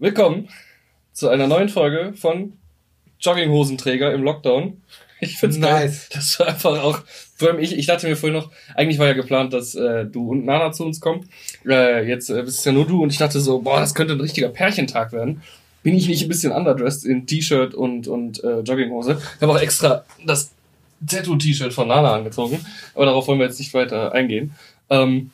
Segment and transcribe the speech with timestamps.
[0.00, 0.48] Willkommen
[1.12, 2.52] zu einer neuen Folge von
[3.18, 4.80] Jogginghosenträger im Lockdown.
[5.18, 5.70] Ich find's nice.
[5.70, 7.00] geil, dass du einfach auch,
[7.34, 10.30] vor allem ich, ich dachte mir vorhin noch, eigentlich war ja geplant, dass äh, du
[10.30, 11.28] und Nana zu uns kommen.
[11.66, 14.12] Äh, jetzt äh, bist es ja nur du und ich dachte so, boah, das könnte
[14.12, 15.42] ein richtiger Pärchentag werden.
[15.82, 19.20] Bin ich nicht ein bisschen underdressed in T-Shirt und, und äh, Jogginghose?
[19.34, 20.52] Ich habe auch extra das
[21.04, 24.54] Tattoo-T-Shirt von Nana angezogen, aber darauf wollen wir jetzt nicht weiter eingehen.
[24.90, 25.32] Ähm,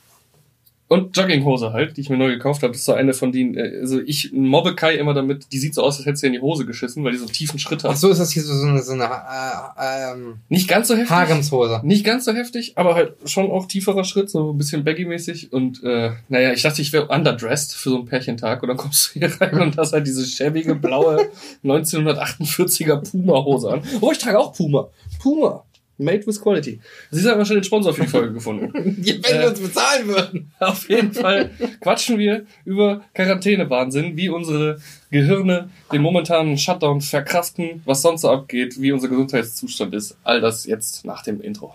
[0.87, 2.71] und Jogginghose halt, die ich mir neu gekauft habe.
[2.71, 5.73] Das ist so eine von denen, äh, also ich mobbe Kai immer damit, die sieht
[5.73, 7.83] so aus, als hätte sie in die Hose geschissen, weil die so einen tiefen Schritt
[7.83, 7.91] hat.
[7.91, 10.95] Ach so, ist das hier so, so eine, so eine äh, ähm, Nicht ganz so
[10.95, 11.09] heftig.
[11.09, 11.81] Haremshose.
[11.83, 15.51] Nicht ganz so heftig, aber halt schon auch tieferer Schritt, so ein bisschen baggy-mäßig.
[15.51, 18.61] Und äh, naja, ich dachte, ich wäre underdressed für so einen Pärchentag.
[18.61, 21.29] Und dann kommst du hier rein und hast halt diese schäbige, blaue
[21.63, 23.81] 1948er Puma-Hose an.
[24.01, 24.87] Oh, ich trage auch Puma.
[25.19, 25.63] Puma.
[25.97, 26.79] Made with Quality.
[27.11, 28.71] Sie haben schon den Sponsor für die Folge gefunden.
[28.73, 30.51] Wenn äh, wir uns bezahlen würden.
[30.59, 34.79] Auf jeden Fall quatschen wir über Quarantänewahnsinn, wie unsere
[35.11, 40.17] Gehirne den momentanen Shutdown verkraften, was sonst so abgeht, wie unser Gesundheitszustand ist.
[40.23, 41.73] All das jetzt nach dem Intro.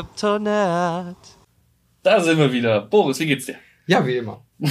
[0.00, 1.16] Kryptonat.
[2.02, 2.80] Da sind wir wieder.
[2.80, 3.56] Boris, wie geht's dir?
[3.86, 4.42] Ja, wie immer.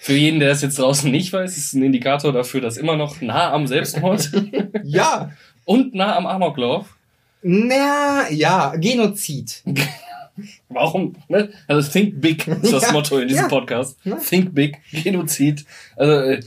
[0.00, 3.20] Für jeden, der das jetzt draußen nicht weiß, ist ein Indikator dafür, dass immer noch
[3.20, 4.30] nah am Selbstmord.
[4.82, 5.30] ja.
[5.64, 6.96] Und nah am Amoklauf.
[7.42, 9.62] Na, ja, Genozid.
[10.68, 11.14] Warum?
[11.28, 11.50] Ne?
[11.68, 13.48] Also Think Big ist das ja, Motto in diesem ja.
[13.48, 13.96] Podcast.
[14.28, 15.64] Think Big, Genozid.
[15.94, 16.40] Also äh,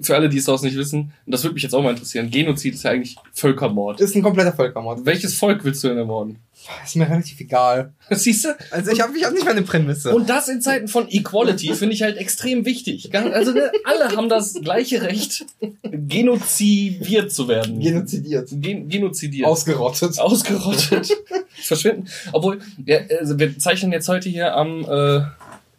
[0.00, 2.30] für alle, die es draußen nicht wissen, und das würde mich jetzt auch mal interessieren,
[2.30, 4.00] Genozid ist ja eigentlich Völkermord.
[4.00, 5.04] Ist ein kompletter Völkermord.
[5.04, 6.38] Welches Volk willst du denn ermorden?
[6.84, 7.92] Ist mir relativ egal.
[8.10, 8.56] Siehst du?
[8.70, 10.14] Also ich habe ich hab nicht meine Prämisse.
[10.14, 13.12] Und das in Zeiten von Equality finde ich halt extrem wichtig.
[13.14, 15.44] Also ne, alle haben das gleiche Recht,
[15.90, 17.80] genozidiert zu werden.
[17.80, 18.48] Genozidiert.
[18.52, 19.48] Gen genozidiert.
[19.48, 20.18] Ausgerottet.
[20.18, 21.16] Ausgerottet.
[21.48, 22.08] Verschwinden.
[22.32, 25.22] Obwohl, ja, also wir zeichnen jetzt heute hier am äh,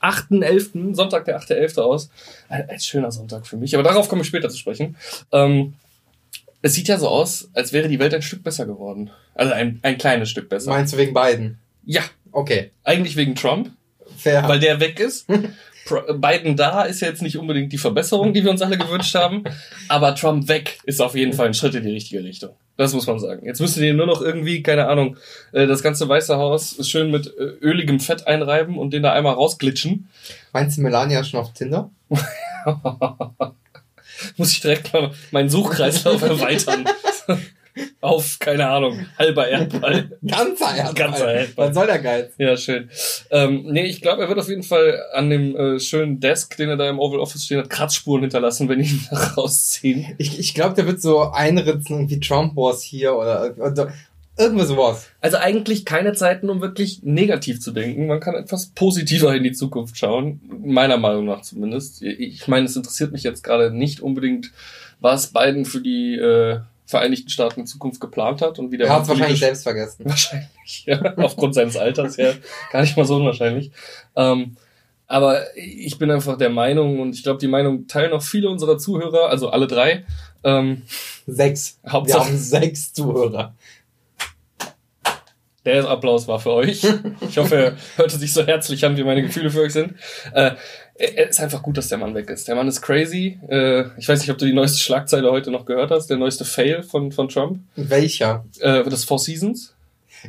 [0.04, 1.80] 8.11., Sonntag der 8.11.
[1.80, 2.10] aus.
[2.50, 4.98] Ein, ein, schöner Sonntag für mich, aber darauf komme ich später zu sprechen.
[5.32, 5.74] Ähm,
[6.62, 9.12] es sieht ja so aus, als wäre die Welt ein Stück besser geworden.
[9.36, 10.70] Also ein, ein kleines Stück besser.
[10.72, 11.58] Meinst du wegen Biden?
[11.86, 12.02] Ja.
[12.32, 12.72] Okay.
[12.84, 13.72] Eigentlich wegen Trump.
[14.18, 14.48] Fair.
[14.48, 15.28] Weil der weg ist.
[16.16, 19.44] Biden da ist ja jetzt nicht unbedingt die Verbesserung, die wir uns alle gewünscht haben.
[19.90, 22.56] Aber Trump weg ist auf jeden Fall ein Schritt in die richtige Richtung.
[22.76, 23.46] Das muss man sagen.
[23.46, 25.18] Jetzt müsst ihr nur noch irgendwie, keine Ahnung,
[25.52, 29.34] äh, das ganze Weiße Haus schön mit äh, öligem Fett einreiben und den da einmal
[29.34, 30.10] rausglitschen.
[30.54, 31.92] Meinst du Melania schon auf Tinder?
[34.38, 36.86] muss ich direkt mal meinen Suchkreislauf erweitern.
[38.02, 40.18] Auf, keine Ahnung, halber Erdball.
[40.28, 40.94] Ganzer Erdball.
[40.94, 41.68] Ganzer Erdball.
[41.68, 42.34] Was soll der Geiz?
[42.38, 42.90] Ja, schön.
[43.32, 46.70] Ähm, nee, ich glaube, er wird auf jeden Fall an dem äh, schönen Desk, den
[46.70, 49.08] er da im Oval Office stehen hat, Kratzspuren hinterlassen, wenn ich ihn
[49.38, 50.14] rausziehen.
[50.18, 53.94] Ich, ich glaube, der wird so einritzen, irgendwie Trump Wars hier oder, oder
[54.38, 55.08] irgendwas sowas.
[55.22, 58.08] Also eigentlich keine Zeiten, um wirklich negativ zu denken.
[58.08, 62.02] Man kann etwas positiver in die Zukunft schauen, meiner Meinung nach zumindest.
[62.02, 64.52] Ich meine, es interessiert mich jetzt gerade nicht unbedingt,
[65.00, 68.88] was Biden für die äh, Vereinigten Staaten in Zukunft geplant hat und wie der.
[68.88, 70.06] Er hat es wahrscheinlich selbst vergessen.
[70.06, 71.14] Wahrscheinlich, ja.
[71.18, 72.34] Aufgrund seines Alters, ja.
[72.72, 73.72] Gar nicht mal so unwahrscheinlich.
[74.16, 74.58] Ähm,
[75.08, 78.78] aber ich bin einfach der Meinung, und ich glaube, die Meinung teilen auch viele unserer
[78.78, 80.06] Zuhörer, also alle drei.
[80.44, 80.84] Ähm,
[81.28, 81.80] sechs.
[81.88, 83.54] Hauptsache, Wir haben sechs Zuhörer.
[85.66, 86.84] Der Applaus war für euch.
[87.22, 89.96] Ich hoffe, er hörte sich so herzlich an, wie meine Gefühle für euch sind.
[90.34, 90.52] Äh,
[90.96, 92.48] es ist einfach gut, dass der Mann weg ist.
[92.48, 93.40] Der Mann ist crazy.
[93.48, 96.46] Äh, ich weiß nicht, ob du die neueste Schlagzeile heute noch gehört hast, der neueste
[96.46, 97.60] Fail von, von Trump.
[97.76, 98.46] Welcher?
[98.60, 99.73] Äh, das Four Seasons.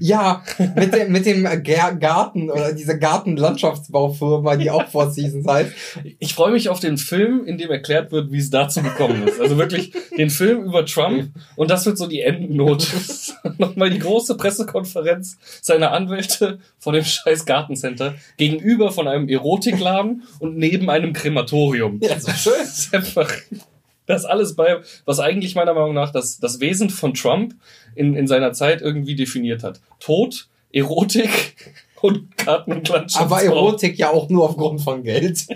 [0.01, 0.43] Ja,
[0.75, 5.71] mit dem, mit dem Garten oder dieser Gartenlandschaftsbaufirma, die auch Four Seasons heißt.
[6.19, 9.41] Ich freue mich auf den Film, in dem erklärt wird, wie es dazu gekommen ist.
[9.41, 12.87] Also wirklich den Film über Trump und das wird so die Endnote.
[13.59, 20.57] Nochmal die große Pressekonferenz seiner Anwälte vor dem scheiß Gartencenter gegenüber von einem Erotikladen und
[20.57, 22.01] neben einem Krematorium.
[22.03, 22.53] Ja, so schön.
[22.59, 23.31] Das ist einfach
[24.07, 27.55] das alles bei, was eigentlich meiner Meinung nach das, das Wesen von Trump
[27.95, 29.81] in, in seiner Zeit irgendwie definiert hat.
[30.01, 33.25] Tod, Erotik und Karten und Landschaft.
[33.25, 35.47] Aber Erotik ja auch nur aufgrund von Geld.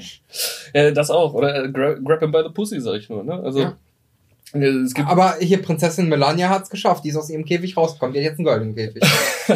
[0.74, 1.34] ja, das auch.
[1.34, 3.24] Oder äh, grab, grab him by the pussy, sag ich nur.
[3.24, 3.34] Ne?
[3.34, 3.76] Also ja.
[5.06, 7.04] Aber hier Prinzessin Melania hat's geschafft.
[7.04, 8.14] Die ist aus ihrem Käfig rausgekommen.
[8.14, 9.02] Die hat jetzt einen goldenen Käfig.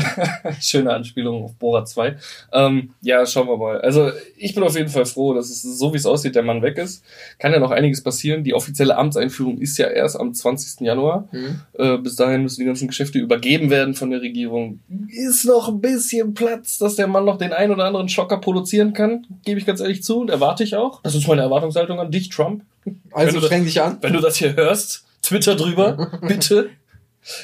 [0.61, 2.17] Schöne Anspielung auf Bora 2.
[2.53, 3.81] Ähm, ja, schauen wir mal.
[3.81, 6.63] Also ich bin auf jeden Fall froh, dass es so wie es aussieht, der Mann
[6.63, 7.05] weg ist.
[7.39, 8.45] Kann ja noch einiges passieren.
[8.45, 10.81] Die offizielle Amtseinführung ist ja erst am 20.
[10.81, 11.29] Januar.
[11.33, 11.61] Mhm.
[11.79, 14.81] Äh, bis dahin müssen die ganzen Geschäfte übergeben werden von der Regierung.
[15.09, 18.93] Ist noch ein bisschen Platz, dass der Mann noch den einen oder anderen Schocker produzieren
[18.93, 19.27] kann.
[19.45, 21.01] Gebe ich ganz ehrlich zu und erwarte ich auch.
[21.03, 22.63] Das ist meine Erwartungshaltung an dich, Trump.
[23.13, 23.99] Also streng dich an.
[24.01, 26.71] Wenn du das hier hörst, Twitter drüber, bitte.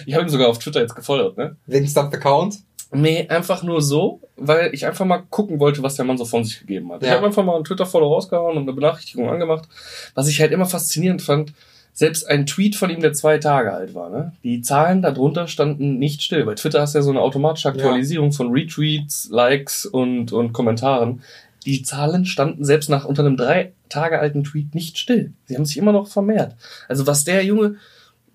[0.06, 1.56] Ich habe ihn sogar auf Twitter jetzt gefolgt, ne?
[1.66, 2.58] Wegen Stop-Account?
[2.90, 6.42] Nee, einfach nur so, weil ich einfach mal gucken wollte, was der Mann so von
[6.42, 7.02] sich gegeben hat.
[7.02, 7.08] Ja.
[7.08, 9.68] Ich habe einfach mal einen Twitter-Follow rausgehauen und eine Benachrichtigung angemacht.
[10.14, 11.52] Was ich halt immer faszinierend fand,
[11.92, 14.32] selbst ein Tweet von ihm, der zwei Tage alt war, ne?
[14.44, 16.44] Die Zahlen darunter standen nicht still.
[16.44, 18.36] Bei Twitter hast du ja so eine automatische Aktualisierung ja.
[18.36, 21.22] von Retweets, Likes und, und Kommentaren.
[21.68, 25.32] Die Zahlen standen selbst nach unter einem drei Tage alten Tweet nicht still.
[25.44, 26.56] Sie haben sich immer noch vermehrt.
[26.88, 27.76] Also was der Junge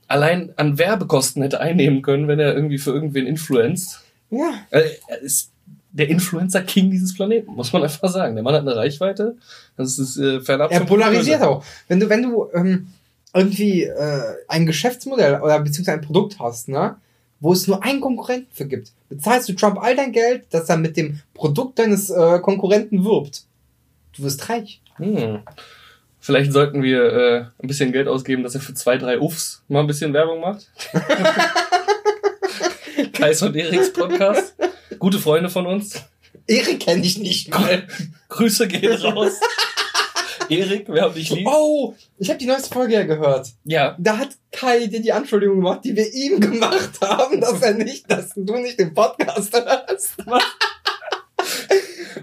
[0.08, 4.02] allein an Werbekosten hätte einnehmen können, wenn er irgendwie für irgendwen influenzt.
[4.30, 4.54] Ja.
[4.70, 5.52] Äh, er ist
[5.92, 8.36] der Influencer-King dieses Planeten, muss man einfach sagen.
[8.36, 9.36] Der Mann hat eine Reichweite.
[9.78, 11.64] Das ist äh, fernab Er polarisiert auch.
[11.88, 12.88] Wenn du, wenn du ähm,
[13.34, 16.98] irgendwie äh, ein Geschäftsmodell oder beziehungsweise ein Produkt hast, ne,
[17.44, 20.78] wo es nur einen Konkurrenten für gibt, bezahlst du Trump all dein Geld, dass er
[20.78, 23.44] mit dem Produkt deines äh, Konkurrenten wirbt.
[24.16, 24.82] Du wirst reich.
[24.96, 25.40] Hm.
[26.22, 29.82] Vielleicht sollten wir äh, ein bisschen Geld ausgeben, dass er für zwei, drei Uffs mal
[29.82, 30.72] ein bisschen Werbung macht.
[33.12, 34.56] Kais und Eriks Podcast.
[34.98, 36.02] Gute Freunde von uns.
[36.48, 37.86] Erik kenne ich nicht mal.
[38.30, 39.34] Grüße gehen raus.
[40.50, 41.48] Erik, wir haben dich lieb.
[41.50, 43.50] Oh, ich habe die neueste Folge ja gehört.
[43.64, 43.96] Ja.
[44.00, 48.10] Da hat Kai dir die Anschuldigung gemacht, die wir ihm gemacht haben, dass er nicht,
[48.10, 50.16] dass du nicht den Podcast hörst.
[50.26, 50.44] Was?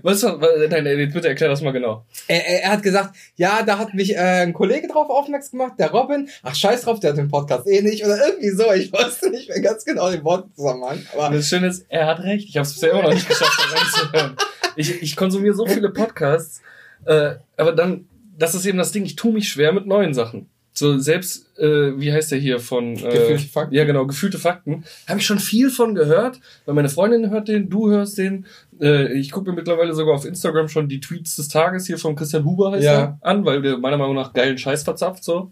[0.03, 2.05] Was, nein, nein, bitte erklär das mal genau.
[2.27, 5.75] Er, er, er hat gesagt, ja, da hat mich äh, ein Kollege drauf aufmerksam gemacht,
[5.79, 6.29] der Robin.
[6.43, 8.05] Ach, scheiß drauf, der hat den Podcast eh nicht.
[8.05, 8.73] Oder irgendwie so.
[8.73, 11.05] Ich wusste nicht mehr ganz genau den Wortzusammenhang.
[11.13, 12.49] Aber das Schöne ist, er hat recht.
[12.49, 14.37] Ich habe es bisher immer noch nicht geschafft, da reinzuhören.
[14.77, 16.63] Ich, ich konsumiere so viele Podcasts,
[17.05, 18.09] äh, aber dann,
[18.41, 20.49] das ist eben das Ding, ich tue mich schwer mit neuen Sachen.
[20.73, 23.75] So selbst, äh, wie heißt der hier von äh, Gefühlte Fakten?
[23.75, 24.85] Ja, genau, gefühlte Fakten.
[25.09, 28.47] Habe ich schon viel von gehört, weil meine Freundin hört den, du hörst den.
[28.81, 32.17] Äh, ich gucke mir mittlerweile sogar auf Instagram schon die Tweets des Tages hier von
[32.17, 32.93] Christian Huber heißt ja.
[32.93, 35.51] er, an, weil der meiner Meinung nach geilen Scheiß verzapft so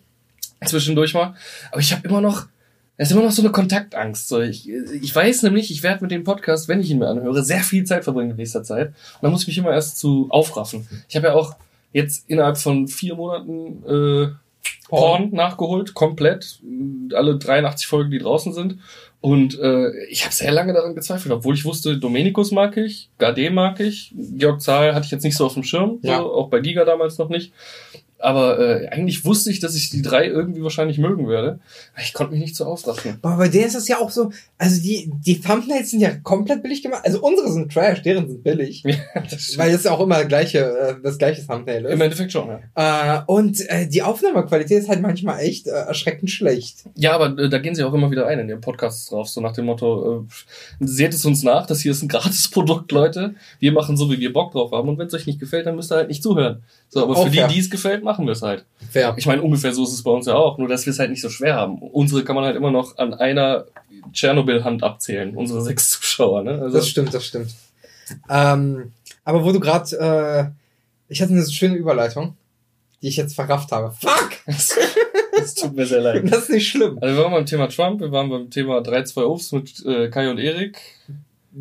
[0.64, 1.34] zwischendurch mal.
[1.70, 2.46] Aber ich habe immer noch
[3.00, 4.26] es ist immer noch so eine Kontaktangst.
[4.26, 7.44] So, ich, ich weiß nämlich, ich werde mit dem Podcast, wenn ich ihn mir anhöre,
[7.44, 8.88] sehr viel Zeit verbringen in nächster Zeit.
[8.88, 10.88] Und dann muss ich mich immer erst zu aufraffen.
[11.08, 11.54] Ich habe ja auch
[11.92, 14.28] jetzt innerhalb von vier Monaten äh,
[14.88, 16.60] Porn nachgeholt, komplett.
[17.12, 18.78] Alle 83 Folgen, die draußen sind.
[19.20, 23.50] Und äh, ich habe sehr lange daran gezweifelt, obwohl ich wusste, Domenikus mag ich, Gade
[23.50, 26.18] mag ich, Georg Zahl hatte ich jetzt nicht so auf dem Schirm, ja.
[26.18, 27.52] so, auch bei Giga damals noch nicht.
[28.20, 31.60] Aber äh, eigentlich wusste ich, dass ich die drei irgendwie wahrscheinlich mögen werde.
[32.02, 33.18] Ich konnte mich nicht so aufraffen.
[33.22, 36.62] Aber bei der ist das ja auch so, also die, die Thumbnails sind ja komplett
[36.62, 37.02] billig gemacht.
[37.04, 38.84] Also unsere sind Trash, deren sind billig.
[39.14, 41.92] Ja, das weil das ja auch immer gleiche, äh, das gleiche Thumbnail ist.
[41.92, 43.18] Im Endeffekt schon, ja.
[43.18, 46.84] Äh, und äh, die Aufnahmequalität ist halt manchmal echt äh, erschreckend schlecht.
[46.96, 49.40] Ja, aber äh, da gehen sie auch immer wieder ein in ihren Podcasts drauf, so
[49.40, 50.26] nach dem Motto,
[50.80, 53.34] äh, seht es uns nach, das hier ist ein gratis Produkt, Leute.
[53.60, 54.88] Wir machen so, wie wir Bock drauf haben.
[54.88, 56.62] Und wenn es euch nicht gefällt, dann müsst ihr halt nicht zuhören.
[56.88, 58.64] So, aber auch für die, die es gefällt, machen wir es halt.
[58.90, 59.14] Fair.
[59.18, 61.10] Ich meine, ungefähr so ist es bei uns ja auch, nur dass wir es halt
[61.10, 61.78] nicht so schwer haben.
[61.78, 63.66] Unsere kann man halt immer noch an einer
[64.14, 66.42] Tschernobyl-Hand abzählen, unsere sechs Zuschauer.
[66.42, 66.52] Ne?
[66.52, 67.50] Also das stimmt, das stimmt.
[68.30, 68.92] Ähm,
[69.24, 72.34] aber wo du gerade, äh, ich hatte eine schöne Überleitung,
[73.02, 73.92] die ich jetzt verrafft habe.
[73.92, 74.30] Fuck!
[75.38, 76.24] Das tut mir sehr leid.
[76.32, 76.98] Das ist nicht schlimm.
[77.00, 80.28] Also wir waren beim Thema Trump, wir waren beim Thema 3-2 Obst mit äh, Kai
[80.30, 80.80] und Erik.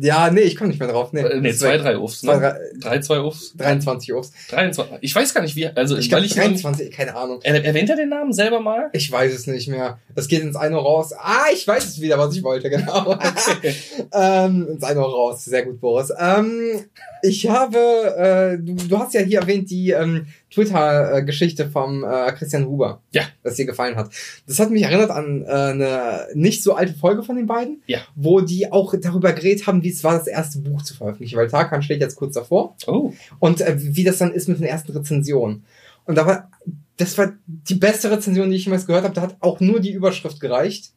[0.00, 1.12] Ja, nee, ich komme nicht mehr drauf.
[1.12, 2.22] Nee, äh, nee zwei, drei Ufs.
[2.22, 2.32] Ne?
[2.32, 3.54] Zwei, drei, zwei Ufs.
[3.56, 4.32] 23 Ufs.
[4.50, 4.98] 23.
[5.00, 5.66] Ich weiß gar nicht, wie.
[5.66, 7.40] Also, ich glaube 23, keine Ahnung.
[7.42, 8.90] Er, erwähnt er den Namen selber mal?
[8.92, 9.98] Ich weiß es nicht mehr.
[10.14, 11.12] Das geht ins eine raus.
[11.18, 13.12] Ah, ich weiß es wieder, was ich wollte, genau.
[13.12, 13.74] Okay.
[14.12, 15.44] ähm, ins eine raus.
[15.44, 16.12] Sehr gut, Boris.
[16.18, 16.84] Ähm,
[17.22, 22.66] ich habe, äh, du, du hast ja hier erwähnt, die ähm, Twitter-Geschichte vom äh, Christian
[22.66, 23.02] Huber.
[23.12, 23.22] Ja.
[23.42, 24.10] Das dir gefallen hat.
[24.46, 27.82] Das hat mich erinnert an äh, eine nicht so alte Folge von den beiden.
[27.86, 28.00] Ja.
[28.14, 31.36] Wo die auch darüber geredet haben, wie es war, das erste Buch zu veröffentlichen.
[31.36, 32.76] Weil Tarkan steht jetzt kurz davor.
[32.86, 33.12] Oh.
[33.38, 35.64] Und äh, wie das dann ist mit den ersten Rezensionen.
[36.06, 36.50] Und da war,
[36.96, 39.14] das war die beste Rezension, die ich jemals gehört habe.
[39.14, 40.92] Da hat auch nur die Überschrift gereicht.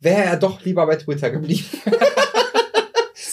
[0.00, 1.64] Wäre er doch lieber bei Twitter geblieben.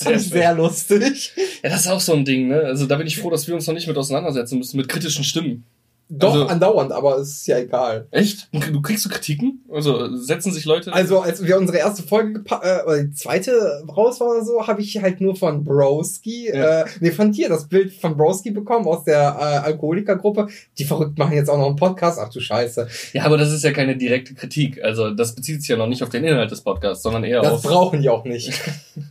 [0.04, 1.34] sehr, sehr lustig.
[1.64, 2.62] Ja, das ist auch so ein Ding, ne?
[2.62, 5.24] Also da bin ich froh, dass wir uns noch nicht mit auseinandersetzen müssen, mit kritischen
[5.24, 5.66] Stimmen.
[6.14, 8.06] Doch, also, andauernd, aber es ist ja egal.
[8.12, 8.50] Echt?
[8.52, 9.64] Du kriegst du Kritiken?
[9.72, 10.92] Also setzen sich Leute.
[10.92, 14.82] Also, als wir unsere erste Folge äh, oder die zweite raus war oder so, habe
[14.82, 16.82] ich halt nur von Broski, ja.
[16.82, 20.48] äh, nee, von dir das Bild von Broski bekommen aus der äh, Alkoholikergruppe.
[20.78, 22.20] Die verrückt machen jetzt auch noch einen Podcast.
[22.22, 22.90] Ach du Scheiße.
[23.14, 24.84] Ja, aber das ist ja keine direkte Kritik.
[24.84, 27.54] Also, das bezieht sich ja noch nicht auf den Inhalt des Podcasts, sondern eher das
[27.54, 27.62] auf.
[27.62, 28.52] Das brauchen die auch nicht.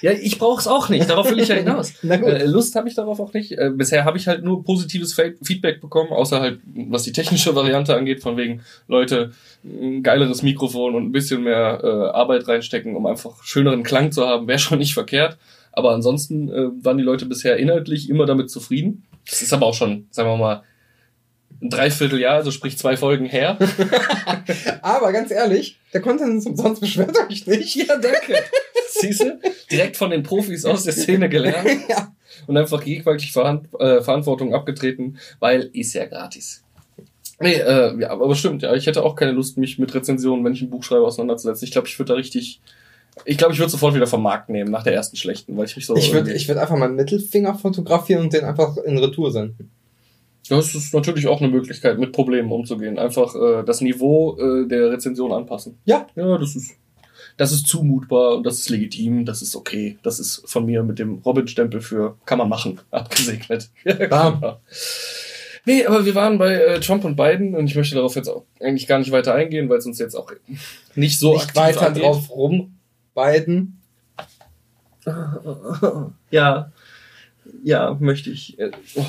[0.00, 1.08] Ja, ich brauche es auch nicht.
[1.08, 1.92] Darauf will ich ja hinaus.
[2.02, 3.52] äh, Lust habe ich darauf auch nicht.
[3.52, 7.96] Äh, bisher habe ich halt nur positives Feedback bekommen, außer halt, was die technische Variante
[7.96, 9.32] angeht, von wegen, Leute,
[9.64, 14.26] ein geileres Mikrofon und ein bisschen mehr äh, Arbeit reinstecken, um einfach schöneren Klang zu
[14.26, 15.38] haben, wäre schon nicht verkehrt.
[15.72, 19.04] Aber ansonsten äh, waren die Leute bisher inhaltlich immer damit zufrieden.
[19.28, 20.62] Das ist aber auch schon, sagen wir mal,
[21.60, 23.58] ein Dreivierteljahr, also sprich zwei Folgen her.
[24.82, 27.76] Aber ganz ehrlich, der Content ist umsonst, beschwert euch nicht.
[27.76, 28.34] Ja, danke.
[28.90, 29.38] Siehst du?
[29.70, 31.68] Direkt von den Profis aus der Szene gelernt.
[31.88, 32.12] ja.
[32.46, 36.64] Und einfach jegliche äh, Verantwortung abgetreten, weil ist ja gratis.
[37.40, 38.74] Nee, äh, ja, aber stimmt, ja.
[38.74, 41.64] Ich hätte auch keine Lust, mich mit Rezensionen, wenn ich ein Buch schreibe, auseinanderzusetzen.
[41.64, 42.60] Ich glaube, ich würde da richtig.
[43.24, 45.76] Ich glaube, ich würde sofort wieder vom Markt nehmen, nach der ersten schlechten, weil ich
[45.76, 45.96] mich so.
[45.96, 49.70] Ich würde ich würd einfach meinen Mittelfinger fotografieren und den einfach in Retour senden.
[50.48, 52.98] Das ist natürlich auch eine Möglichkeit, mit Problemen umzugehen.
[52.98, 55.78] Einfach äh, das Niveau äh, der Rezension anpassen.
[55.84, 56.06] Ja.
[56.16, 56.76] Ja, das ist,
[57.36, 59.98] das ist zumutbar und das ist legitim, das ist okay.
[60.02, 63.70] Das ist von mir mit dem Robin-Stempel für kann man machen, abgesegnet.
[63.84, 64.60] genau.
[65.64, 68.44] Nee, aber wir waren bei äh, Trump und Biden und ich möchte darauf jetzt auch
[68.60, 70.32] eigentlich gar nicht weiter eingehen, weil es uns jetzt auch
[70.94, 72.02] nicht so nicht weiter angeht.
[72.02, 72.78] drauf rum.
[73.14, 73.74] Biden.
[76.30, 76.72] Ja,
[77.62, 78.58] ja, möchte ich.
[78.58, 79.04] Äh, oh.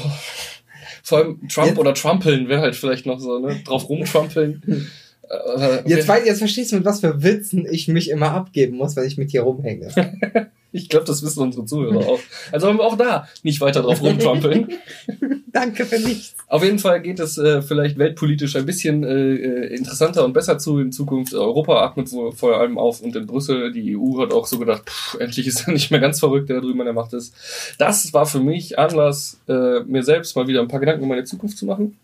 [1.03, 3.61] Vor allem Trump jetzt, oder Trumpeln wäre halt vielleicht noch so, ne?
[3.65, 4.89] Drauf rumtrumpeln.
[5.29, 8.95] Äh, jetzt, weiß, jetzt verstehst du, mit was für Witzen ich mich immer abgeben muss,
[8.95, 9.89] wenn ich mit dir rumhänge.
[10.71, 12.19] Ich glaube, das wissen unsere Zuhörer auch.
[12.51, 14.67] Also haben wir auch da nicht weiter drauf rumtrampeln.
[15.51, 16.35] Danke für nichts.
[16.47, 20.59] Auf jeden Fall geht es äh, vielleicht weltpolitisch ein bisschen äh, äh interessanter und besser
[20.59, 21.33] zu in Zukunft.
[21.33, 24.83] Europa atmet so vor allem auf und in Brüssel, die EU hat auch so gedacht,
[24.87, 27.33] pff, endlich ist er nicht mehr ganz verrückt, der da drüben an der Macht ist.
[27.79, 31.23] Das war für mich Anlass, äh, mir selbst mal wieder ein paar Gedanken um meine
[31.23, 31.97] Zukunft zu machen.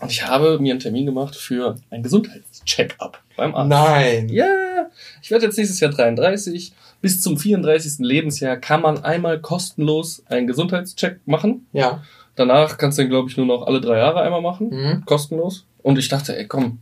[0.00, 3.68] Und ich habe mir einen Termin gemacht für ein Gesundheitscheck-up beim Arzt.
[3.68, 4.28] Nein.
[4.30, 4.88] Ja,
[5.22, 7.98] ich werde jetzt nächstes Jahr 33 bis zum 34.
[7.98, 11.66] Lebensjahr kann man einmal kostenlos einen Gesundheitscheck machen.
[11.72, 12.02] Ja.
[12.36, 14.70] Danach kannst du den, glaube ich, nur noch alle drei Jahre einmal machen.
[14.70, 15.04] Mhm.
[15.04, 15.66] Kostenlos.
[15.82, 16.78] Und ich dachte, ey, komm,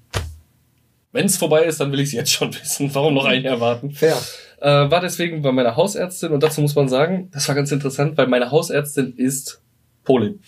[1.13, 2.95] wenn es vorbei ist, dann will ich es jetzt schon wissen.
[2.95, 3.91] Warum noch ein Jahr warten?
[3.91, 4.17] Fair.
[4.61, 8.17] Äh, war deswegen bei meiner Hausärztin und dazu muss man sagen, das war ganz interessant,
[8.19, 9.63] weil meine Hausärztin ist
[10.05, 10.41] Polin.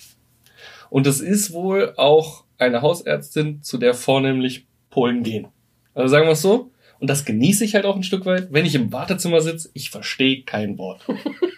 [0.91, 5.47] Und es ist wohl auch eine Hausärztin, zu der vornehmlich Polen gehen.
[5.95, 6.71] Also sagen wir es so,
[7.01, 8.49] und das genieße ich halt auch ein Stück weit.
[8.51, 11.01] Wenn ich im Wartezimmer sitze, ich verstehe kein Wort.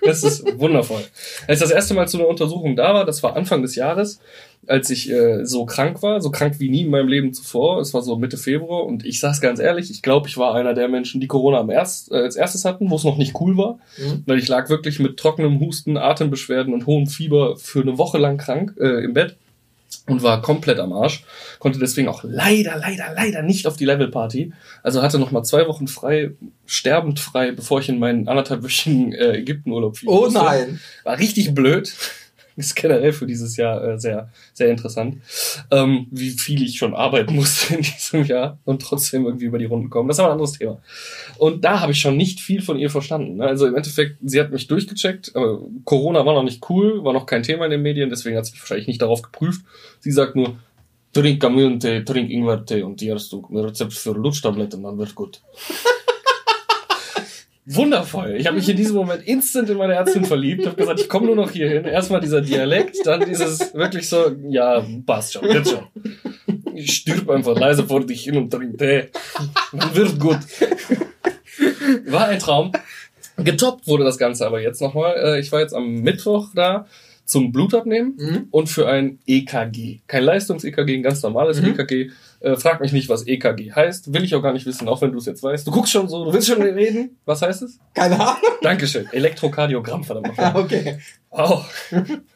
[0.04, 1.02] Das ist wundervoll.
[1.48, 4.20] Als ich das erste Mal zu einer Untersuchung da war, das war Anfang des Jahres,
[4.68, 7.80] als ich äh, so krank war, so krank wie nie in meinem Leben zuvor.
[7.80, 10.74] Es war so Mitte Februar und ich sag's ganz ehrlich, ich glaube, ich war einer
[10.74, 13.56] der Menschen, die Corona am erst, äh, als erstes hatten, wo es noch nicht cool
[13.56, 13.80] war.
[13.98, 14.22] Mhm.
[14.26, 18.38] Weil ich lag wirklich mit trockenem Husten, Atembeschwerden und hohem Fieber für eine Woche lang
[18.38, 19.36] krank äh, im Bett
[20.06, 21.24] und war komplett am Arsch.
[21.58, 24.52] Konnte deswegen auch leider, leider, leider nicht auf die Level-Party.
[24.82, 26.32] Also hatte noch mal zwei Wochen frei,
[26.66, 30.08] sterbend frei, bevor ich in meinen anderthalbwöchigen äh, Ägyptenurlaub fiel.
[30.08, 30.80] Oh nein!
[31.04, 31.92] War richtig blöd
[32.56, 35.18] ist generell für dieses Jahr äh, sehr, sehr interessant,
[35.70, 39.64] ähm, wie viel ich schon arbeiten musste in diesem Jahr und trotzdem irgendwie über die
[39.64, 40.08] Runden kommen.
[40.08, 40.80] Das ist aber ein anderes Thema.
[41.38, 43.36] Und da habe ich schon nicht viel von ihr verstanden.
[43.36, 43.46] Ne?
[43.46, 47.26] Also im Endeffekt, sie hat mich durchgecheckt, aber Corona war noch nicht cool, war noch
[47.26, 49.62] kein Thema in den Medien, deswegen hat sie mich wahrscheinlich nicht darauf geprüft.
[50.00, 50.56] Sie sagt nur,
[51.12, 55.42] trink Kamillentee, trink Ingwertee und hier hast du ein Rezept für Lutschtabletten, dann wird gut.
[57.74, 58.36] Wundervoll.
[58.36, 61.26] Ich habe mich in diesem Moment instant in meine Ärztin verliebt, habe gesagt, ich komme
[61.26, 61.84] nur noch hier hin.
[61.84, 65.86] Erstmal dieser Dialekt, dann dieses wirklich so, ja, passt schon, jetzt schon.
[66.74, 69.08] Ich stirb einfach leise vor dich hin und trink Tee.
[69.92, 70.38] Wird gut.
[72.06, 72.72] War ein Traum.
[73.36, 75.14] Getoppt wurde das Ganze aber jetzt nochmal.
[75.16, 76.86] Äh, ich war jetzt am Mittwoch da
[77.24, 78.46] zum Blutabnehmen mhm.
[78.50, 80.00] und für ein EKG.
[80.06, 81.68] Kein Leistungs-EKG, ein ganz normales mhm.
[81.68, 82.10] EKG.
[82.42, 84.12] Äh, frag mich nicht, was EKG heißt.
[84.12, 85.66] Will ich auch gar nicht wissen, auch wenn du es jetzt weißt.
[85.66, 87.16] Du guckst schon so, du willst schon reden.
[87.24, 87.78] Was heißt es?
[87.94, 88.36] Keine Ahnung.
[88.62, 89.06] Dankeschön.
[89.12, 90.56] Elektrokardiogramm, verdammt nochmal.
[90.56, 90.98] okay.
[91.30, 91.64] Wow.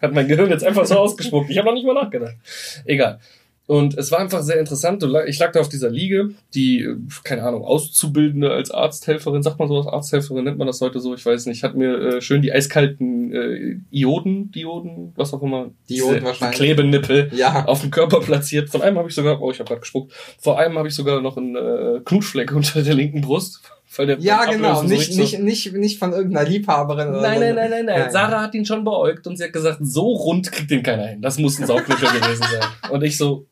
[0.01, 1.51] Hat mein Gehirn jetzt einfach so ausgespuckt.
[1.51, 2.37] Ich habe noch nicht mal nachgedacht.
[2.85, 3.19] Egal.
[3.67, 5.05] Und es war einfach sehr interessant.
[5.27, 6.89] Ich lag da auf dieser Liege, die,
[7.25, 11.27] keine Ahnung, Auszubildende als Arzthelferin, sagt man sowas, Arzthelferin nennt man das heute so, ich
[11.27, 16.23] weiß nicht, hat mir äh, schön die eiskalten äh, Ioden, Dioden, was auch immer, Dioden
[16.25, 16.57] wahrscheinlich.
[16.57, 17.65] Klebenippel ja.
[17.67, 18.71] auf dem Körper platziert.
[18.71, 21.21] Von einem habe ich sogar, oh, ich habe gerade gespuckt, vor einem habe ich sogar
[21.21, 23.61] noch einen äh, Knutschfleck unter der linken Brust.
[23.97, 27.55] Weil der ja, genau, nicht, so nicht, nicht, nicht von irgendeiner Liebhaberin oder Nein, nein,
[27.55, 28.11] nein, nein, nein.
[28.11, 31.23] Sarah hat ihn schon beäugt und sie hat gesagt, so rund kriegt den keiner hin.
[31.23, 32.91] Das muss ein Saugmittel gewesen sein.
[32.91, 33.47] Und ich so,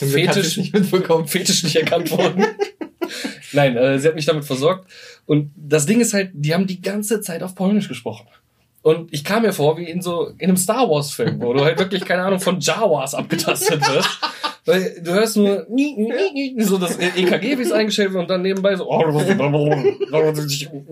[0.00, 1.26] zum Fetisch nicht mitbekommen.
[1.26, 2.46] Fetisch nicht erkannt worden.
[3.52, 4.90] Nein, äh, sie hat mich damit versorgt.
[5.26, 8.26] Und das Ding ist halt, die haben die ganze Zeit auf Polnisch gesprochen.
[8.82, 11.62] Und ich kam mir vor wie in so in einem Star Wars Film, wo du
[11.62, 14.08] halt wirklich keine Ahnung von Jawas abgetastet wirst.
[14.70, 15.66] Weil du hörst nur
[16.58, 18.88] so das EKG, wie es eingestellt wird und dann nebenbei so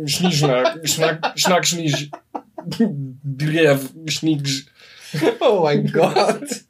[0.05, 2.11] Schnieschnack, Schnack, Schnack, Schniesch,
[4.09, 4.49] Schnick,
[5.41, 6.65] Oh mein Gott.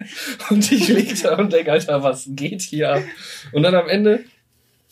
[0.51, 3.03] Und ich lieg da und denk, Alter, was geht hier ab?
[3.53, 4.25] Und dann am Ende,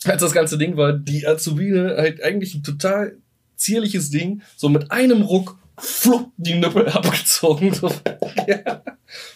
[0.03, 3.17] als das ganze Ding war, die Azubine halt eigentlich ein total
[3.55, 7.73] zierliches Ding, so mit einem Ruck flupp, die Nippel abgezogen.
[7.73, 7.91] So.
[8.47, 8.81] Ja.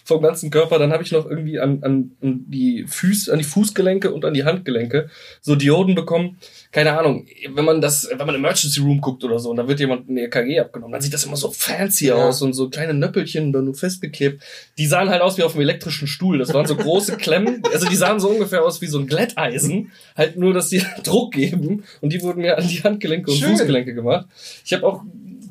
[0.04, 0.78] Vom ganzen Körper.
[0.78, 4.34] Dann habe ich noch irgendwie an, an, an die Füße, an die Fußgelenke und an
[4.34, 5.08] die Handgelenke
[5.40, 6.38] so Dioden bekommen.
[6.72, 9.80] Keine Ahnung, wenn man das, wenn man Emergency Room guckt oder so und da wird
[9.80, 12.16] jemand ein EKG abgenommen, dann sieht das immer so fancy ja.
[12.16, 14.42] aus und so kleine Nöppelchen da nur festgeklebt.
[14.78, 16.38] Die sahen halt aus wie auf einem elektrischen Stuhl.
[16.38, 17.62] Das waren so große Klemmen.
[17.72, 19.92] Also die sahen so ungefähr aus wie so ein Glätteisen.
[20.16, 23.50] Halt nur, dass die Druck geben und die wurden mir an die Handgelenke und Schön.
[23.50, 24.26] Fußgelenke gemacht.
[24.64, 25.02] Ich habe auch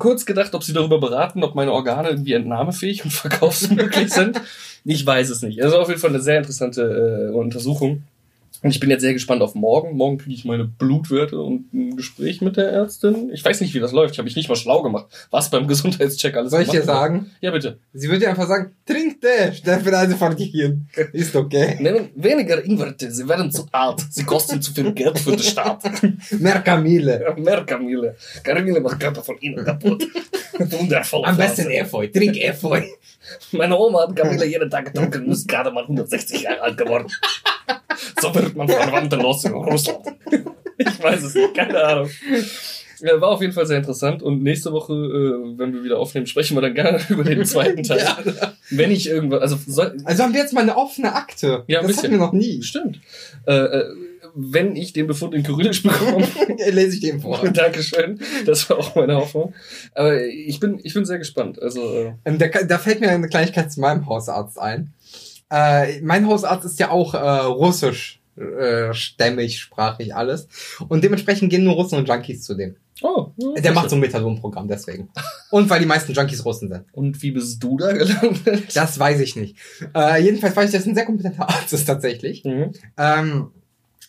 [0.02, 4.40] kurz gedacht, ob sie darüber beraten, ob meine Organe irgendwie entnahmefähig und verkaufsmöglich sind.
[4.84, 5.62] Ich weiß es nicht.
[5.62, 8.02] Also auf jeden Fall eine sehr interessante äh, Untersuchung.
[8.62, 9.96] Und ich bin jetzt sehr gespannt auf morgen.
[9.96, 13.30] Morgen kriege ich meine Blutwerte und ein Gespräch mit der Ärztin.
[13.32, 14.12] Ich weiß nicht, wie das läuft.
[14.12, 17.30] Ich habe mich nicht mal schlau gemacht, was beim Gesundheitscheck alles Soll ich dir sagen?
[17.40, 17.78] Ja, bitte.
[17.92, 20.88] Sie würde einfach sagen, trink das, dafür also von Gehirn.
[21.12, 21.76] Ist okay.
[21.80, 24.06] Nehmen weniger Ingwerte, sie werden zu alt.
[24.10, 25.82] Sie kosten zu viel Geld für den Staat.
[26.38, 27.34] Mehr Kamille.
[27.38, 28.16] mehr Kamille.
[28.44, 30.06] Kamille macht Körper von innen kaputt.
[30.58, 31.24] Wundervoll.
[31.24, 32.06] Am besten Efeu.
[32.06, 32.82] Trink Efeu.
[33.52, 37.08] Meine Oma hat Kamille jeden Tag getrunken und ist gerade mal 160 Jahre alt geworden.
[38.20, 40.06] So wird man Verwandte los in Russland.
[40.78, 42.10] Ich weiß es nicht, keine Ahnung.
[43.02, 46.26] Ja, war auf jeden Fall sehr interessant und nächste Woche, äh, wenn wir wieder aufnehmen,
[46.26, 47.98] sprechen wir dann gerne über den zweiten Teil.
[47.98, 48.52] ja.
[48.70, 51.64] Wenn ich irgendwas, also soll, also haben wir jetzt mal eine offene Akte.
[51.66, 52.02] Ja, das bisschen.
[52.04, 52.62] hatten wir noch nie.
[52.62, 53.00] Stimmt.
[53.46, 53.84] Äh, äh,
[54.34, 56.26] wenn ich den Befund in Kyrillisch bekomme,
[56.70, 57.38] lese ich den vor.
[57.52, 58.20] Dankeschön.
[58.46, 59.52] Das war auch meine Hoffnung.
[59.94, 61.60] Aber ich bin, ich bin sehr gespannt.
[61.60, 64.92] Also äh, ähm, da, da fällt mir eine Kleinigkeit zu meinem Hausarzt ein.
[65.52, 70.48] Äh, mein Hausarzt ist ja auch äh, russisch äh, stämmig, sprachig, alles.
[70.88, 72.76] Und dementsprechend gehen nur Russen und Junkies zu dem.
[73.02, 75.10] Oh, ja, der macht so ein Methadon-Programm deswegen.
[75.50, 76.84] Und weil die meisten Junkies Russen sind.
[76.92, 78.74] Und wie bist du da gelandet?
[78.74, 79.56] Das weiß ich nicht.
[79.94, 82.44] Äh, jedenfalls weiß ich, dass ein sehr kompetenter Arzt ist tatsächlich.
[82.44, 82.72] Mhm.
[82.96, 83.50] Ähm,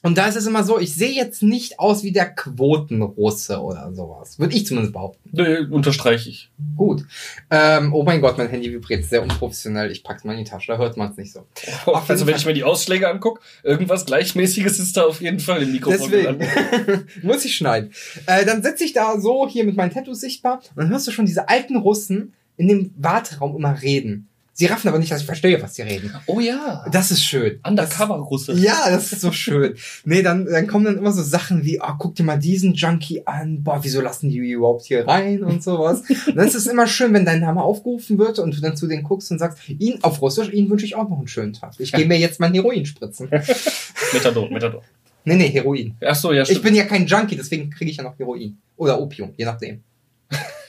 [0.04, 3.94] und da ist es immer so, ich sehe jetzt nicht aus wie der Quotenrusse oder
[3.94, 4.38] sowas.
[4.38, 5.30] Würde ich zumindest behaupten.
[5.32, 6.52] Nee, unterstreiche ich.
[6.76, 7.06] Gut.
[7.50, 9.90] Ähm, oh mein Gott, mein Handy vibriert sehr unprofessionell.
[9.92, 11.48] Ich pack's mal in die Tasche, da hört man es nicht so.
[11.86, 15.64] Oh, also wenn ich mir die Ausschläge angucke, irgendwas Gleichmäßiges ist da auf jeden Fall
[15.64, 16.12] im Mikrofon.
[16.12, 17.94] Deswegen muss ich schneiden.
[18.26, 21.12] Äh, dann sitze ich da so hier mit meinen Tattoos sichtbar und dann hörst du
[21.12, 24.28] schon diese alten Russen in dem Warteraum immer reden.
[24.56, 26.14] Sie raffen aber nicht, dass ich verstehe, was sie reden.
[26.28, 26.86] Oh ja.
[26.92, 27.60] Das ist schön.
[27.66, 28.54] Undercover-Russe.
[28.54, 29.74] Ja, das ist so schön.
[30.06, 33.26] nee, dann, dann kommen dann immer so Sachen wie, oh, guck dir mal diesen Junkie
[33.26, 33.64] an.
[33.64, 36.04] Boah, wieso lassen die überhaupt hier rein und sowas.
[36.28, 38.86] und dann ist es immer schön, wenn dein Name aufgerufen wird und du dann zu
[38.86, 41.74] denen guckst und sagst, ihn auf Russisch, ihnen wünsche ich auch noch einen schönen Tag.
[41.80, 43.30] Ich gehe mir jetzt mein Heroin spritzen.
[44.14, 44.82] Methadon, Methadon.
[45.26, 45.96] Nee, nee, Heroin.
[46.06, 46.58] Ach so, ja, stimmt.
[46.58, 48.58] Ich bin ja kein Junkie, deswegen kriege ich ja noch Heroin.
[48.78, 49.82] Oder Opium, je nachdem.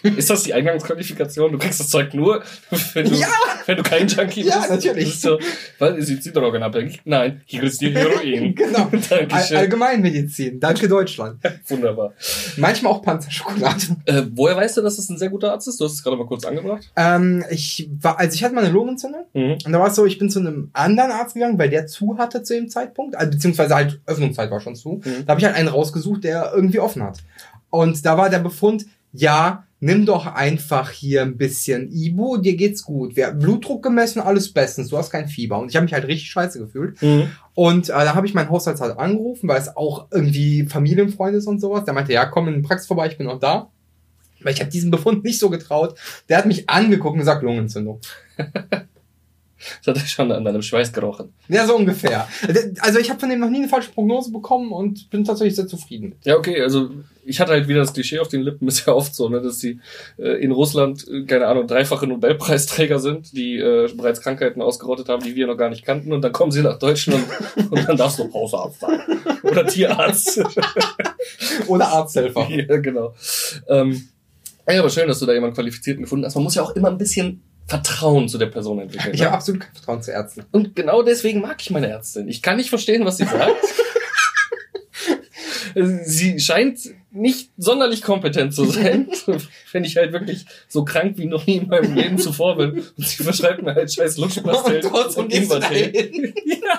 [0.05, 1.53] Ist das die Eingangsqualifikation?
[1.53, 2.43] Du kriegst das Zeug nur,
[2.93, 3.29] wenn du, ja.
[3.65, 4.55] wenn du kein Junkie bist.
[4.55, 5.21] Ja, natürlich.
[5.21, 5.39] So,
[5.79, 7.01] weil sind Sie drogenabhängig?
[7.05, 8.55] Nein, hier ist die Heroin.
[8.55, 8.91] genau.
[9.09, 9.57] Dankeschön.
[9.57, 10.61] Allgemeinmedizin.
[10.61, 11.41] Danke Deutschland.
[11.69, 12.13] Wunderbar.
[12.59, 13.97] Manchmal auch Panzerschokolade.
[14.05, 15.81] Äh, woher weißt du, dass das ein sehr guter Arzt ist?
[15.81, 16.91] Du hast es gerade mal kurz angebracht.
[16.97, 19.25] Ähm, ich war, also ich hatte mal eine Lungenentzündung.
[19.33, 19.53] Mhm.
[19.65, 22.19] Und da war es so, ich bin zu einem anderen Arzt gegangen, weil der zu
[22.19, 23.17] hatte zu dem Zeitpunkt.
[23.17, 25.01] Also, beziehungsweise halt Öffnungszeit war schon zu.
[25.05, 25.25] Mhm.
[25.25, 27.19] Da habe ich halt einen rausgesucht, der irgendwie offen hat.
[27.71, 32.85] Und da war der Befund, ja, nimm doch einfach hier ein bisschen Ibu, dir geht's
[32.85, 33.17] gut.
[33.17, 35.59] Wir haben Blutdruck gemessen, alles bestens, du hast kein Fieber.
[35.59, 37.01] Und ich habe mich halt richtig scheiße gefühlt.
[37.03, 37.29] Mhm.
[37.53, 41.61] Und äh, da habe ich meinen Haushaltsarzt angerufen, weil es auch irgendwie Familienfreund ist und
[41.61, 41.85] sowas.
[41.85, 43.71] Der meinte, ja, komm in die Praxis vorbei, ich bin noch da.
[44.41, 45.99] Weil ich habe diesen Befund nicht so getraut.
[46.31, 48.01] Der hat mich angeguckt und gesagt, Lungenentzündung.
[49.83, 51.33] Das hat er schon an deinem Schweiß gerochen.
[51.49, 52.29] Ja, so ungefähr.
[52.81, 55.67] Also ich habe von dem noch nie eine falsche Prognose bekommen und bin tatsächlich sehr
[55.67, 56.17] zufrieden.
[56.25, 56.91] Ja, okay, also
[57.27, 59.61] ich hatte halt wieder das Klischee auf den Lippen, ist ja oft so, ne, dass
[59.61, 59.81] sie
[60.19, 65.23] äh, in Russland, äh, keine Ahnung, dreifache Nobelpreisträger sind, die äh, bereits Krankheiten ausgerottet haben,
[65.23, 66.13] die wir noch gar nicht kannten.
[66.13, 67.25] Und dann kommen sie nach Deutschland
[67.57, 69.01] und, und dann darfst du Hausarzt sein.
[69.43, 70.43] Oder Tierarzt.
[71.67, 72.49] Oder Arzthelfer.
[72.55, 73.15] Ja, genau.
[73.69, 74.09] Ähm,
[74.69, 76.35] ja, aber schön, dass du da jemanden Qualifizierten gefunden hast.
[76.35, 79.15] Man muss ja auch immer ein bisschen Vertrauen zu der Person entwickeln.
[79.15, 80.45] Ich habe absolut kein Vertrauen zu Ärzten.
[80.53, 82.29] Und genau deswegen mag ich meine Ärztin.
[82.29, 83.57] Ich kann nicht verstehen, was sie sagt.
[86.05, 86.79] sie scheint
[87.15, 89.09] nicht sonderlich kompetent zu sein.
[89.73, 92.83] Wenn ich halt wirklich so krank wie noch nie in meinem Leben zuvor bin.
[92.97, 96.35] Und sie verschreibt mir halt scheiß Lutschpastillen und, und Ingwertee.
[96.45, 96.79] ja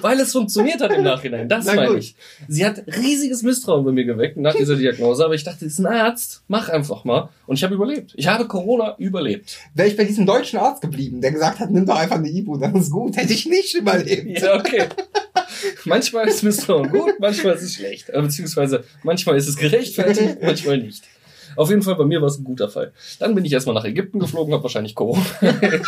[0.00, 1.48] weil es funktioniert hat im Nachhinein.
[1.48, 2.14] Das Na meine ich.
[2.48, 5.78] Sie hat riesiges Misstrauen bei mir geweckt nach dieser Diagnose, aber ich dachte, das ist
[5.78, 7.30] ein Arzt, mach einfach mal.
[7.46, 8.12] Und ich habe überlebt.
[8.16, 9.58] Ich habe Corona überlebt.
[9.74, 12.56] Wäre ich bei diesem deutschen Arzt geblieben, der gesagt hat, nimm doch einfach eine Ibu,
[12.56, 14.40] dann ist gut, hätte ich nicht überlebt.
[14.40, 14.84] Ja, okay.
[15.84, 18.06] manchmal ist Misstrauen gut, manchmal ist es schlecht.
[18.12, 21.04] Beziehungsweise manchmal ist es gerechtfertigt, manchmal nicht.
[21.56, 22.92] Auf jeden Fall, bei mir war es ein guter Fall.
[23.18, 25.24] Dann bin ich erstmal nach Ägypten geflogen, habe wahrscheinlich Corona.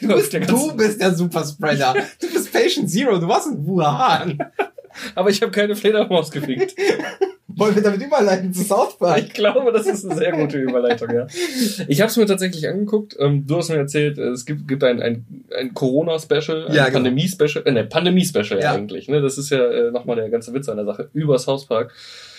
[0.00, 1.94] Du bist, du bist der Superspreader.
[2.20, 4.38] Du bist Patient Zero, du warst ein Wuhan.
[5.14, 6.74] Aber ich habe keine Fledermaus gefickt.
[7.58, 9.18] Wollen wir damit überleiten zu South Park?
[9.18, 11.26] Ich glaube, das ist eine sehr gute Überleitung, ja.
[11.88, 13.16] Ich habe es mir tatsächlich angeguckt.
[13.18, 16.94] Ähm, du hast mir erzählt, es gibt, gibt ein, ein, ein Corona-Special, ein Ja, genau.
[16.98, 18.72] Pandemie-Special, äh, ne, Pandemie-Special Ja.
[18.72, 19.08] eigentlich.
[19.08, 19.20] Ne?
[19.20, 21.92] Das ist ja äh, nochmal der ganze Witz an der Sache über South Park.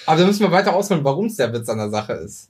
[0.05, 2.49] Aber da müssen wir weiter ausholen, warum es der Witz an der Sache ist.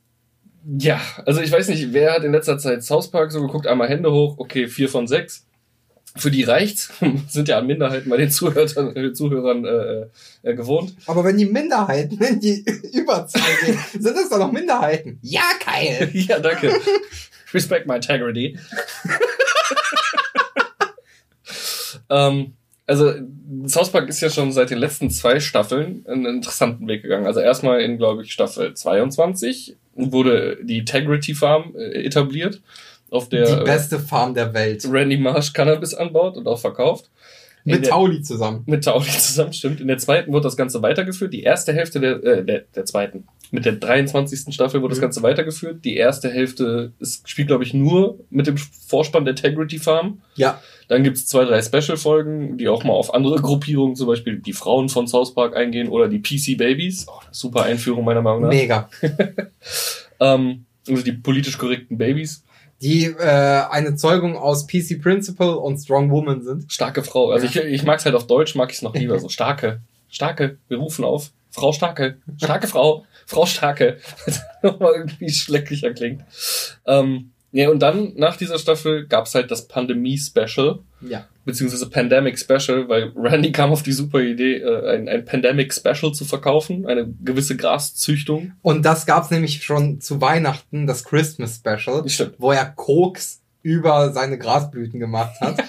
[0.77, 3.87] Ja, also ich weiß nicht, wer hat in letzter Zeit South Park so geguckt, einmal
[3.89, 5.45] Hände hoch, okay, vier von sechs.
[6.15, 6.91] Für die reicht's,
[7.29, 10.95] sind ja Minderheiten bei den Zuhörern, äh, Zuhörern äh, äh, gewohnt.
[11.05, 15.19] Aber wenn die Minderheiten in die Überzahl gehen, sind das doch noch Minderheiten.
[15.21, 16.09] Ja, geil.
[16.29, 16.73] Ja, danke.
[17.53, 18.57] Respect my integrity.
[22.09, 22.53] ähm,
[22.85, 23.13] also,
[23.67, 27.27] South Park ist ja schon seit den letzten zwei Staffeln einen interessanten Weg gegangen.
[27.27, 32.61] Also erstmal in, glaube ich, Staffel 22 wurde die Integrity Farm äh, etabliert,
[33.11, 34.83] auf der die beste Farm der Welt.
[34.85, 37.09] äh, Randy Marsh Cannabis anbaut und auch verkauft.
[37.65, 38.63] In Mit der- Tauli zusammen.
[38.67, 39.81] mit Tauli zusammen, stimmt.
[39.81, 41.33] In der zweiten wurde das Ganze weitergeführt.
[41.33, 43.25] Die erste Hälfte der, äh, der, der zweiten.
[43.51, 44.53] Mit der 23.
[44.53, 45.03] Staffel wurde das Mhm.
[45.03, 45.83] Ganze weitergeführt.
[45.83, 50.21] Die erste Hälfte ist, spielt, glaube ich, nur mit dem Vorspann der Integrity Farm.
[50.35, 50.61] Ja.
[50.87, 54.87] Dann gibt's zwei, drei Special-Folgen, die auch mal auf andere Gruppierungen, zum Beispiel die Frauen
[54.87, 57.07] von South Park eingehen oder die PC Babies.
[57.07, 58.49] Eine super Einführung meiner Meinung nach.
[58.49, 58.89] Mega.
[60.19, 62.43] Ähm, also die politisch korrekten Babys.
[62.81, 66.71] Die äh, eine Zeugung aus PC Principle und Strong Woman sind.
[66.71, 67.31] Starke Frau.
[67.31, 67.65] Also Ja.
[67.65, 69.19] ich, ich mag's halt auf Deutsch, mag ich's noch lieber.
[69.19, 69.81] So starke.
[70.09, 70.57] Starke.
[70.69, 71.31] Wir rufen auf.
[71.51, 72.17] Frau Starke.
[72.37, 73.05] Starke Frau.
[73.25, 73.97] Frau Starke.
[74.63, 76.23] Nochmal irgendwie schrecklicher klingt.
[76.85, 81.25] Ähm, ja, und dann, nach dieser Staffel, gab's halt das Pandemie-Special, Ja.
[81.49, 86.85] Beziehungsweise Pandemic-Special, weil Randy kam auf die super Idee, äh, ein, ein Pandemic-Special zu verkaufen,
[86.85, 88.53] eine gewisse Graszüchtung.
[88.61, 92.35] Und das gab's nämlich schon zu Weihnachten, das Christmas Special, Stimmt.
[92.37, 95.61] wo er Koks über seine Grasblüten gemacht hat.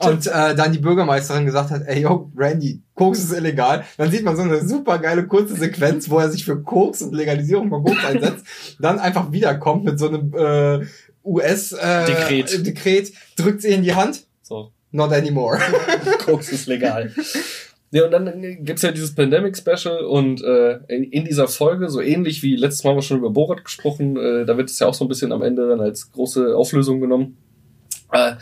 [0.00, 3.84] und äh, dann die Bürgermeisterin gesagt hat, ey, yo, Randy, Koks ist illegal.
[3.98, 7.14] Dann sieht man so eine super geile kurze Sequenz, wo er sich für Koks und
[7.14, 8.46] Legalisierung von Koks einsetzt.
[8.80, 10.86] Dann einfach wiederkommt mit so einem äh,
[11.24, 12.66] US-Dekret, Dekret.
[12.66, 14.24] Dekret, drückt sie in die Hand.
[14.42, 15.58] So, Not anymore.
[16.24, 17.12] Koks ist legal.
[17.90, 22.42] Ja, und dann gibt's ja dieses Pandemic Special und äh, in dieser Folge, so ähnlich
[22.42, 24.94] wie letztes Mal haben wir schon über Borat gesprochen, äh, da wird es ja auch
[24.94, 27.36] so ein bisschen am Ende dann als große Auflösung genommen.
[28.10, 28.32] Äh,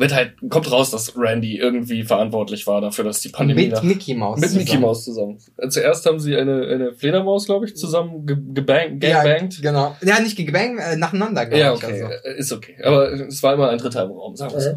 [0.00, 4.14] wird halt, kommt raus, dass Randy irgendwie verantwortlich war dafür, dass die Pandemie mit Mickey
[4.14, 4.40] Mouse.
[4.40, 4.82] mit Mickey zusammen.
[4.82, 5.38] Mouse zusammen.
[5.58, 9.22] Äh, Zuerst haben sie eine, eine Fledermaus, glaube ich, zusammen ge gebang, Ja,
[9.60, 9.96] genau.
[10.02, 11.84] Ja, nicht gebangt, äh, nacheinander, glaube Ja, ich.
[11.84, 12.14] okay, Also.
[12.24, 12.76] äh, ist okay.
[12.82, 14.70] Aber es war immer ein Dritter im Raum, sagen wir so.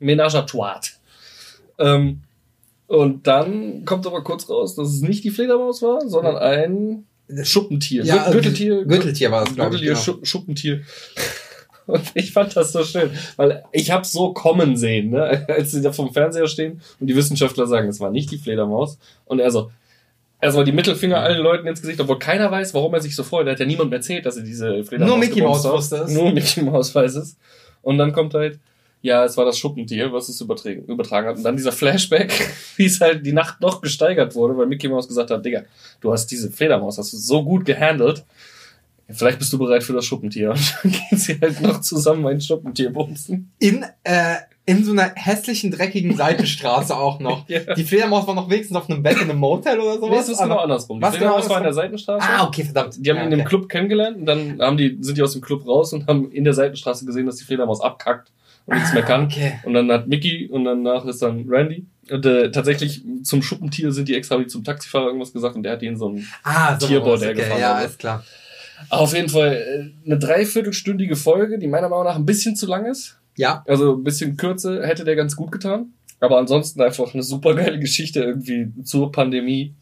[0.00, 0.80] Ménage à trois.
[1.78, 2.20] Ähm,
[2.86, 7.04] und dann kommt aber kurz raus, dass es nicht die Fledermaus war, sondern ein
[7.44, 8.04] Schuppentier.
[8.04, 8.84] Ja, Gür- Gürteltier.
[8.84, 9.82] Gürteltier war das, glaube ich.
[9.82, 10.18] Gürteltier, Genau.
[10.20, 10.82] Schu Schuppentier.
[11.86, 15.44] Und ich fand das so schön, weil ich habe so kommen sehen, ne?
[15.48, 18.98] als sie da vom Fernseher stehen und die Wissenschaftler sagen, es war nicht die Fledermaus.
[19.24, 19.70] Und er so,
[20.40, 23.46] erstmal die Mittelfinger allen Leuten ins Gesicht, obwohl keiner weiß, warum er sich so freut.
[23.46, 26.12] Da hat ja niemand erzählt, dass er diese Fledermaus Nur Mickey Mouse wusste es.
[26.12, 27.36] Nur Mickey Mouse weiß es.
[27.80, 28.58] Und dann kommt halt,
[29.00, 31.36] ja, es war das Schuppentier, was es übertragen, übertragen hat.
[31.36, 32.32] Und dann dieser Flashback,
[32.76, 35.62] wie es halt die Nacht noch gesteigert wurde, weil Mickey Mouse gesagt hat, Digga,
[36.00, 38.24] du hast diese Fledermaus, hast du so gut gehandelt.
[39.08, 40.50] Vielleicht bist du bereit für das Schuppentier.
[40.52, 43.52] Und dann gehen sie halt noch zusammen ein Schuppentier bumsen.
[43.58, 47.46] In, äh, in so einer hässlichen, dreckigen Seitenstraße auch noch.
[47.48, 47.74] Ja.
[47.74, 50.10] Die Fledermaus war noch wenigstens auf einem Bett in einem Motel oder sowas.
[50.10, 50.98] Nee, es ist genau andersrum.
[51.00, 51.72] Die Was genau Fledermaus war in der?
[51.74, 52.26] Seitenstraße.
[52.26, 52.94] Ah, okay, verdammt.
[52.98, 53.48] Die haben Ja, ihn im okay.
[53.48, 56.44] Club kennengelernt und dann haben die, sind die aus dem Club raus und haben in
[56.44, 58.30] der Seitenstraße gesehen, dass die Fledermaus abkackt
[58.66, 59.24] und nichts mehr kann.
[59.24, 59.54] Okay.
[59.64, 61.84] Und dann hat Mickey und danach ist dann Randy.
[62.10, 65.72] Und äh, tatsächlich zum Schuppentier sind die extra wie zum Taxifahrer irgendwas gesagt und der
[65.72, 66.26] hat ihnen so ein.
[66.44, 68.24] Ah, so Tierbordell okay, Ja, ist klar.
[68.90, 72.86] Auf jeden Fall äh, eine dreiviertelstündige Folge, die meiner Meinung nach ein bisschen zu lang
[72.86, 73.18] ist.
[73.36, 75.92] Ja, Also ein bisschen Kürze hätte der ganz gut getan.
[76.20, 79.74] Aber ansonsten einfach eine super geile Geschichte irgendwie zur Pandemie.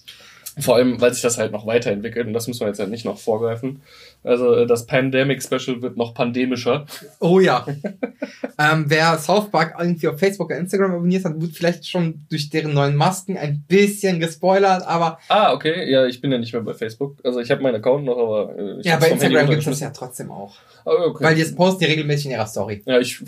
[0.61, 3.05] Vor allem, weil sich das halt noch weiterentwickelt und das müssen wir jetzt halt nicht
[3.05, 3.83] noch vorgreifen.
[4.23, 6.87] Also äh, das Pandemic Special wird noch pandemischer.
[7.21, 7.67] oh ja.
[8.59, 12.51] ähm, wer South Park irgendwie auf Facebook oder Instagram abonniert hat, wird vielleicht schon durch
[12.51, 15.91] deren neuen Masken ein bisschen gespoilert, aber Ah, okay.
[15.91, 17.17] Ja, ich bin ja nicht mehr bei Facebook.
[17.25, 19.81] Also ich habe meinen Account noch, aber äh, ich ja, bei Instagram gibt es das
[19.81, 20.55] ja trotzdem auch.
[20.85, 21.25] Ah, okay.
[21.25, 22.83] Weil die es posten die regelmäßig in ihrer Story.
[22.87, 23.23] ja, ich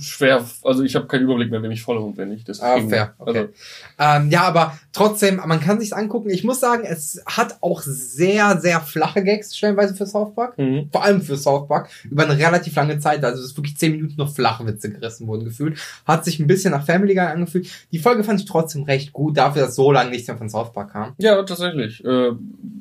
[0.00, 2.48] schwer, also ich habe keinen Überblick mehr, wem ich folge und wen nicht.
[2.48, 3.14] Ah, Deswegen, fair.
[3.18, 3.48] Okay.
[3.98, 6.30] Also, Ähm, ja, aber trotzdem, man kann sich's angucken.
[6.30, 10.58] Ich muss sagen, es hat auch sehr, sehr flache Gags stellenweise für South Park.
[10.58, 10.88] mhm.
[10.92, 11.90] Vor allem für South Park.
[12.10, 13.24] Über eine relativ lange Zeit.
[13.24, 15.78] Also, es ist wirklich zehn Minuten noch Flachwitze gerissen wurden gefühlt.
[16.06, 17.68] Hat sich ein bisschen nach Family Guy angefühlt.
[17.92, 20.72] Die Folge fand ich trotzdem recht gut, dafür, dass so lange nichts mehr von South
[20.72, 21.14] Park kam.
[21.18, 22.04] Ja, tatsächlich.
[22.04, 22.32] Äh,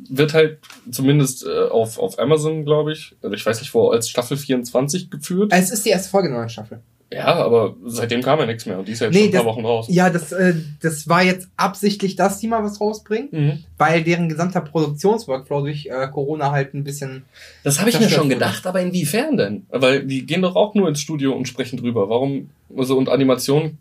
[0.09, 0.59] wird halt
[0.91, 5.09] zumindest äh, auf, auf Amazon, glaube ich, also ich weiß nicht wo, als Staffel 24
[5.09, 5.51] geführt.
[5.53, 6.81] Es ist die erste Folge der neuen Staffel.
[7.11, 9.45] Ja, aber seitdem kam ja nichts mehr und die ist ja jetzt nee, schon ein
[9.45, 9.85] paar Wochen raus.
[9.89, 13.63] Ja, das, äh, das war jetzt absichtlich, dass die mal was rausbringen, mhm.
[13.77, 17.23] weil deren gesamter Produktionsworkflow durch äh, Corona halt ein bisschen.
[17.63, 18.69] Das habe ich mir schon gedacht, wurde.
[18.69, 19.65] aber inwiefern denn?
[19.69, 22.09] Weil die gehen doch auch nur ins Studio und sprechen drüber.
[22.09, 22.49] Warum?
[22.75, 23.77] Also und Animation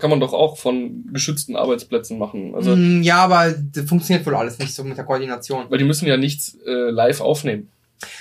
[0.00, 2.56] kann man doch auch von geschützten Arbeitsplätzen machen.
[2.56, 5.66] Also, mm, ja, aber das funktioniert wohl alles nicht so mit der Koordination.
[5.68, 7.68] Weil die müssen ja nichts äh, live aufnehmen.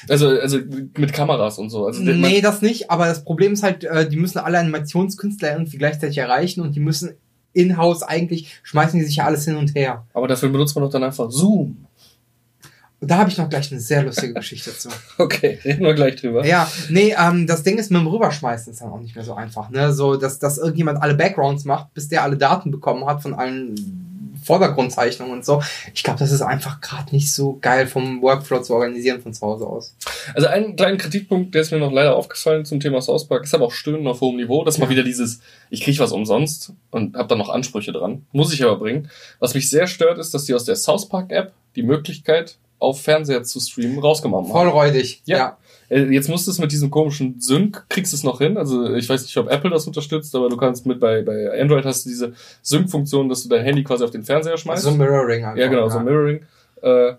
[0.09, 0.59] Also, also
[0.97, 1.85] mit Kameras und so.
[1.85, 5.77] Also, nee, das nicht, aber das Problem ist halt, äh, die müssen alle Animationskünstler irgendwie
[5.77, 7.13] gleichzeitig erreichen und die müssen
[7.53, 10.05] in-house eigentlich, schmeißen die sich ja alles hin und her.
[10.13, 11.85] Aber dafür benutzt man doch dann einfach Zoom.
[12.99, 14.87] Und da habe ich noch gleich eine sehr lustige Geschichte zu.
[15.17, 16.45] Okay, reden wir gleich drüber.
[16.45, 19.33] Ja, nee, ähm, das Ding ist, mit dem Rüberschmeißen ist dann auch nicht mehr so
[19.33, 19.69] einfach.
[19.69, 19.91] Ne?
[19.91, 23.75] So, dass, dass irgendjemand alle Backgrounds macht, bis der alle Daten bekommen hat von allen
[24.43, 25.61] Vordergrundzeichnung und so.
[25.93, 29.41] Ich glaube, das ist einfach gerade nicht so geil vom Workflow zu organisieren von zu
[29.41, 29.95] Hause aus.
[30.33, 33.53] Also einen kleinen Kritikpunkt, der ist mir noch leider aufgefallen zum Thema South Park, ist
[33.53, 34.63] aber auch Stöhnen auf hohem Niveau.
[34.63, 34.85] Das ist ja.
[34.85, 38.25] mal wieder dieses, ich kriege was umsonst und habe da noch Ansprüche dran.
[38.31, 39.09] Muss ich aber bringen.
[39.39, 43.01] Was mich sehr stört, ist, dass die aus der South Park App die Möglichkeit auf
[43.01, 44.51] Fernseher zu streamen rausgenommen haben.
[44.51, 45.37] Vollräudig, ja.
[45.37, 45.57] ja.
[45.93, 48.57] Äh, jetzt musst du es mit diesem komischen Sync, kriegst du es noch hin.
[48.57, 51.85] Also ich weiß nicht, ob Apple das unterstützt, aber du kannst mit bei, bei Android
[51.85, 54.85] hast du diese Sync-Funktion, dass du dein Handy quasi auf den Fernseher schmeißt.
[54.85, 55.89] Also Mirroring einfach, Ja, genau, ja.
[55.89, 56.45] so Mirroring.
[56.81, 57.09] Äh,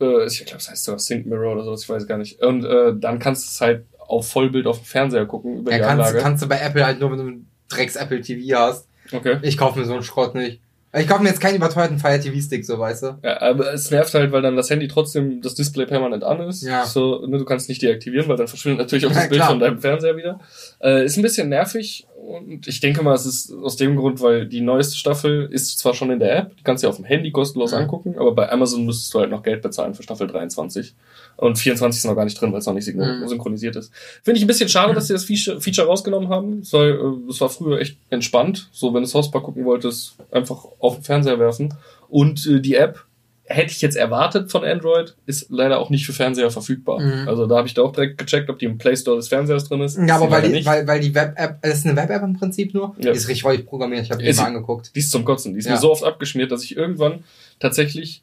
[0.00, 2.40] äh, ich glaube, es heißt sogar Sync Mirror oder sowas, ich weiß gar nicht.
[2.42, 5.78] Und äh, dann kannst du es halt auf Vollbild auf dem Fernseher gucken über ja,
[5.78, 6.18] die kannst, Anlage.
[6.18, 8.88] kannst du bei Apple halt nur, wenn du ein Drecks Apple TV hast.
[9.12, 9.38] Okay.
[9.42, 10.60] Ich kaufe mir so einen Schrott nicht.
[10.96, 13.18] Ich kaufe mir jetzt keinen überteuerten Fire TV Stick, so weißt du.
[13.22, 16.62] Ja, aber es nervt halt, weil dann das Handy trotzdem das Display permanent an ist.
[16.62, 16.86] Ja.
[16.86, 19.60] So, ne, du kannst nicht deaktivieren, weil dann verschwindet natürlich auch das ja, Bild von
[19.60, 20.40] deinem Fernseher wieder.
[20.80, 24.46] Äh, ist ein bisschen nervig und ich denke mal, es ist aus dem Grund, weil
[24.46, 27.04] die neueste Staffel ist zwar schon in der App, die kannst du ja auf dem
[27.04, 27.78] Handy kostenlos ja.
[27.78, 30.94] angucken, aber bei Amazon müsstest du halt noch Geld bezahlen für Staffel 23.
[31.36, 33.26] Und 24 ist noch gar nicht drin, weil es noch nicht mhm.
[33.26, 33.92] synchronisiert ist.
[34.22, 36.60] Finde ich ein bisschen schade, dass sie das Feature, rausgenommen haben.
[36.60, 38.68] Es war, äh, es war früher echt entspannt.
[38.72, 41.74] So, wenn du Hauspark gucken wolltest, einfach auf den Fernseher werfen.
[42.08, 43.04] Und äh, die App
[43.48, 47.00] hätte ich jetzt erwartet von Android, ist leider auch nicht für Fernseher verfügbar.
[47.00, 47.28] Mhm.
[47.28, 49.68] Also da habe ich da auch direkt gecheckt, ob die im Play Store des Fernsehers
[49.68, 49.98] drin ist.
[49.98, 52.94] Ja, aber weil die, weil, weil die Web-App, das ist eine Web-App im Prinzip nur,
[52.98, 53.10] ja.
[53.10, 54.94] die ist richtig häufig programmiert, ich habe die mal angeguckt.
[54.94, 55.72] Die ist zum Kotzen, die ist ja.
[55.72, 57.24] mir so oft abgeschmiert, dass ich irgendwann
[57.58, 58.22] tatsächlich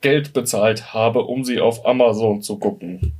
[0.00, 3.12] Geld bezahlt habe, um sie auf Amazon zu gucken.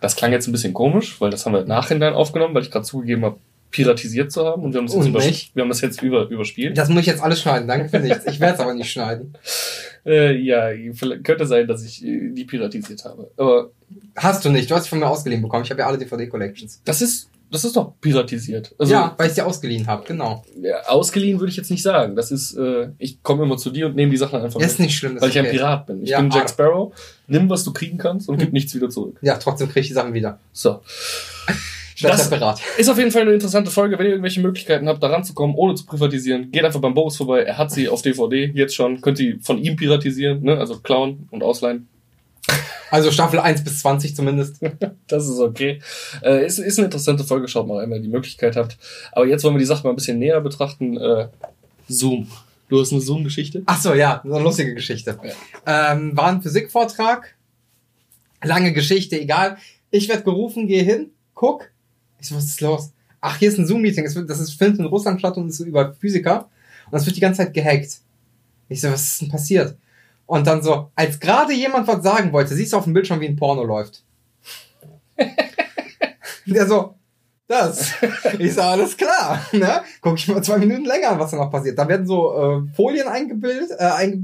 [0.00, 2.84] Das klang jetzt ein bisschen komisch, weil das haben wir nachhinein aufgenommen, weil ich gerade
[2.84, 3.38] zugegeben habe,
[3.70, 6.78] piratisiert zu haben und wir haben das jetzt, über, wir haben das jetzt über, überspielt.
[6.78, 8.24] Das muss ich jetzt alles schneiden, danke für nichts.
[8.26, 9.34] Ich werde es aber nicht schneiden.
[10.08, 10.70] Äh, ja,
[11.22, 13.30] könnte sein, dass ich äh, die piratisiert habe.
[13.36, 13.70] Aber
[14.16, 15.64] Hast du nicht, du hast sie von mir ausgeliehen bekommen.
[15.64, 16.82] Ich habe ja alle DVD-Collections.
[16.84, 18.74] Das ist das ist doch piratisiert.
[18.78, 20.44] Also, ja, weil ich sie ausgeliehen habe, genau.
[20.60, 22.14] Ja, ausgeliehen würde ich jetzt nicht sagen.
[22.14, 24.80] Das ist, äh, ich komme immer zu dir und nehme die Sachen einfach Das ist
[24.80, 25.14] nicht schlimm.
[25.14, 25.48] Das weil ich okay.
[25.48, 26.02] ein Pirat bin.
[26.02, 26.48] Ich ja, bin Jack ah.
[26.48, 26.92] Sparrow.
[27.26, 29.18] Nimm, was du kriegen kannst und gib nichts wieder zurück.
[29.22, 30.38] Ja, trotzdem kriege ich die Sachen wieder.
[30.52, 30.82] So.
[32.00, 32.60] das Pirat.
[32.76, 33.98] ist auf jeden Fall eine interessante Folge.
[33.98, 37.42] Wenn ihr irgendwelche Möglichkeiten habt, da ranzukommen, ohne zu privatisieren, geht einfach beim Boris vorbei.
[37.42, 39.00] Er hat sie auf DVD jetzt schon.
[39.00, 40.58] Könnt ihr von ihm piratisieren, ne?
[40.58, 41.88] also klauen und ausleihen.
[42.90, 44.60] Also Staffel 1 bis 20 zumindest.
[45.08, 45.80] das ist okay.
[46.22, 48.78] Äh, ist, ist eine interessante Folge, schaut mal, wenn ihr die Möglichkeit habt.
[49.12, 50.96] Aber jetzt wollen wir die Sache mal ein bisschen näher betrachten.
[50.96, 51.28] Äh,
[51.88, 52.28] Zoom.
[52.68, 53.62] Du hast eine Zoom-Geschichte?
[53.66, 55.18] Ach so, ja, eine lustige Geschichte.
[55.66, 55.92] Ja.
[55.92, 57.34] Ähm, war ein Physikvortrag.
[58.42, 59.56] Lange Geschichte, egal.
[59.90, 61.70] Ich werde gerufen, gehe hin, guck.
[62.20, 62.92] Ich so, was ist los?
[63.20, 64.04] Ach, hier ist ein Zoom-Meeting.
[64.04, 66.48] Das ist findet in Russland statt und ist über Physiker.
[66.86, 67.98] Und das wird die ganze Zeit gehackt.
[68.68, 69.76] Ich so, was ist denn passiert?
[70.26, 73.28] Und dann so, als gerade jemand was sagen wollte, siehst du auf dem Bildschirm, wie
[73.28, 74.02] ein Porno läuft.
[76.46, 76.94] Der so,
[77.46, 77.92] das.
[78.38, 79.40] Ich sag, alles klar.
[79.52, 79.82] Ne?
[80.02, 81.78] Guck ich mal zwei Minuten länger an, was da noch passiert.
[81.78, 84.20] Da werden so äh, Folien eingebildet, äh,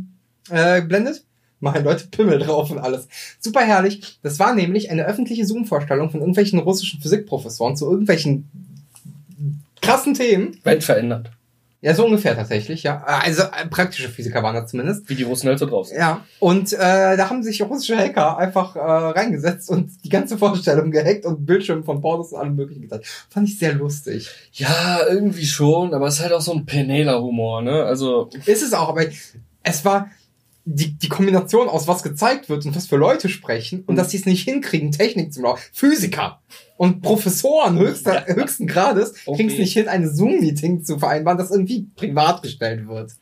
[0.50, 1.24] eingeblendet.
[1.64, 3.09] Machen Leute Pimmel drauf und alles.
[3.40, 4.18] Super herrlich.
[4.22, 8.50] Das war nämlich eine öffentliche Zoom-Vorstellung von irgendwelchen russischen Physikprofessoren zu irgendwelchen
[9.81, 10.59] krassen Themen.
[10.62, 11.31] Welt verändert.
[11.81, 13.03] Ja, so ungefähr tatsächlich, ja.
[13.05, 15.09] Also äh, praktische Physiker waren das zumindest.
[15.09, 15.96] Wie die Russen halt so draußen.
[15.96, 16.22] Ja.
[16.38, 21.24] Und äh, da haben sich russische Hacker einfach äh, reingesetzt und die ganze Vorstellung gehackt
[21.24, 23.07] und Bildschirme von Pornos und allem möglichen gezeigt.
[23.31, 24.29] Fand ich sehr lustig.
[24.53, 27.85] Ja, irgendwie schon, aber es ist halt auch so ein Penela-Humor, ne?
[27.85, 28.29] Also.
[28.44, 29.05] Ist es auch, aber
[29.62, 30.11] es war
[30.66, 33.96] die, die Kombination aus was gezeigt wird und was für Leute sprechen und mhm.
[33.98, 35.61] dass sie es nicht hinkriegen, Technik zu machen.
[35.72, 36.40] Physiker
[36.77, 38.35] und Professoren höchster, ja.
[38.35, 39.37] höchsten Grades okay.
[39.37, 43.12] kriegen es nicht hin, eine Zoom-Meeting zu vereinbaren, das irgendwie privat gestellt wird.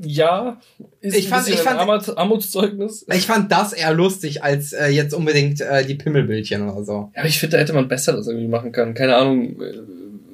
[0.00, 0.58] Ja,
[1.00, 1.78] ist ich fand, ich fand,
[2.16, 3.04] Armutszeugnis.
[3.12, 7.10] Ich fand das eher lustig als äh, jetzt unbedingt äh, die Pimmelbildchen oder so.
[7.14, 8.94] Ja, aber ich finde, da hätte man besser das irgendwie machen können.
[8.94, 9.74] Keine Ahnung, äh,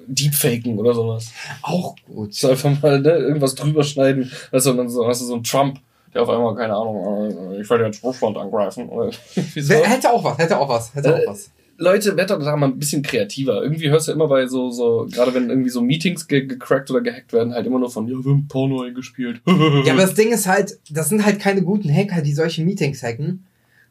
[0.08, 1.30] Deepfaken oder sowas.
[1.62, 2.34] Auch gut.
[2.34, 4.30] So einfach mal ne, irgendwas drüber schneiden.
[4.50, 5.78] Weißt du, dann so, hast du so ein Trump,
[6.14, 8.88] der auf einmal, keine Ahnung, äh, ich werde jetzt Russland angreifen.
[8.88, 9.10] Oder?
[9.34, 11.50] Hätte auch was, hätte auch was, hätte auch äh, was.
[11.80, 13.62] Leute, werdet da mal ein bisschen kreativer.
[13.62, 17.00] Irgendwie hörst du immer bei so, so, gerade wenn irgendwie so Meetings ge gecrackt oder
[17.00, 19.40] gehackt werden, halt immer nur von, ja, wir haben Porno eingespielt.
[19.46, 23.04] ja, aber das Ding ist halt, das sind halt keine guten Hacker, die solche Meetings
[23.04, 23.44] hacken.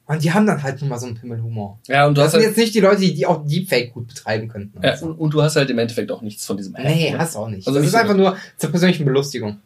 [0.07, 1.79] Und die haben dann halt nur mal so einen Pimmelhumor.
[1.87, 3.91] Ja, und du das hast sind halt jetzt nicht die Leute, die, die auch Deepfake
[3.91, 4.79] gut betreiben könnten.
[4.81, 6.85] Ja, und, und, du hast halt im Endeffekt auch nichts von diesem Hack.
[6.85, 7.19] Nee, ne?
[7.19, 7.67] hast auch nicht.
[7.67, 9.57] Also das ist einfach nur zur persönlichen Belustigung.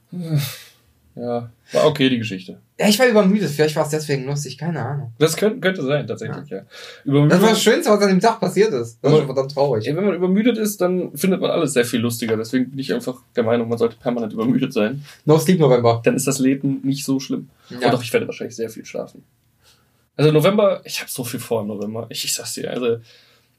[1.16, 2.58] Ja, war okay, die Geschichte.
[2.80, 3.50] Ja, ich war übermüdet.
[3.50, 4.58] Vielleicht war es deswegen lustig.
[4.58, 5.12] Keine Ahnung.
[5.20, 6.58] Das könnte, könnte sein, tatsächlich, ja.
[6.58, 6.64] ja.
[7.04, 8.98] Übermüdet, das war das Schönste, was an dem Tag passiert ist.
[9.02, 9.88] Das ist verdammt traurig.
[9.88, 12.38] Ey, wenn man übermüdet ist, dann findet man alles sehr viel lustiger.
[12.38, 15.04] Deswegen bin ich einfach der Meinung, man sollte permanent übermüdet sein.
[15.26, 16.02] No Sleep November.
[16.04, 17.50] Dann ist das Leben nicht so schlimm.
[17.70, 17.88] Ja.
[17.88, 19.24] Und doch, ich werde wahrscheinlich sehr viel schlafen.
[20.18, 22.08] Also November, ich habe so viel vor im November.
[22.10, 22.94] Ich, ich sag's dir, also.
[22.94, 23.00] Äh,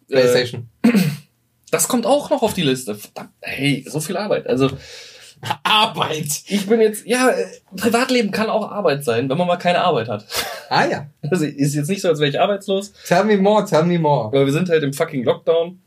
[0.08, 0.68] PlayStation.
[0.82, 0.92] Äh,
[1.70, 2.94] das kommt auch noch auf die Liste.
[2.94, 4.46] Verdammt, hey, so viel Arbeit.
[4.46, 4.70] Also.
[5.64, 6.42] Arbeit.
[6.46, 10.08] Ich bin jetzt, ja, äh, Privatleben kann auch Arbeit sein, wenn man mal keine Arbeit
[10.08, 10.24] hat.
[10.68, 11.06] Ah ja.
[11.30, 12.92] Also ist jetzt nicht so, als wäre ich arbeitslos.
[13.06, 14.26] Tell me more, tell me more.
[14.26, 15.80] Aber wir sind halt im fucking Lockdown.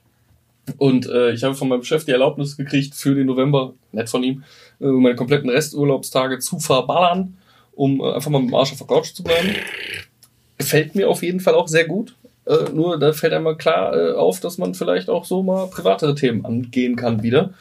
[0.78, 4.24] Und äh, ich habe von meinem Chef die Erlaubnis gekriegt, für den November, nett von
[4.24, 4.44] ihm,
[4.82, 7.38] äh, meine kompletten Resturlaubstage zu verballern,
[7.74, 9.56] um äh, einfach mal mit dem Arsch auf der Couch zu bleiben.
[10.58, 12.16] Gefällt mir auf jeden Fall auch sehr gut.
[12.46, 16.16] Äh, nur da fällt einmal klar äh, auf, dass man vielleicht auch so mal privatere
[16.16, 17.54] Themen angehen kann wieder.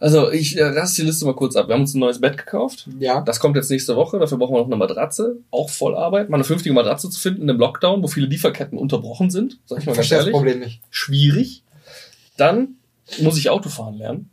[0.00, 1.68] Also ich äh, raste die Liste mal kurz ab.
[1.68, 2.88] Wir haben uns ein neues Bett gekauft.
[3.00, 3.20] Ja.
[3.20, 4.18] Das kommt jetzt nächste Woche.
[4.18, 5.38] Dafür brauchen wir noch eine Matratze.
[5.50, 6.28] Auch voll Arbeit.
[6.30, 9.58] Mal eine vernünftige Matratze zu finden in einem Lockdown, wo viele Lieferketten unterbrochen sind.
[9.66, 10.26] Sag ich mal ganz ehrlich.
[10.26, 10.80] das Problem nicht.
[10.90, 11.62] Schwierig.
[12.36, 12.76] Dann
[13.20, 14.30] muss ich Autofahren lernen.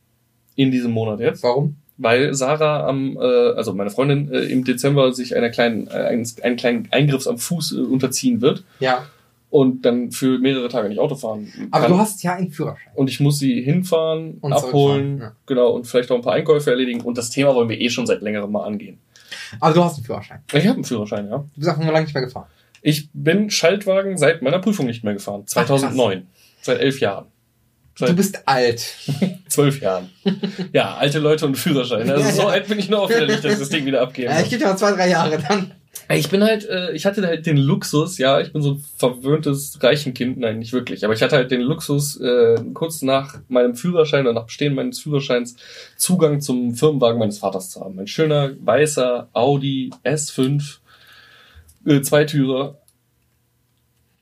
[0.56, 1.42] In diesem Monat jetzt.
[1.44, 1.78] Warum?
[1.98, 6.28] Weil Sarah am, äh, also meine Freundin äh, im Dezember sich einer kleinen, äh, einen,
[6.44, 8.64] einen kleinen Eingriffs am Fuß äh, unterziehen wird.
[8.80, 9.06] Ja
[9.56, 11.68] und dann für mehrere Tage nicht Auto fahren kann.
[11.72, 12.92] Aber du hast ja einen Führerschein.
[12.94, 15.32] Und ich muss sie hinfahren, und abholen, ja.
[15.46, 17.00] genau, und vielleicht auch ein paar Einkäufe erledigen.
[17.00, 19.00] Und das Thema wollen wir eh schon seit längerem mal angehen.
[19.62, 20.40] Aber du hast einen Führerschein.
[20.52, 21.38] Ich habe einen Führerschein, ja.
[21.38, 22.48] Du bist auch noch lange nicht mehr gefahren.
[22.82, 25.48] Ich bin Schaltwagen seit meiner Prüfung nicht mehr gefahren.
[25.48, 26.28] 2009.
[26.28, 27.28] Ach, seit elf Jahren.
[27.98, 28.86] Seit du bist alt.
[29.48, 30.10] Zwölf Jahren.
[30.74, 32.10] Ja, alte Leute und Führerschein.
[32.10, 34.32] Also so alt bin ich nur auch wieder nicht, dass ich das Ding wieder abgeben
[34.32, 35.72] Ja, ich gebe dir noch zwei, drei Jahre dann.
[36.10, 39.82] Ich bin halt, äh, ich hatte halt den Luxus, ja, ich bin so ein verwöhntes
[39.82, 44.26] Reichenkind, nein, nicht wirklich, aber ich hatte halt den Luxus, äh, kurz nach meinem Führerschein
[44.26, 45.56] oder nach Bestehen meines Führerscheins
[45.98, 47.98] Zugang zum Firmenwagen meines Vaters zu haben.
[47.98, 50.80] Ein schöner weißer Audi S5,
[51.88, 52.78] äh, Zweitürer,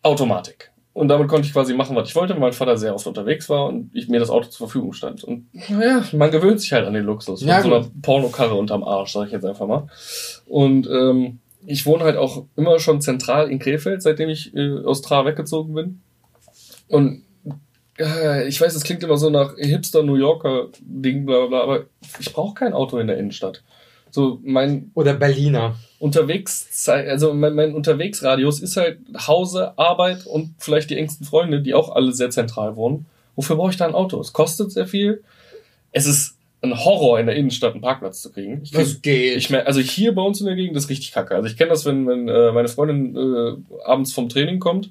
[0.04, 0.73] Automatik.
[0.94, 3.50] Und damit konnte ich quasi machen, was ich wollte, weil mein Vater sehr oft unterwegs
[3.50, 5.24] war und ich mir das Auto zur Verfügung stand.
[5.24, 7.42] Und naja, man gewöhnt sich halt an den Luxus.
[7.42, 9.88] Ja, von so einer Pornokarre unterm Arsch, sag ich jetzt einfach mal.
[10.46, 15.02] Und ähm, ich wohne halt auch immer schon zentral in Krefeld, seitdem ich äh, aus
[15.02, 16.02] Tra weggezogen bin.
[16.88, 17.24] Und
[17.98, 21.86] äh, ich weiß, es klingt immer so nach Hipster New Yorker Ding, bla bla, aber
[22.20, 23.64] ich brauche kein Auto in der Innenstadt.
[24.12, 30.90] So mein oder Berliner unterwegs, also mein, mein Unterwegsradius ist halt Hause, Arbeit und vielleicht
[30.90, 33.06] die engsten Freunde, die auch alle sehr zentral wohnen.
[33.38, 34.20] Wofür brauche ich da ein Auto?
[34.20, 35.24] Es kostet sehr viel.
[35.94, 38.60] Es ist ein Horror in der Innenstadt einen Parkplatz zu kriegen.
[38.64, 39.38] Ich das geht.
[39.38, 41.36] Ich mein, also hier bei uns in der Gegend ist richtig kacke.
[41.36, 44.90] Also ich kenne das, wenn, wenn äh, meine Freundin äh, abends vom Training kommt,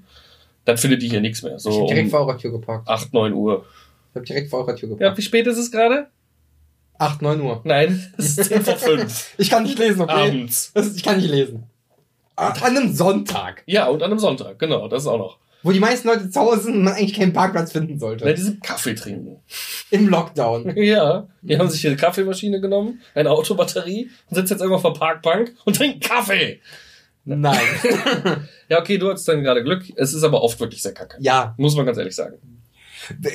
[0.64, 1.58] dann findet die hier nichts mehr.
[1.58, 2.88] So ich hab direkt um vor eurer Tür geparkt.
[2.88, 3.66] 8, 9 Uhr.
[4.12, 5.12] Ich hab direkt vor eurer Tür geparkt.
[5.12, 6.06] Ja, wie spät ist es gerade?
[7.02, 7.60] 8, 9 Uhr.
[7.64, 9.34] Nein, es ist 10 vor 5.
[9.38, 10.28] ich kann nicht lesen, okay?
[10.28, 10.72] Abends.
[10.94, 11.64] Ich kann nicht lesen.
[12.36, 13.62] An einem Sonntag.
[13.66, 16.40] Ja, und an einem Sonntag, genau, das ist auch noch wo die meisten Leute zu
[16.40, 18.24] Hause sind und man eigentlich keinen Parkplatz finden sollte.
[18.24, 19.40] Weil die sind Kaffee trinken.
[19.90, 20.76] Im Lockdown.
[20.76, 21.28] ja.
[21.42, 25.54] Die haben sich ihre Kaffeemaschine genommen, eine Autobatterie und sitzen jetzt irgendwo auf der Parkbank
[25.64, 26.60] und trinken Kaffee.
[27.24, 27.60] Nein.
[28.68, 29.84] ja, okay, du hattest dann gerade Glück.
[29.94, 31.16] Es ist aber oft wirklich sehr kacke.
[31.20, 31.54] Ja.
[31.56, 32.38] Muss man ganz ehrlich sagen.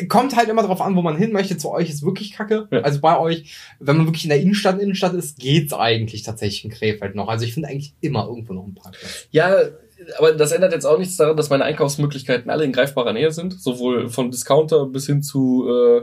[0.07, 1.57] Kommt halt immer drauf an, wo man hin möchte.
[1.57, 2.67] Zu euch ist wirklich kacke.
[2.71, 2.81] Ja.
[2.81, 6.71] Also bei euch, wenn man wirklich in der Innenstadt, Innenstadt ist, geht's eigentlich tatsächlich in
[6.71, 7.27] Krefeld noch.
[7.27, 9.27] Also ich finde eigentlich immer irgendwo noch einen Parkplatz.
[9.31, 9.55] Ja,
[10.17, 13.59] aber das ändert jetzt auch nichts daran, dass meine Einkaufsmöglichkeiten alle in greifbarer Nähe sind,
[13.59, 16.01] sowohl von Discounter bis hin zu äh,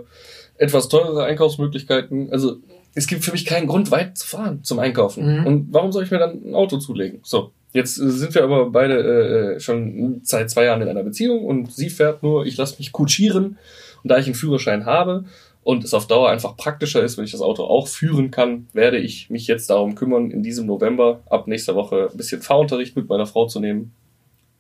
[0.56, 2.30] etwas teurere Einkaufsmöglichkeiten.
[2.30, 2.56] Also
[2.94, 5.40] es gibt für mich keinen Grund, weit zu fahren zum Einkaufen.
[5.40, 5.46] Mhm.
[5.46, 7.20] Und warum soll ich mir dann ein Auto zulegen?
[7.22, 11.72] So, jetzt sind wir aber beide äh, schon seit zwei Jahren in einer Beziehung und
[11.72, 13.58] sie fährt nur, ich lasse mich kutschieren.
[14.02, 15.24] Und da ich einen Führerschein habe
[15.62, 18.98] und es auf Dauer einfach praktischer ist, wenn ich das Auto auch führen kann, werde
[18.98, 23.08] ich mich jetzt darum kümmern, in diesem November ab nächster Woche ein bisschen Fahrunterricht mit
[23.08, 23.92] meiner Frau zu nehmen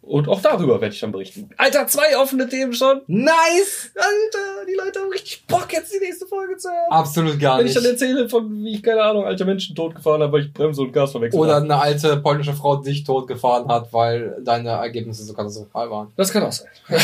[0.06, 1.50] und auch darüber werde ich dann berichten.
[1.56, 3.00] Alter, zwei offene Themen schon.
[3.06, 3.90] Nice!
[3.94, 6.90] Alter, die Leute haben richtig Bock, jetzt die nächste Folge zu hören.
[6.90, 7.64] Absolut gar nicht.
[7.64, 10.52] Wenn ich dann erzähle, von wie ich, keine Ahnung, alte Menschen totgefahren habe, weil ich
[10.52, 11.64] Bremse und Gas verwechselt Oder habe.
[11.64, 16.12] eine alte polnische Frau dich totgefahren hat, weil deine Ergebnisse so katastrophal waren.
[16.16, 16.68] Das kann auch sein.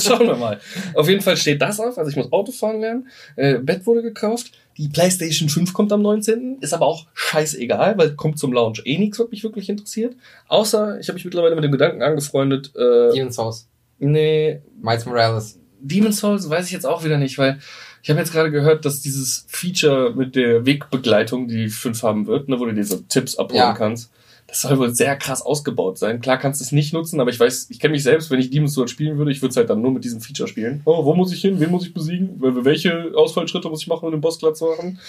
[0.00, 0.60] Schauen wir mal.
[0.94, 1.98] Auf jeden Fall steht das auf.
[1.98, 3.08] Also ich muss Autofahren lernen.
[3.36, 4.52] Äh, Bett wurde gekauft.
[4.76, 6.58] Die PlayStation 5 kommt am 19.
[6.60, 10.16] Ist aber auch scheißegal, weil kommt zum Launch eh nichts, was mich wirklich interessiert.
[10.48, 12.72] Außer, ich habe mich mittlerweile mit dem Gedanken angefreundet.
[12.74, 13.68] Äh, Demon's Haus.
[13.98, 14.60] Nee.
[14.80, 15.58] Miles Morales.
[15.80, 17.58] Demon's Souls weiß ich jetzt auch wieder nicht, weil
[18.02, 22.48] ich habe jetzt gerade gehört, dass dieses Feature mit der Wegbegleitung, die fünf haben wird,
[22.48, 23.72] ne, wo du dir so Tipps abholen ja.
[23.74, 24.10] kannst,
[24.54, 26.20] das soll wohl sehr krass ausgebaut sein.
[26.20, 28.50] Klar kannst du es nicht nutzen, aber ich weiß, ich kenne mich selbst, wenn ich
[28.50, 30.80] Demon's Souls spielen würde, ich würde es halt dann nur mit diesem Feature spielen.
[30.84, 31.58] Oh, wo muss ich hin?
[31.58, 32.36] Wen muss ich besiegen?
[32.38, 35.00] Welche Ausfallschritte muss ich machen, um den Boss klar zu machen?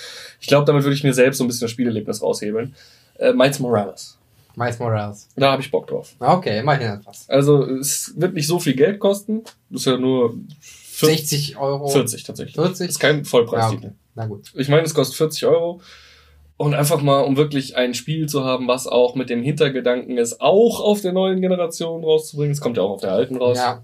[0.42, 2.74] Ich glaube, damit würde ich mir selbst so ein bisschen das Spielerlebnis raushebeln.
[3.20, 4.18] Äh, Miles Morales.
[4.56, 5.28] Miles Morales.
[5.36, 6.16] Da habe ich Bock drauf.
[6.20, 7.30] Okay, immerhin etwas.
[7.30, 9.44] Also es wird nicht so viel Geld kosten.
[9.70, 10.40] Das ist ja nur
[10.96, 11.88] 60 Euro.
[11.88, 12.56] 40 tatsächlich.
[12.56, 12.88] 40?
[12.88, 13.84] Das ist kein Vollpreistitel.
[13.84, 13.98] Ja, okay.
[14.16, 14.52] Na gut.
[14.56, 15.82] Ich meine, es kostet 40 Euro.
[16.58, 20.40] Und einfach mal, um wirklich ein Spiel zu haben, was auch mit dem Hintergedanken ist,
[20.40, 22.54] auch auf der neuen Generation rauszubringen.
[22.54, 23.58] Es kommt ja auch auf der alten raus.
[23.58, 23.84] Ja.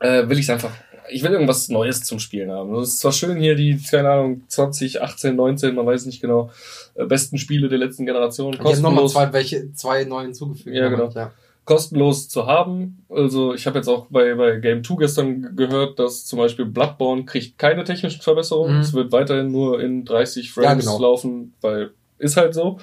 [0.00, 0.70] Äh, will ich einfach.
[1.10, 2.74] Ich will irgendwas Neues zum Spielen haben.
[2.76, 6.50] Es ist zwar schön hier die, keine Ahnung, 20, 18, 19, man weiß nicht genau,
[6.94, 8.54] äh, besten Spiele der letzten Generation.
[8.54, 10.74] Ich habe nochmal zwei, welche, zwei neue hinzugefügt.
[10.74, 11.10] Ja, genau.
[11.14, 11.32] Ja
[11.64, 13.04] kostenlos zu haben.
[13.08, 17.24] Also ich habe jetzt auch bei, bei Game 2 gestern gehört, dass zum Beispiel Bloodborne
[17.24, 18.76] kriegt keine technischen Verbesserungen.
[18.76, 18.80] Mhm.
[18.80, 21.00] Es wird weiterhin nur in 30 Frames ja, genau.
[21.00, 22.78] laufen, weil ist halt so.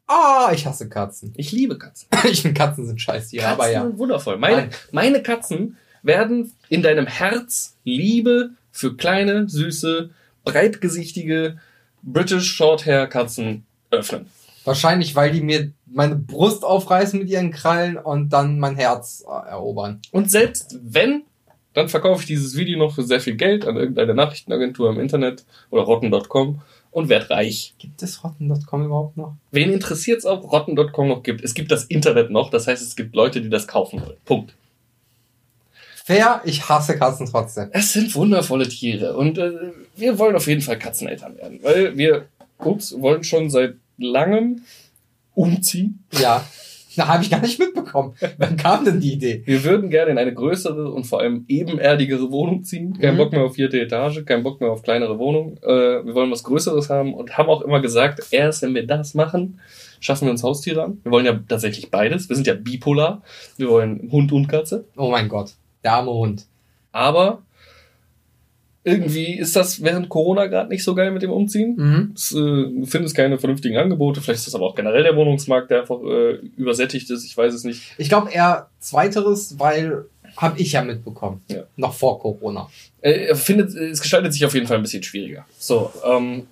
[0.06, 1.32] Ah, oh, ich hasse Katzen.
[1.36, 2.08] Ich liebe Katzen.
[2.30, 3.82] ich finde Katzen sind scheiße, Katzen aber ja.
[3.82, 4.38] Sind wundervoll.
[4.38, 10.10] Meine, meine Katzen werden in deinem Herz Liebe für kleine, süße,
[10.44, 11.58] breitgesichtige
[12.02, 14.26] British Shorthair Katzen öffnen.
[14.64, 20.00] Wahrscheinlich, weil die mir meine Brust aufreißen mit ihren Krallen und dann mein Herz erobern.
[20.12, 21.22] Und selbst wenn
[21.74, 25.44] dann verkaufe ich dieses Video noch für sehr viel Geld an irgendeine Nachrichtenagentur im Internet
[25.70, 26.60] oder rotten.com
[26.90, 27.74] und werde reich.
[27.78, 29.36] Gibt es rotten.com überhaupt noch?
[29.52, 31.42] Wen interessiert es, ob rotten.com noch gibt?
[31.42, 34.16] Es gibt das Internet noch, das heißt, es gibt Leute, die das kaufen wollen.
[34.24, 34.54] Punkt.
[36.04, 37.68] Fair, ich hasse Katzen trotzdem.
[37.72, 39.52] Es sind wundervolle Tiere und äh,
[39.94, 42.26] wir wollen auf jeden Fall Katzeneltern werden, weil wir,
[42.58, 44.62] ups, wollen schon seit langem
[45.34, 46.02] umziehen.
[46.20, 46.44] Ja.
[47.00, 48.14] Na, habe ich gar nicht mitbekommen.
[48.38, 49.42] Wann kam denn die Idee?
[49.46, 52.98] Wir würden gerne in eine größere und vor allem ebenerdigere Wohnung ziehen.
[53.00, 53.18] Kein mhm.
[53.18, 55.56] Bock mehr auf vierte Etage, kein Bock mehr auf kleinere Wohnung.
[55.62, 59.14] Äh, wir wollen was Größeres haben und haben auch immer gesagt, erst wenn wir das
[59.14, 59.60] machen,
[59.98, 61.00] schaffen wir uns Haustiere an.
[61.02, 62.28] Wir wollen ja tatsächlich beides.
[62.28, 63.22] Wir sind ja bipolar.
[63.56, 64.84] Wir wollen Hund und Katze.
[64.98, 65.52] Oh mein Gott.
[65.82, 66.44] Der arme Hund.
[66.92, 67.40] Aber
[68.82, 71.76] irgendwie ist das während Corona gerade nicht so geil mit dem Umziehen.
[71.76, 72.12] Mhm.
[72.14, 74.20] Es, äh, findest keine vernünftigen Angebote.
[74.20, 77.24] Vielleicht ist das aber auch generell der Wohnungsmarkt, der einfach äh, übersättigt ist.
[77.24, 77.94] Ich weiß es nicht.
[77.98, 80.06] Ich glaube eher zweiteres, weil
[80.36, 81.42] habe ich ja mitbekommen.
[81.48, 81.64] Ja.
[81.76, 82.70] Noch vor Corona.
[83.02, 85.44] Äh, findet, es gestaltet sich auf jeden Fall ein bisschen schwieriger.
[85.58, 86.46] So, ähm,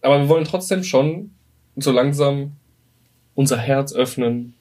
[0.00, 1.30] aber wir wollen trotzdem schon
[1.76, 2.52] so langsam
[3.34, 4.54] unser Herz öffnen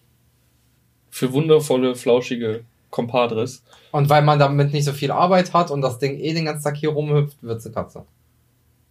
[1.10, 3.64] für wundervolle, flauschige Compadres.
[3.92, 6.64] Und weil man damit nicht so viel Arbeit hat und das Ding eh den ganzen
[6.64, 8.06] Tag hier rumhüpft, wird's eine Katze.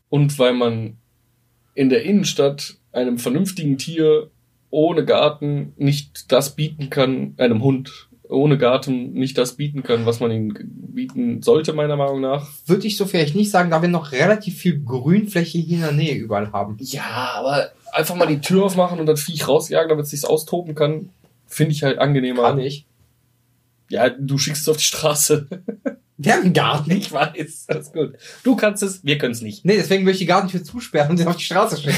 [0.08, 0.96] Und weil man
[1.74, 4.30] in der Innenstadt einem vernünftigen Tier
[4.70, 10.20] ohne Garten nicht das bieten kann, einem Hund ohne Garten nicht das bieten kann, was
[10.20, 12.48] man ihm bieten sollte, meiner Meinung nach.
[12.66, 15.92] Würde ich so vielleicht nicht sagen, da wir noch relativ viel Grünfläche hier in der
[15.92, 16.76] Nähe überall haben.
[16.78, 20.74] Ja, aber einfach mal die Tür aufmachen und das Viech rausjagen, damit es sich austoben
[20.74, 21.10] kann,
[21.46, 22.42] finde ich halt angenehmer.
[22.42, 22.86] Kann ich.
[23.90, 25.46] Ja, du schickst es auf die Straße.
[26.22, 26.90] Wir haben einen Garten.
[26.90, 28.12] Ich weiß, alles gut.
[28.44, 29.64] Du kannst es, wir können es nicht.
[29.64, 31.96] Nee, deswegen will ich die Gartentür zusperren und sie auf die Straße schicken.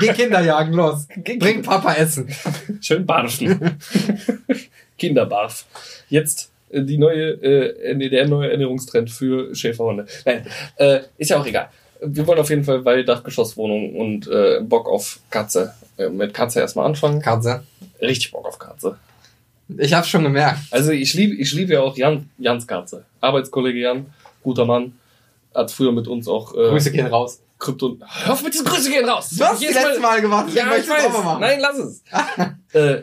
[0.00, 1.06] Geh Kinder jagen, los.
[1.18, 2.28] Geh Bring Papa Essen.
[2.80, 3.78] Schön barfen.
[4.98, 5.66] Kinderbarf.
[6.08, 10.06] Jetzt äh, die neue, äh, der neue Ernährungstrend für Schäferhunde.
[10.24, 11.68] Nein, äh, ist ja auch egal.
[12.02, 15.74] Wir wollen auf jeden Fall, weil Dachgeschosswohnung und äh, Bock auf Katze.
[15.96, 17.22] Äh, mit Katze erstmal anfangen.
[17.22, 17.62] Katze.
[18.00, 18.98] Richtig Bock auf Katze.
[19.78, 20.60] Ich hab's schon gemerkt.
[20.70, 23.04] Also ich liebe ich liebe ja auch Jan, Jans Katze.
[23.20, 24.06] Arbeitskollege Jan,
[24.42, 24.92] guter Mann,
[25.54, 26.54] hat früher mit uns auch...
[26.54, 27.40] Äh, Grüße gehen raus.
[27.58, 27.98] Krypto...
[28.00, 29.30] Hör auf mit diesen Grüße gehen raus!
[29.30, 30.54] Du hast das letzte Mal, gemacht.
[30.54, 31.40] Ja, ich weiß.
[31.40, 32.02] Nein, lass es.
[32.72, 33.02] äh,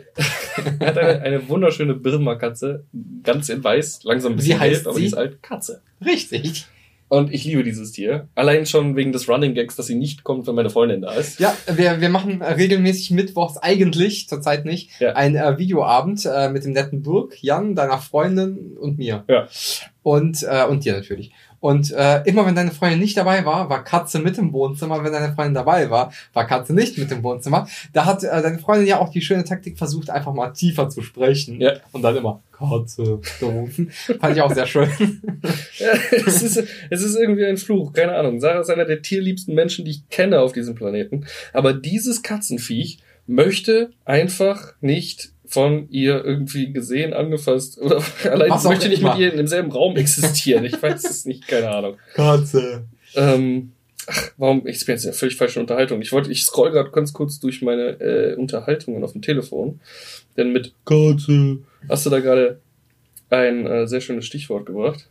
[0.80, 2.84] er hat eine, eine wunderschöne Birma-Katze,
[3.22, 5.42] ganz in weiß, langsam ein bisschen Wie heißt gelb, aber die ist alt.
[5.42, 5.82] Katze.
[6.04, 6.66] Richtig.
[7.08, 8.28] Und ich liebe dieses Tier.
[8.34, 11.40] Allein schon wegen des Running Gags, dass sie nicht kommt, wenn meine Freundin da ist.
[11.40, 15.12] Ja, wir, wir machen äh, regelmäßig mittwochs eigentlich, zurzeit nicht, ja.
[15.14, 19.24] ein äh, Videoabend äh, mit dem netten Burg, Jan, deiner Freundin und mir.
[19.28, 19.48] Ja.
[20.02, 21.32] Und, äh, und dir natürlich.
[21.60, 25.02] Und äh, immer wenn deine Freundin nicht dabei war, war Katze mit im Wohnzimmer.
[25.02, 27.66] Wenn deine Freundin dabei war, war Katze nicht mit im Wohnzimmer.
[27.92, 31.02] Da hat äh, deine Freundin ja auch die schöne Taktik versucht, einfach mal tiefer zu
[31.02, 31.60] sprechen.
[31.60, 31.74] Ja.
[31.92, 33.90] Und dann immer Katze gerufen.
[33.90, 34.88] Fand ich auch sehr schön.
[35.78, 38.40] ja, es, ist, es ist irgendwie ein Fluch, keine Ahnung.
[38.40, 41.26] Sarah ist einer der tierliebsten Menschen, die ich kenne auf diesem Planeten.
[41.52, 48.88] Aber dieses Katzenviech möchte einfach nicht von ihr irgendwie gesehen, angefasst oder allein Was möchte
[48.88, 50.64] nicht mit ihr in demselben Raum existieren.
[50.64, 51.96] Ich weiß es nicht, keine Ahnung.
[52.14, 52.84] Katze.
[53.14, 53.72] Ähm,
[54.06, 54.66] ach, warum?
[54.66, 56.02] Ich bin jetzt in völlig falsche Unterhaltung.
[56.02, 59.80] Ich wollte, ich scroll gerade ganz kurz durch meine äh, Unterhaltungen auf dem Telefon,
[60.36, 62.60] denn mit Katze hast du da gerade
[63.30, 65.08] ein äh, sehr schönes Stichwort gebracht.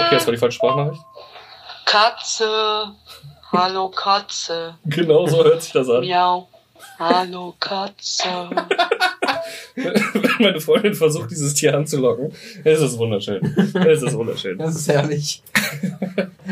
[0.00, 1.02] Okay, das war die falsche Sprachnachricht.
[1.84, 2.94] Katze.
[3.52, 4.76] Hallo Katze.
[4.84, 6.00] Genau so hört sich das an.
[6.04, 6.48] Miau.
[6.98, 8.50] Hallo Katze.
[9.74, 12.32] Wenn meine Freundin versucht, dieses Tier anzulocken,
[12.62, 13.42] es ist wunderschön.
[13.86, 14.58] Es ist wunderschön.
[14.58, 15.42] Das ist herrlich.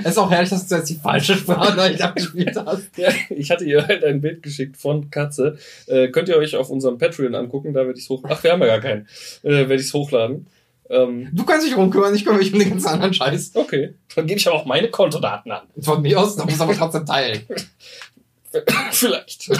[0.02, 2.96] es ist auch herrlich, dass du jetzt die falsche Sprache abgespielt hast.
[2.96, 5.58] Ja, ich hatte ihr halt ein Bild geschickt von Katze.
[5.86, 8.24] Äh, könnt ihr euch auf unserem Patreon angucken, da werde ich es hoch.
[8.28, 9.06] Ach, wir haben ja gar keinen.
[9.42, 10.46] Äh, werde ich es hochladen.
[10.90, 13.52] Ähm, du kannst dich rumkümmern, ich kümmere mich um den ganzen anderen Scheiß.
[13.54, 13.94] Okay.
[14.14, 15.62] Dann gebe ich aber auch meine Kontodaten an.
[15.80, 17.42] Von mir aus, da muss aber trotzdem teilen.
[18.90, 19.50] Vielleicht.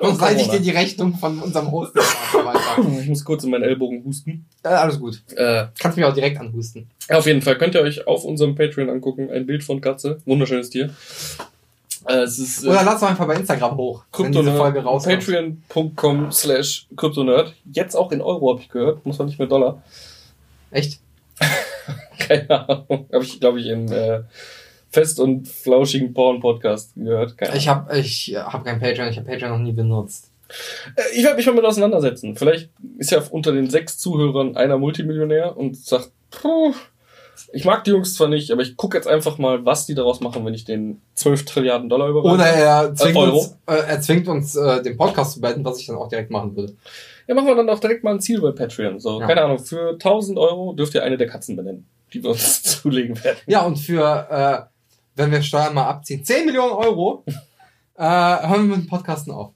[0.00, 1.92] Sonst leite ich dir die Rechnung von unserem Host
[3.00, 4.46] Ich muss kurz in meinen Ellbogen husten.
[4.62, 5.20] Äh, alles gut.
[5.36, 6.88] Äh, Kannst mich auch direkt anhusten.
[7.08, 9.30] Auf jeden Fall könnt ihr euch auf unserem Patreon angucken.
[9.30, 10.20] Ein Bild von Katze.
[10.24, 10.90] Wunderschönes Tier.
[12.06, 14.04] Äh, es ist, äh, Oder lass doch einfach bei Instagram hoch.
[14.12, 17.54] Patreon.com slash Kryptonerd.
[17.72, 19.04] Jetzt auch in Euro, habe ich gehört.
[19.04, 19.82] Muss man nicht mehr Dollar.
[20.70, 21.00] Echt?
[22.18, 23.06] Keine Ahnung.
[23.12, 23.90] Habe ich, glaube ich, in...
[23.90, 24.22] Äh,
[24.90, 27.38] fest und flauschigen Porn-Podcast gehört.
[27.38, 30.30] Keine ich habe ich hab kein Patreon, ich habe Patreon noch nie benutzt.
[30.96, 32.36] Äh, ich werde mich mal mit auseinandersetzen.
[32.36, 36.74] Vielleicht ist ja unter den sechs Zuhörern einer Multimillionär und sagt, puh,
[37.52, 40.20] ich mag die Jungs zwar nicht, aber ich gucke jetzt einfach mal, was die daraus
[40.20, 42.34] machen, wenn ich den 12 Trilliarden Dollar überweise.
[42.34, 45.80] Oder er zwingt äh, uns, äh, er zwingt uns äh, den Podcast zu beenden, was
[45.80, 46.74] ich dann auch direkt machen würde.
[47.26, 49.00] Ja, machen wir dann auch direkt mal ein Ziel bei Patreon.
[49.00, 49.26] So, ja.
[49.26, 53.22] keine Ahnung, für 1000 Euro dürft ihr eine der Katzen benennen, die wir uns zulegen
[53.22, 53.38] werden.
[53.46, 54.79] Ja, und für äh,
[55.16, 57.24] wenn wir Steuern mal abziehen, 10 Millionen Euro,
[57.96, 59.52] äh, hören wir mit dem Podcasten auf.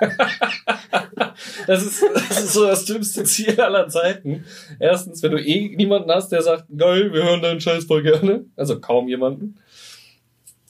[1.66, 4.44] das, ist, das ist so das dümmste Ziel aller Zeiten.
[4.78, 8.46] Erstens, wenn du eh niemanden hast, der sagt, geil, wir hören deinen Scheiß voll gerne.
[8.56, 9.58] Also kaum jemanden.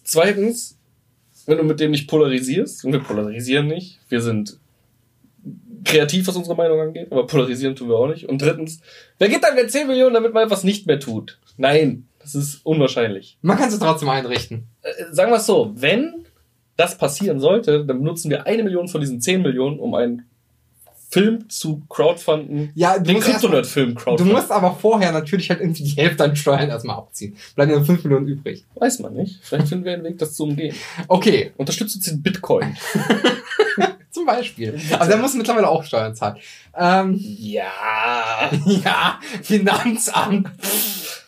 [0.02, 0.78] Zweitens,
[1.46, 4.58] wenn du mit dem nicht polarisierst, und wir polarisieren nicht, wir sind
[5.84, 8.28] kreativ, was unsere Meinung angeht, aber polarisieren tun wir auch nicht.
[8.28, 8.80] Und drittens,
[9.18, 11.38] wer gibt dann denn 10 Millionen, damit man etwas nicht mehr tut?
[11.56, 13.38] Nein, das ist unwahrscheinlich.
[13.42, 14.68] Man kann es trotzdem einrichten.
[14.82, 16.26] Äh, sagen wir es so, wenn
[16.76, 20.26] das passieren sollte, dann benutzen wir eine Million von diesen 10 Millionen, um einen
[21.10, 22.70] Film zu crowdfunden.
[22.74, 24.28] Ja, du den Kryptonerd-Film crowdfunden.
[24.28, 27.36] Du musst aber vorher natürlich halt irgendwie die Hälfte an Steuern erstmal abziehen.
[27.56, 28.64] Bleiben dann 5 Millionen übrig.
[28.76, 29.40] Weiß man nicht.
[29.42, 30.74] Vielleicht finden wir einen Weg, das zu umgehen.
[31.08, 31.52] Okay.
[31.56, 32.76] Unterstützt uns in Bitcoin.
[34.10, 34.78] Zum Beispiel.
[34.92, 36.36] Aber der muss mittlerweile auch Steuern zahlen.
[36.76, 38.50] Ähm, ja.
[38.66, 40.48] Ja, Finanzamt.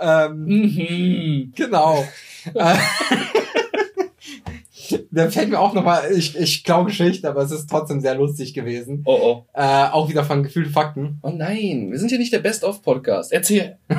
[0.00, 1.52] ähm, mhm.
[1.54, 2.06] Genau.
[5.10, 8.54] da fällt mir auch nochmal, ich, ich glaube Geschichte, aber es ist trotzdem sehr lustig
[8.54, 9.02] gewesen.
[9.04, 9.44] Oh oh.
[9.54, 11.18] Äh, auch wieder von gefühlte Fakten.
[11.22, 13.32] Oh nein, wir sind ja nicht der Best-of-Podcast.
[13.32, 13.78] Erzähl.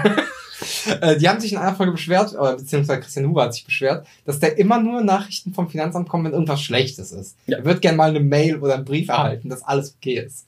[1.01, 4.05] Äh, die haben sich in einer Folge beschwert, oder beziehungsweise Christian Huber hat sich beschwert,
[4.25, 7.37] dass der immer nur Nachrichten vom Finanzamt kommen, wenn irgendwas Schlechtes ist.
[7.47, 7.59] Ja.
[7.59, 10.45] Er wird gerne mal eine Mail oder einen Brief erhalten, dass alles okay ist.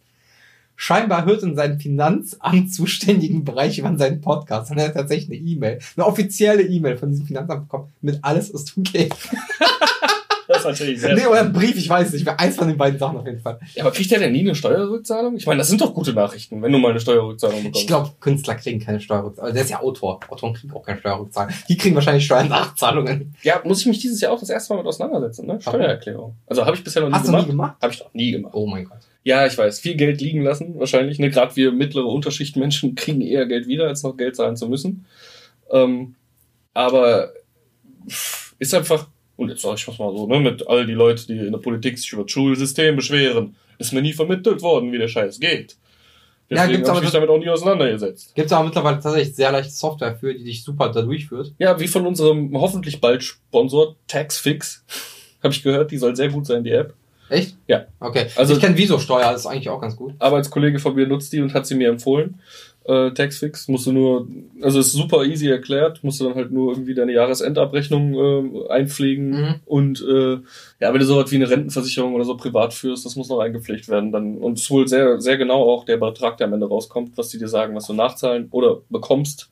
[0.83, 4.71] Scheinbar hört in seinem Finanzamt zuständigen Bereich über seinen Podcast.
[4.71, 8.75] Er hat tatsächlich eine E-Mail, eine offizielle E-Mail von diesem Finanzamt bekommen, mit alles ist
[8.75, 9.07] okay.
[10.47, 12.27] Das ist natürlich sehr Nee, oder ein Brief, ich weiß nicht.
[12.27, 13.57] Eins von den beiden Sachen auf jeden Fall.
[13.73, 15.37] Ja, aber kriegt der denn nie eine Steuerrückzahlung?
[15.37, 17.79] Ich meine, das sind doch gute Nachrichten, wenn du mal eine Steuerrückzahlung bekommst.
[17.79, 19.45] Ich glaube, Künstler kriegen keine Steuerrückzahlung.
[19.45, 20.19] Also der ist ja Autor.
[20.27, 21.53] Autoren kriegen auch keine Steuerrückzahlung.
[21.69, 23.33] Die kriegen wahrscheinlich Steuernachzahlungen.
[23.43, 25.61] Ja, muss ich mich dieses Jahr auch das erste Mal mit auseinandersetzen, ne?
[25.61, 26.35] Steuererklärung.
[26.47, 27.37] Also habe ich bisher noch nie Hast gemacht.
[27.37, 27.75] Hast du nie gemacht?
[27.81, 28.53] Habe ich noch nie gemacht.
[28.53, 28.97] Oh mein Gott.
[29.23, 29.79] Ja, ich weiß.
[29.79, 31.19] Viel Geld liegen lassen, wahrscheinlich.
[31.19, 31.29] Ne?
[31.29, 35.05] Gerade wir mittlere Unterschichtmenschen kriegen eher Geld wieder, als noch Geld zahlen zu müssen.
[35.71, 36.15] Ähm,
[36.73, 37.33] aber
[38.59, 39.07] ist einfach
[39.41, 41.59] und jetzt sage ich was mal so, ne, mit all die Leute, die in der
[41.59, 45.77] Politik sich über das Schulsystem beschweren, ist mir nie vermittelt worden, wie der Scheiß geht.
[46.47, 48.35] Deswegen ja, habe ich mich damit auch nie auseinandergesetzt.
[48.35, 51.53] Gibt es aber mittlerweile tatsächlich sehr leichte Software für, die dich super da durchführt.
[51.57, 54.85] Ja, wie von unserem hoffentlich bald Sponsor Taxfix.
[55.43, 56.93] habe ich gehört, die soll sehr gut sein, die App.
[57.31, 57.55] Echt?
[57.67, 57.85] Ja.
[57.99, 58.27] Okay.
[58.35, 60.13] Also- ich kenne Visosteuer, das ist eigentlich auch ganz gut.
[60.19, 62.35] Arbeitskollege von mir nutzt die und hat sie mir empfohlen.
[62.83, 64.27] Äh, Taxfix musst du nur,
[64.61, 68.15] also ist super easy erklärt, musst du dann halt nur irgendwie deine Jahresendabrechnung
[68.65, 69.55] äh, einpflegen Mhm.
[69.65, 70.33] und äh,
[70.79, 73.87] ja, wenn du sowas wie eine Rentenversicherung oder so privat führst, das muss noch eingepflegt
[73.87, 76.67] werden dann und es ist wohl sehr sehr genau auch der Betrag, der am Ende
[76.67, 79.51] rauskommt, was die dir sagen, was du nachzahlen oder bekommst.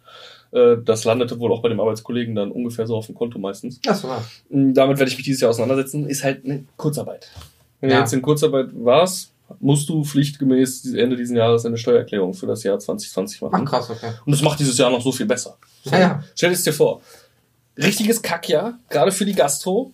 [0.51, 3.79] Äh, das landete wohl auch bei dem Arbeitskollegen dann ungefähr so auf dem Konto meistens.
[3.85, 4.07] Ja, so.
[4.49, 6.07] Mm, Damit werde ich mich dieses Jahr auseinandersetzen.
[6.09, 7.29] Ist halt eine Kurzarbeit.
[7.79, 8.01] Wenn du Ja.
[8.01, 12.77] jetzt in Kurzarbeit warst, musst du pflichtgemäß Ende dieses Jahres eine Steuererklärung für das Jahr
[12.79, 13.65] 2020 Ach machen.
[13.65, 14.11] krass, okay.
[14.25, 15.57] Und das macht dieses Jahr noch so viel besser.
[15.85, 16.23] Ja, ja.
[16.35, 17.01] Stell es dir vor.
[17.77, 19.93] Richtiges Kackjahr, gerade für die Gastro.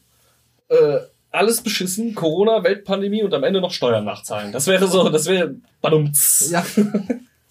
[0.70, 0.98] Äh,
[1.32, 4.52] alles beschissen, Corona, Weltpandemie und am Ende noch Steuern nachzahlen.
[4.52, 6.50] Das wäre so, das wäre badumts.
[6.52, 6.66] Ja.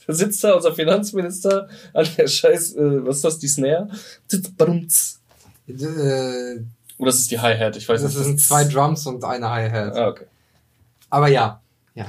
[0.06, 3.88] Da sitzt da unser Finanzminister an der Scheiß, äh, was ist das, die Snare?
[4.26, 5.22] Sitzt badumts.
[5.66, 6.56] Äh,
[6.98, 8.24] Oder das ist die Hi-Hat, ich weiß das nicht.
[8.24, 9.96] sind zwei Drums und eine Hi-Hat.
[9.96, 10.24] Ah, okay.
[11.10, 11.60] Aber ja,
[11.94, 12.06] Ja,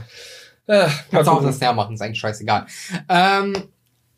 [0.67, 2.65] mal kannst auch das Snare machen, ist eigentlich scheißegal.
[3.09, 3.55] Ähm,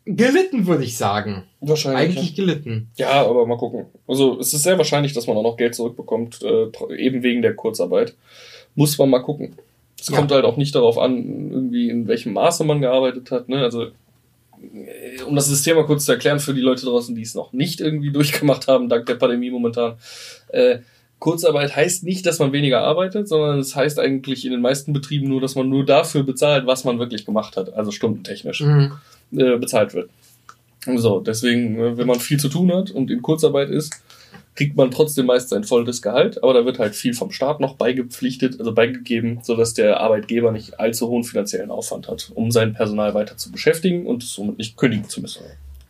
[0.06, 1.44] gelitten, würde ich sagen.
[1.60, 2.16] Wahrscheinlich.
[2.16, 2.90] Eigentlich gelitten.
[2.96, 3.86] Ja, aber mal gucken.
[4.06, 7.54] Also es ist sehr wahrscheinlich, dass man auch noch Geld zurückbekommt, äh, eben wegen der
[7.54, 8.14] Kurzarbeit.
[8.74, 9.56] Muss man mal gucken.
[10.00, 10.16] Es Ja.
[10.16, 13.48] kommt halt auch nicht darauf an, irgendwie in welchem Maße man gearbeitet hat.
[13.48, 13.58] Ne?
[13.62, 13.84] Also
[14.62, 17.52] äh, um das System mal kurz zu erklären für die Leute draußen, die es noch
[17.52, 19.96] nicht irgendwie durchgemacht haben, dank der Pandemie momentan.
[20.50, 20.78] Äh,
[21.18, 25.28] Kurzarbeit heißt nicht, dass man weniger arbeitet, sondern es heißt eigentlich in den meisten Betrieben
[25.28, 28.92] nur, dass man nur dafür bezahlt, was man wirklich gemacht hat, also stundentechnisch Mhm.
[29.32, 30.10] äh, bezahlt wird.
[30.96, 34.00] So, deswegen, äh, wenn man viel zu tun hat und in Kurzarbeit ist,
[34.54, 37.76] kriegt man trotzdem meist sein volles Gehalt, aber da wird halt viel vom Staat noch
[37.76, 43.14] beigepflichtet, also beigegeben, sodass der Arbeitgeber nicht allzu hohen finanziellen Aufwand hat, um sein Personal
[43.14, 45.42] weiter zu beschäftigen und somit nicht kündigen zu müssen.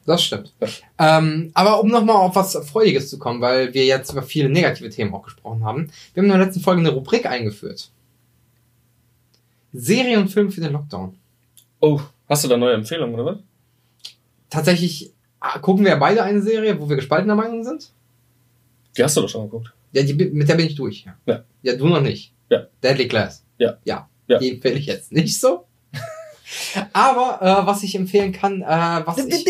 [0.09, 0.54] Das stimmt.
[0.59, 1.18] Ja.
[1.18, 4.88] Ähm, aber um nochmal auf was Freudiges zu kommen, weil wir jetzt über viele negative
[4.88, 5.90] Themen auch gesprochen haben.
[6.14, 7.90] Wir haben in der letzten Folge eine Rubrik eingeführt.
[9.74, 11.14] Serie und Film für den Lockdown.
[11.80, 13.38] Oh, hast du da neue Empfehlungen, oder was?
[14.48, 17.92] Tatsächlich ah, gucken wir beide eine Serie, wo wir gespaltener Meinung sind.
[18.96, 19.74] Die hast du doch schon geguckt.
[19.92, 21.04] Ja, die, mit der bin ich durch.
[21.04, 21.18] Ja.
[21.26, 21.44] Ja.
[21.61, 22.32] Ja, du noch nicht.
[22.48, 22.66] Ja.
[22.82, 23.44] Deadly Class.
[23.59, 23.76] Ja.
[23.84, 24.09] Ja.
[24.26, 24.38] Ja.
[24.38, 25.66] Die empfehle ich jetzt nicht so.
[26.92, 29.46] Aber äh, was ich empfehlen kann, äh, was ich...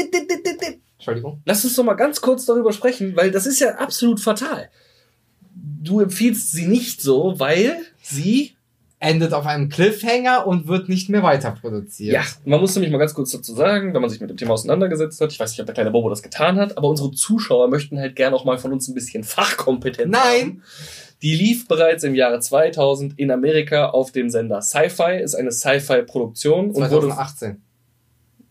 [0.96, 1.40] Entschuldigung.
[1.44, 4.68] Lass uns doch mal ganz kurz darüber sprechen, weil das ist ja absolut fatal.
[5.54, 8.57] Du empfiehlst sie nicht so, weil sie
[9.00, 12.14] Endet auf einem Cliffhanger und wird nicht mehr weiter produziert.
[12.14, 14.54] Ja, man muss nämlich mal ganz kurz dazu sagen, wenn man sich mit dem Thema
[14.54, 17.68] auseinandergesetzt hat, ich weiß nicht, ob der kleine Bobo das getan hat, aber unsere Zuschauer
[17.68, 20.40] möchten halt gern auch mal von uns ein bisschen Fachkompetenz Nein.
[20.40, 20.62] haben.
[21.22, 26.70] Die lief bereits im Jahre 2000 in Amerika auf dem Sender Sci-Fi, ist eine Sci-Fi-Produktion
[26.70, 27.62] und wurde, 2018.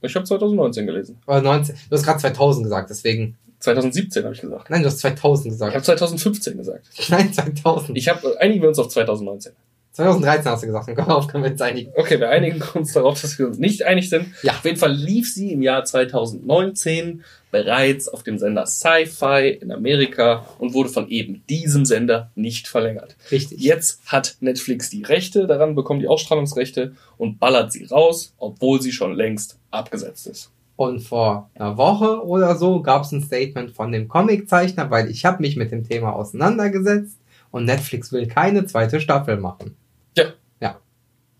[0.01, 1.17] ich habe 2019 gelesen.
[1.27, 1.75] Oder 19.
[1.89, 3.37] Du hast gerade 2000 gesagt, deswegen.
[3.59, 4.69] 2017 habe ich gesagt.
[4.69, 5.85] Nein, du hast 2000 Ich habe gesagt.
[5.85, 6.87] 2015 gesagt.
[7.09, 7.97] Nein, 2000.
[7.97, 9.53] Ich habe, einigen wir uns auf 2019.
[9.97, 10.97] 2013 hast du gesagt.
[10.97, 11.91] Darauf können wir jetzt einigen.
[11.95, 14.27] Okay, wir einigen uns darauf, dass wir uns nicht einig sind.
[14.43, 14.53] Ja.
[14.53, 20.45] Auf jeden Fall lief sie im Jahr 2019 bereits auf dem Sender Sci-Fi in Amerika
[20.59, 23.15] und wurde von eben diesem Sender nicht verlängert.
[23.31, 23.59] Richtig.
[23.59, 28.91] Jetzt hat Netflix die Rechte daran, bekommen die Ausstrahlungsrechte und ballert sie raus, obwohl sie
[28.91, 30.51] schon längst abgesetzt ist.
[30.75, 35.25] Und vor einer Woche oder so gab es ein Statement von dem Comiczeichner, weil ich
[35.25, 37.17] habe mich mit dem Thema auseinandergesetzt
[37.49, 39.75] und Netflix will keine zweite Staffel machen.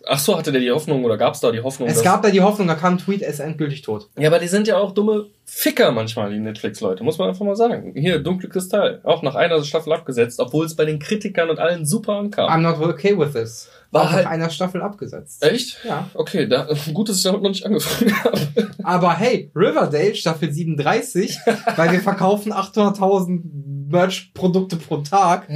[0.10, 1.90] Ach so, hatte der die Hoffnung oder gab es da die Hoffnung?
[1.90, 4.08] Es gab da die Hoffnung, da kam ein Tweet, er ist endgültig tot.
[4.18, 7.56] ja, aber die sind ja auch dumme Ficker manchmal, die Netflix-Leute, muss man einfach mal
[7.56, 7.94] sagen.
[7.96, 11.86] Hier, Dunkle Kristall, auch nach einer Staffel abgesetzt, obwohl es bei den Kritikern und allen
[11.86, 12.50] super ankam.
[12.50, 13.70] I'm not okay with this.
[13.92, 15.42] War Auch halt- nach einer Staffel abgesetzt.
[15.44, 15.80] Echt?
[15.86, 16.10] Ja.
[16.14, 18.40] Okay, da, gut, dass ich damit noch nicht angefangen habe.
[18.84, 21.38] Aber hey, Riverdale, Staffel 37,
[21.78, 23.42] weil wir verkaufen 800.000
[23.90, 25.48] Merch-Produkte pro Tag.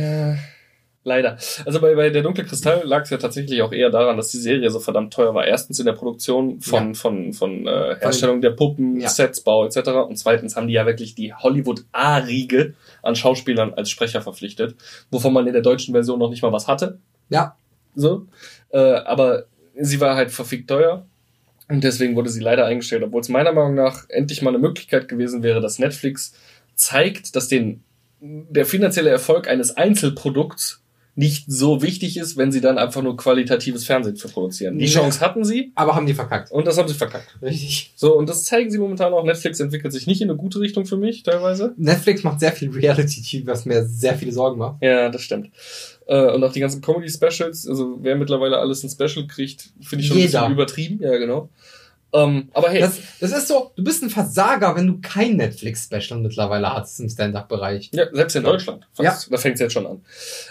[1.04, 1.38] Leider.
[1.66, 4.38] Also bei, bei der Dunkle Kristall lag es ja tatsächlich auch eher daran, dass die
[4.38, 5.48] Serie so verdammt teuer war.
[5.48, 6.94] Erstens in der Produktion von, Ja.
[6.94, 9.10] von, von äh, Herstellung der Puppen, Ja.
[9.10, 9.78] Sets, Bau etc.
[10.08, 14.76] Und zweitens haben die ja wirklich die Hollywood-A-Riege an Schauspielern als Sprecher verpflichtet,
[15.10, 17.00] wovon man in der deutschen Version noch nicht mal was hatte.
[17.30, 17.56] Ja.
[17.96, 18.28] So.
[18.70, 19.46] Äh, aber
[19.76, 21.06] sie war halt verfickt teuer.
[21.68, 25.08] Und deswegen wurde sie leider eingestellt, obwohl es meiner Meinung nach endlich mal eine Möglichkeit
[25.08, 26.34] gewesen wäre, dass Netflix
[26.76, 27.82] zeigt, dass den,
[28.20, 30.81] der finanzielle Erfolg eines Einzelprodukts
[31.16, 34.78] nicht so wichtig ist, wenn sie dann einfach nur qualitatives Fernsehen für produzieren.
[34.78, 34.86] Die.
[34.86, 36.52] Chance hatten sie Aber haben die verkackt.
[36.52, 37.38] und das haben sie verkackt.
[37.42, 37.92] Richtig.
[37.96, 39.24] So, und das zeigen sie momentan auch.
[39.26, 41.74] Netflix entwickelt sich nicht in eine gute Richtung für mich, teilweise.
[41.78, 44.82] Netflix macht sehr viel Reality-TV, was mir sehr viele Sorgen macht.
[44.82, 45.50] Ja, das stimmt.
[46.08, 50.08] Äh, und auch die ganzen Comedy-Specials, also wer mittlerweile alles ein Special kriegt, finde ich
[50.08, 50.40] schon ein Jeder.
[50.42, 51.00] bisschen übertrieben.
[51.02, 51.50] Ja, genau.
[52.14, 52.82] Ähm, aber hey.
[52.82, 57.10] Das, das ist so, du bist ein Versager, wenn du kein Netflix-Special mittlerweile hast im
[57.10, 57.90] Stand-Up-Bereich.
[57.94, 58.88] Ja, selbst in Deutschland.
[58.94, 59.28] Fast.
[59.28, 59.32] Ja.
[59.32, 60.02] Da fängt's jetzt schon an.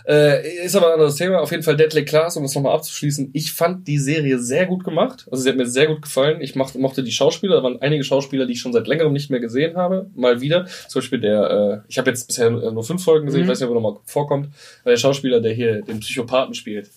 [0.07, 1.41] Äh, ist aber ein anderes Thema.
[1.41, 3.31] Auf jeden Fall Deadly Class, um das nochmal abzuschließen.
[3.33, 5.27] Ich fand die Serie sehr gut gemacht.
[5.31, 6.41] Also sie hat mir sehr gut gefallen.
[6.41, 7.57] Ich mochte, mochte die Schauspieler.
[7.57, 10.11] Da waren einige Schauspieler, die ich schon seit längerem nicht mehr gesehen habe.
[10.15, 10.67] Mal wieder.
[10.89, 13.41] Zum Beispiel der, äh, ich habe jetzt bisher nur fünf Folgen gesehen.
[13.41, 13.45] Mhm.
[13.45, 14.49] Ich weiß nicht, ob er nochmal vorkommt.
[14.85, 16.91] Der Schauspieler, der hier den Psychopathen spielt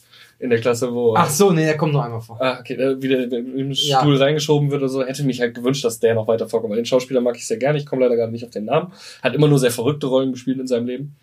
[0.44, 1.16] in der Klasse, wo.
[1.16, 2.38] Ach so, nee, der kommt nur einmal vor.
[2.42, 4.24] Ah, okay, der wieder im Stuhl ja.
[4.24, 5.06] reingeschoben wird oder so.
[5.06, 6.72] Hätte mich halt gewünscht, dass der noch weiter vorkommt.
[6.72, 7.78] Weil den Schauspieler mag ich sehr gerne.
[7.78, 8.92] Ich komme leider gerade nicht auf den Namen.
[9.22, 11.16] Hat immer nur sehr verrückte Rollen gespielt in seinem Leben.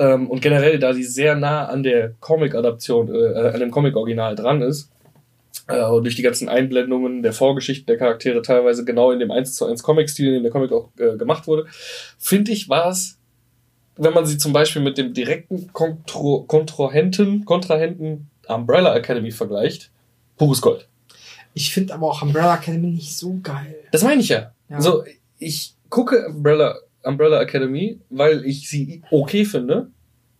[0.00, 4.62] Ähm, und generell, da die sehr nah an der Comic-Adaption, äh, an dem Comic-Original dran
[4.62, 4.90] ist,
[5.68, 9.54] äh, und durch die ganzen Einblendungen der Vorgeschichten der Charaktere teilweise genau in dem 1
[9.54, 11.66] zu 1 Comic-Stil, in dem der Comic auch äh, gemacht wurde,
[12.18, 13.18] finde ich, war es,
[13.96, 19.90] wenn man sie zum Beispiel mit dem direkten Kontro Kontrahenten, Kontrahenten Umbrella Academy vergleicht,
[20.36, 20.88] pures Gold.
[21.54, 23.76] Ich finde aber auch Umbrella Academy nicht so geil.
[23.90, 24.52] Das meine ich ja.
[24.68, 24.76] ja.
[24.76, 25.04] Also,
[25.38, 29.90] ich gucke Umbrella, Umbrella Academy, weil ich sie okay finde.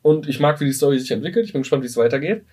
[0.02, 1.46] Und ich mag, wie die Story sich entwickelt.
[1.46, 2.44] Ich bin gespannt, wie es weitergeht.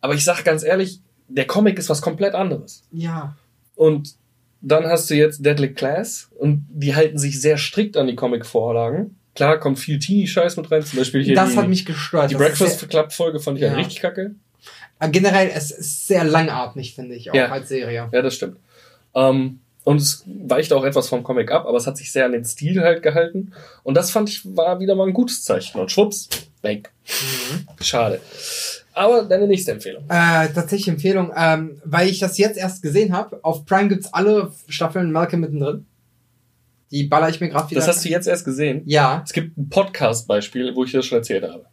[0.00, 2.84] Aber ich sag ganz ehrlich, der Comic ist was komplett anderes.
[2.90, 3.36] Ja.
[3.74, 4.14] Und
[4.60, 9.16] dann hast du jetzt Deadly Class und die halten sich sehr strikt an die Comic-Vorlagen.
[9.34, 11.34] Klar, kommt viel Teenie-Scheiß mit rein, zum Beispiel hier.
[11.34, 12.30] Das die, hat mich gestört.
[12.30, 13.74] Die Breakfast Club-Folge fand ich ja.
[13.74, 14.34] richtig kacke.
[15.02, 17.48] Aber generell, es ist sehr langatmig, finde ich, auch ja.
[17.48, 18.08] als Serie.
[18.12, 18.58] Ja, das stimmt.
[19.16, 22.30] Ähm, und es weicht auch etwas vom Comic ab, aber es hat sich sehr an
[22.30, 23.52] den Stil halt gehalten.
[23.82, 25.80] Und das fand ich war wieder mal ein gutes Zeichen.
[25.80, 26.28] Und schwupps,
[26.62, 26.92] weg.
[27.04, 27.66] Mhm.
[27.80, 28.20] Schade.
[28.94, 30.04] Aber deine nächste Empfehlung.
[30.04, 33.40] Äh, tatsächlich Empfehlung, ähm, weil ich das jetzt erst gesehen habe.
[33.42, 35.84] Auf Prime gibt's alle Staffeln Malcolm mittendrin.
[36.92, 37.80] Die baller ich mir gerade wieder.
[37.80, 38.82] Das hast du jetzt erst gesehen?
[38.84, 39.22] Ja.
[39.24, 41.64] Es gibt ein Podcast-Beispiel, wo ich das schon erzählt habe.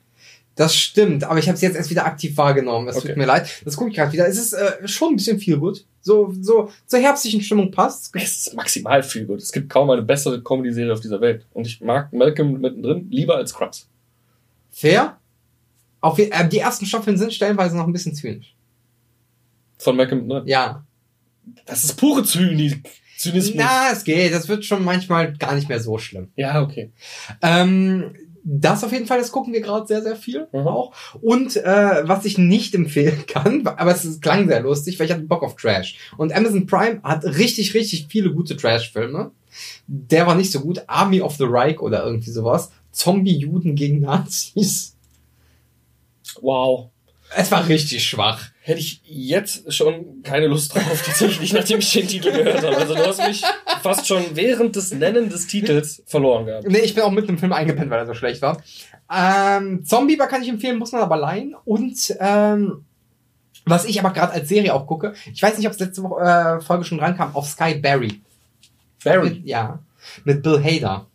[0.60, 2.90] Das stimmt, aber ich habe es jetzt erst wieder aktiv wahrgenommen.
[2.90, 3.08] Es okay.
[3.08, 3.50] tut mir leid.
[3.64, 4.28] Das gucke ich gerade wieder.
[4.28, 5.86] Es ist äh, schon ein bisschen viel gut.
[6.02, 8.14] So, so zur herbstlichen Stimmung passt.
[8.14, 9.42] Es ist maximal viel gut.
[9.42, 11.46] Es gibt kaum eine bessere Comedy-Serie auf dieser Welt.
[11.54, 13.88] Und ich mag Malcolm mittendrin lieber als Scrubs.
[14.70, 15.18] Fair?
[16.02, 18.54] Auch äh, die ersten Staffeln sind stellenweise noch ein bisschen zynisch.
[19.78, 20.46] Von Malcolm mittendrin?
[20.46, 20.84] Ja.
[21.68, 22.86] Das ist pure Zynik.
[23.16, 23.56] Zynismus.
[23.56, 24.34] Na, es geht.
[24.34, 26.34] Das wird schon manchmal gar nicht mehr so schlimm.
[26.36, 26.92] Ja, okay.
[27.42, 28.14] Ähm,
[28.44, 30.68] das auf jeden Fall, das gucken wir gerade sehr, sehr viel mhm.
[30.68, 30.94] auch.
[31.22, 35.24] Und äh, was ich nicht empfehlen kann, aber es klang sehr lustig, weil ich hatte
[35.24, 35.98] Bock auf Trash.
[36.18, 39.32] Und Amazon Prime hat richtig, richtig viele gute Trash-Filme.
[39.88, 40.84] Der war nicht so gut.
[40.88, 42.72] Army of the Reich oder irgendwie sowas.
[42.92, 44.96] Zombie-Juden gegen Nazis.
[46.42, 46.90] Wow.
[47.36, 48.50] Es war richtig schwach.
[48.70, 52.78] Hätte ich jetzt schon keine Lust drauf, tatsächlich, nachdem ich den Titel gehört habe.
[52.78, 53.42] Also du hast mich
[53.82, 56.68] fast schon während des Nennen des Titels verloren gehabt.
[56.68, 58.62] Nee, ich bin auch mit dem Film eingepennt, weil er so schlecht war.
[59.12, 61.56] Ähm, Zombieber kann ich empfehlen, muss man aber leihen.
[61.66, 62.86] Und ähm,
[63.66, 66.22] was ich aber gerade als Serie auch gucke, ich weiß nicht, ob es letzte Woche,
[66.22, 68.22] äh, Folge schon rankam, auf Sky Barry.
[69.04, 69.32] Barry?
[69.32, 69.80] Mit, ja,
[70.26, 71.08] mit Bill Hader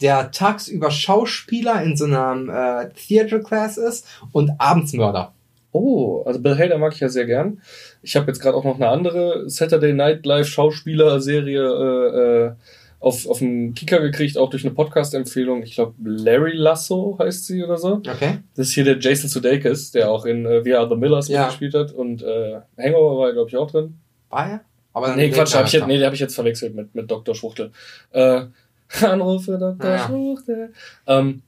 [0.00, 5.34] der tagsüber Schauspieler in so einer äh, Theater Class ist und Abendsmörder.
[5.72, 7.60] Oh, also Bill Hader mag ich ja sehr gern.
[8.02, 12.52] Ich habe jetzt gerade auch noch eine andere Saturday Night Live Schauspieler-Serie äh, äh,
[12.98, 15.62] auf, auf den Kicker gekriegt, auch durch eine Podcast-Empfehlung.
[15.62, 17.94] Ich glaube, Larry Lasso heißt sie oder so.
[17.94, 18.38] Okay.
[18.54, 21.42] Das ist hier der Jason Sudeikis, der auch in äh, We Are the Millers ja.
[21.42, 21.92] mitgespielt hat.
[21.92, 23.94] Und äh, Hangover war, glaube ich, auch drin.
[24.28, 24.60] War er?
[24.92, 27.34] Aber nee, Quatsch, hab ich jetzt, nee, den habe ich jetzt verwechselt mit, mit Dr.
[27.34, 27.70] Schwuchtel.
[28.10, 28.42] Äh,
[29.02, 29.90] Anrufe Dr.
[29.90, 30.06] Ja.
[30.06, 30.72] Schwuchtel.
[31.06, 31.42] Ähm,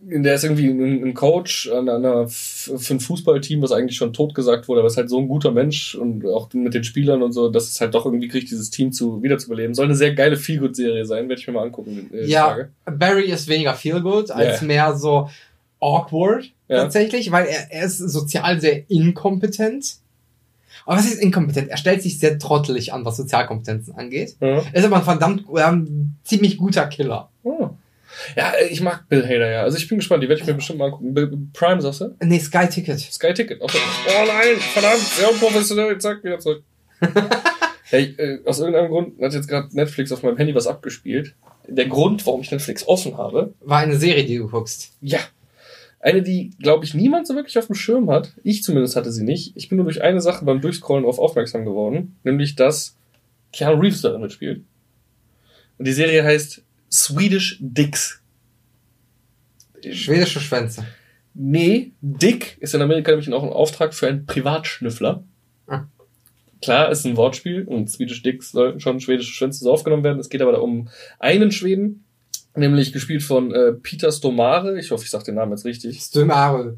[0.00, 4.68] der ist irgendwie ein, ein Coach an einer, für ein Fußballteam, was eigentlich schon totgesagt
[4.68, 7.48] wurde, aber ist halt so ein guter Mensch und auch mit den Spielern und so,
[7.48, 9.74] dass es halt doch irgendwie kriegt, dieses Team zu wiederzubeleben.
[9.74, 12.10] Soll eine sehr geile Feelgood-Serie sein, werde ich mir mal angucken.
[12.12, 12.70] Äh, ja, Tage.
[12.84, 14.66] Barry ist weniger Feelgood als yeah.
[14.66, 15.30] mehr so
[15.80, 16.82] awkward ja.
[16.82, 19.96] tatsächlich, weil er, er ist sozial sehr inkompetent.
[20.86, 21.70] Aber was ist inkompetent?
[21.70, 24.36] Er stellt sich sehr trottelig an, was Sozialkompetenzen angeht.
[24.40, 27.30] Er ist aber ein verdammt ähm, ziemlich guter Killer.
[28.36, 29.62] Ja, äh, ich mag Bill Hader, ja.
[29.62, 31.50] Also ich bin gespannt, die werde ich mir bestimmt mal angucken.
[31.52, 32.16] Prime, sagst du?
[32.22, 33.00] Nee, Sky Ticket.
[33.00, 33.60] Sky Ticket.
[33.60, 33.78] Okay.
[34.08, 35.98] Oh nein, verdammt, sehr unprofessionell.
[35.98, 36.62] Zack, wieder zurück.
[37.84, 41.34] hey, äh, aus irgendeinem Grund hat jetzt gerade Netflix auf meinem Handy was abgespielt.
[41.66, 43.54] Der Grund, warum ich Netflix offen habe.
[43.60, 44.92] War eine Serie, die du guckst.
[45.00, 45.20] Ja.
[46.00, 48.34] Eine, die, glaube ich, niemand so wirklich auf dem Schirm hat.
[48.42, 49.56] Ich zumindest hatte sie nicht.
[49.56, 52.16] Ich bin nur durch eine Sache beim Durchscrollen darauf aufmerksam geworden.
[52.24, 52.96] Nämlich, dass
[53.54, 54.62] Keanu Reeves darin mitspielt.
[55.78, 56.62] Und die Serie heißt
[56.94, 58.22] Swedish Dicks.
[59.82, 60.86] Schwedische Schwänze.
[61.34, 65.24] Nee, Dick ist in Amerika nämlich auch ein Auftrag für einen Privatschnüffler.
[65.66, 65.82] Ah.
[66.62, 70.20] Klar, ist ein Wortspiel und Swedish Dicks sollten schon schwedische Schwänze so aufgenommen werden.
[70.20, 70.88] Es geht aber da um
[71.18, 72.04] einen Schweden,
[72.54, 74.78] nämlich gespielt von äh, Peter Stomare.
[74.78, 76.00] Ich hoffe, ich sage den Namen jetzt richtig.
[76.00, 76.76] Stomare.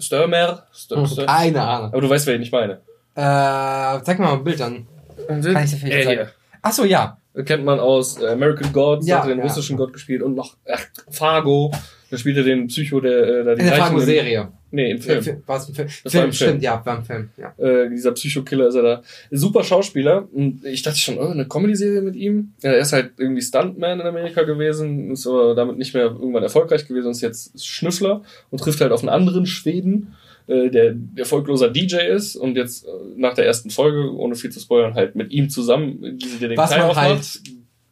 [0.00, 0.66] Störmer.
[0.72, 1.92] Stör, Keine Ahnung.
[1.92, 2.80] Aber du weißt, wer ich nicht meine.
[3.14, 4.88] Äh, zeig mal ein Bild an.
[5.28, 6.16] Kann ich dir vielleicht er sagen.
[6.16, 6.32] hier.
[6.60, 7.17] Ach so, ja.
[7.44, 9.44] Kennt man aus äh, American Gods, Ja, hat er den ja.
[9.44, 11.72] russischen Gott gespielt und noch ach, Fargo.
[12.10, 14.48] Da spielt er den Psycho, der äh, die In der im- Fargo-Serie.
[14.70, 15.22] Nee, im Film.
[15.24, 15.88] Ja, War es ein Film?
[16.04, 16.48] Das Film, war im Film.
[16.50, 17.30] Stimmt, ja, war ein Film.
[17.36, 17.54] Ja.
[17.58, 19.02] Äh, dieser Psychokiller ist er da.
[19.30, 20.26] Super Schauspieler.
[20.32, 22.52] Und ich dachte schon, oh, eine Comedy-Serie mit ihm.
[22.62, 26.42] Ja, er ist halt irgendwie Stuntman in Amerika gewesen, ist aber damit nicht mehr irgendwann
[26.42, 30.14] erfolgreich gewesen, ist jetzt Schnüffler und trifft halt auf einen anderen Schweden,
[30.48, 34.60] äh, der erfolgloser DJ ist und jetzt äh, nach der ersten Folge, ohne viel zu
[34.60, 37.06] spoilern, halt mit ihm zusammen diese Detektei Was man aufmacht.
[37.06, 37.40] halt,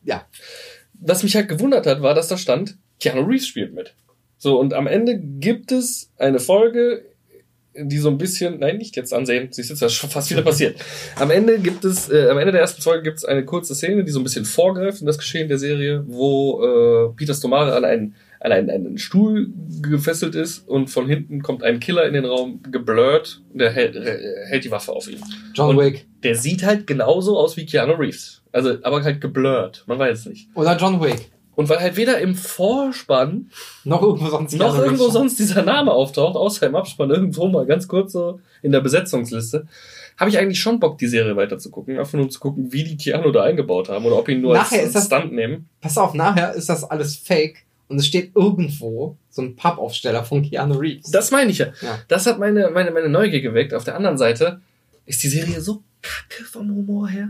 [0.05, 0.27] ja.
[0.95, 3.95] Was mich halt gewundert hat, war, dass da stand, Keanu Reeves spielt mit.
[4.39, 7.05] So, und am Ende gibt es eine Folge,
[7.79, 10.43] die so ein bisschen, nein, nicht jetzt ansehen, siehst du, das ist schon fast wieder
[10.51, 10.77] passiert.
[11.17, 14.05] Am Ende gibt es, äh, am Ende der ersten Folge gibt es eine kurze Szene,
[14.05, 16.63] die so ein bisschen vorgreift in das Geschehen der Serie, wo
[17.13, 21.63] äh, Peter Stomare an einen, an einen, einen Stuhl gefesselt ist und von hinten kommt
[21.63, 25.21] ein Killer in den Raum, geblurrt, der hält, äh, hält die Waffe auf ihn.
[25.55, 26.07] John Und- Wick.
[26.23, 28.43] Der sieht halt genauso aus wie Keanu Reeves.
[28.53, 30.49] Also, aber halt geblurrt, man weiß es nicht.
[30.55, 31.31] Oder John Wick.
[31.55, 33.51] Und weil halt weder im Vorspann
[33.85, 34.55] Noch irgendwo sonst.
[34.59, 38.73] noch irgendwo sonst dieser Name auftaucht, außer im Abspann irgendwo mal ganz kurz so in
[38.73, 39.67] der Besetzungsliste,
[40.19, 41.99] habe ich eigentlich schon Bock, die Serie weiter zu gucken.
[41.99, 44.81] Einfach nur zu gucken, wie die Keanu da eingebaut haben oder ob ihn nur Nachher
[44.81, 45.69] als ist das- Stunt nehmen.
[45.81, 50.43] Pass auf, nachher ist das alles fake und es steht irgendwo so ein Pappaufsteller von
[50.43, 51.11] Keanu Reeves.
[51.11, 51.67] Das meine ich ja.
[51.83, 51.99] Ja.
[52.09, 53.75] Das hat meine, meine, meine Neugier geweckt.
[53.75, 54.61] Auf der anderen Seite
[55.05, 57.29] ist die Serie so kacke vom Humor her.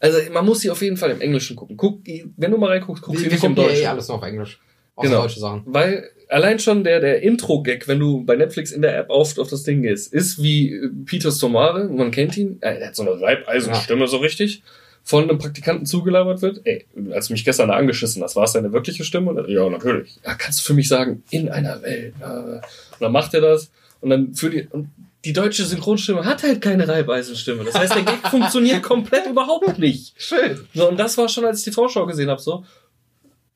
[0.00, 1.76] Also man muss sie auf jeden Fall im Englischen gucken.
[1.76, 2.00] Guck,
[2.36, 3.86] wenn du mal reinguckst, guck wir sie wir nicht im ja eh Deutschen.
[3.86, 4.60] alles nur auf Englisch.
[4.96, 5.22] Außer Genau.
[5.22, 5.62] deutsche Sachen.
[5.66, 9.48] Weil allein schon der, der Intro-Gag, wenn du bei Netflix in der App auf, auf
[9.48, 13.20] das Ding gehst, ist wie äh, Peter Stomare, man kennt ihn, er hat so eine
[13.20, 14.62] Reibeisenstimme so richtig,
[15.08, 16.60] von einem Praktikanten zugelabert wird.
[16.64, 19.30] Ey, als du mich gestern da angeschissen hast, war es deine wirkliche Stimme?
[19.30, 20.18] Und ja, natürlich.
[20.22, 22.12] Ja, kannst du für mich sagen, in einer Welt.
[22.20, 22.60] Äh, und
[23.00, 23.70] dann macht er das
[24.02, 24.90] und dann für die, und
[25.24, 27.64] die deutsche Synchronstimme hat halt keine Reibeisenstimme.
[27.64, 30.12] Das heißt, der Gag funktioniert komplett überhaupt nicht.
[30.18, 30.60] Schön.
[30.74, 32.66] So, und das war schon, als ich die Vorschau gesehen habe, so,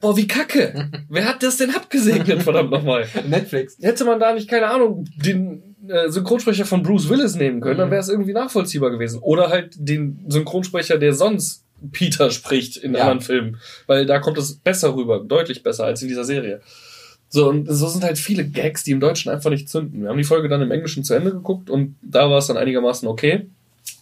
[0.00, 0.90] boah, wie kacke.
[1.11, 3.07] Wer hat das denn abgesegnet, verdammt nochmal?
[3.28, 3.76] Netflix.
[3.78, 5.72] Hätte man da nicht, keine Ahnung, den
[6.09, 7.93] Synchronsprecher von Bruce Willis nehmen können, dann Mhm.
[7.93, 9.18] wäre es irgendwie nachvollziehbar gewesen.
[9.20, 13.01] Oder halt den Synchronsprecher, der sonst Peter spricht in Ja.
[13.01, 13.57] anderen Filmen.
[13.87, 16.61] Weil da kommt es besser rüber, deutlich besser als in dieser Serie.
[17.28, 20.03] So, und so sind halt viele Gags, die im Deutschen einfach nicht zünden.
[20.03, 22.57] Wir haben die Folge dann im Englischen zu Ende geguckt und da war es dann
[22.59, 23.47] einigermaßen okay.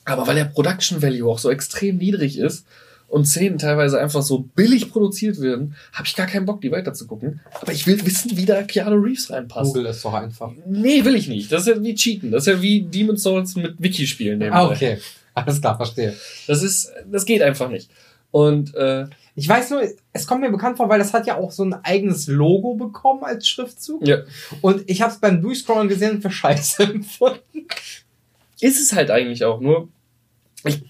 [0.04, 2.66] Aber weil der Production Value auch so extrem niedrig ist
[3.10, 7.40] und Szenen teilweise einfach so billig produziert werden, habe ich gar keinen Bock, die weiterzugucken.
[7.60, 9.74] Aber ich will wissen, wie da Keanu Reeves reinpasst.
[9.74, 10.52] Google ist doch einfach.
[10.66, 11.50] Nee, will ich nicht.
[11.52, 12.30] Das ist ja wie Cheaten.
[12.30, 14.42] Das ist ja wie Demon's Souls mit Wiki spielen.
[14.52, 14.98] Ah, okay.
[15.34, 16.14] Alles klar, verstehe.
[16.46, 17.90] Das ist, das geht einfach nicht.
[18.30, 19.82] Und äh, Ich weiß nur,
[20.12, 23.24] es kommt mir bekannt vor, weil das hat ja auch so ein eigenes Logo bekommen
[23.24, 24.06] als Schriftzug.
[24.06, 24.18] ja,
[24.60, 27.66] Und ich habe es beim Durchscrollen gesehen und für scheiße empfunden.
[28.60, 29.60] ist es halt eigentlich auch.
[29.60, 29.88] Nur,
[30.64, 30.82] ich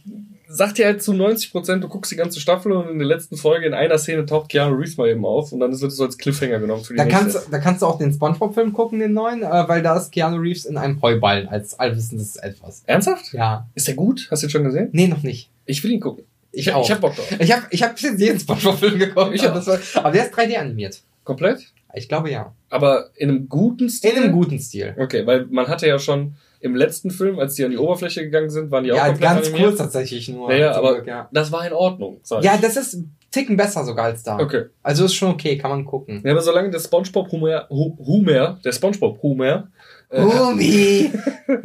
[0.53, 3.36] sag dir halt zu 90 Prozent, du guckst die ganze Staffel und in der letzten
[3.36, 6.05] Folge in einer Szene taucht Keanu Reeves mal eben auf und dann wird es so
[6.05, 7.22] als Cliffhanger genommen für die Da nächste.
[7.22, 10.36] kannst, da kannst du auch den Spongebob-Film gucken, den neuen, äh, weil da ist Keanu
[10.38, 12.82] Reeves in einem Heuballen als allwissendes Etwas.
[12.86, 13.32] Ernsthaft?
[13.32, 13.66] Ja.
[13.74, 14.26] Ist der gut?
[14.30, 14.88] Hast du ihn schon gesehen?
[14.92, 15.51] Nee, noch nicht.
[15.66, 16.24] Ich will ihn gucken.
[16.53, 16.84] Ich hab- auch.
[16.84, 17.30] Ich hab Bock drauf.
[17.38, 19.30] Ich habe ich hab bis jetzt jeden Spongebob-Film geguckt.
[19.34, 19.42] Ich.
[19.42, 21.01] Das war, aber der ist 3D animiert.
[21.22, 21.61] Komplett?
[21.94, 22.53] Ich glaube ja.
[22.70, 24.11] Aber in einem guten Stil?
[24.16, 24.94] In einem guten Stil.
[24.98, 28.50] Okay, weil man hatte ja schon im letzten Film, als die an die Oberfläche gegangen
[28.50, 29.68] sind, waren die auch Ja, komplett ganz animiert.
[29.68, 30.52] kurz tatsächlich nur.
[30.52, 31.28] Ja, ja, zum aber Glück, ja.
[31.32, 32.20] das war in Ordnung.
[32.42, 34.38] Ja, das ist Ticken besser sogar als da.
[34.38, 34.64] Okay.
[34.82, 36.20] Also ist schon okay, kann man gucken.
[36.24, 39.68] Ja, aber solange der SpongeBob Humor, Hu- Humor, der SpongeBob Humor,
[40.11, 41.11] äh, Umi!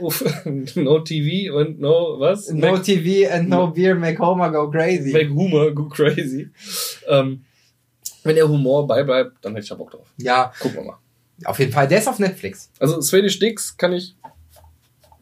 [0.00, 0.24] uff,
[0.76, 2.50] no TV und no was?
[2.50, 5.12] No Make, TV and no beer make Homer go crazy.
[5.12, 6.50] make Humor go crazy.
[7.08, 7.44] Ähm,
[8.24, 10.06] wenn der Humor beibleibt, dann hätte ich da Bock drauf.
[10.18, 10.98] Ja, Gucken wir mal.
[11.44, 11.86] Auf jeden Fall.
[11.88, 12.70] Der ist auf Netflix.
[12.78, 14.14] Also Swedish Dicks kann ich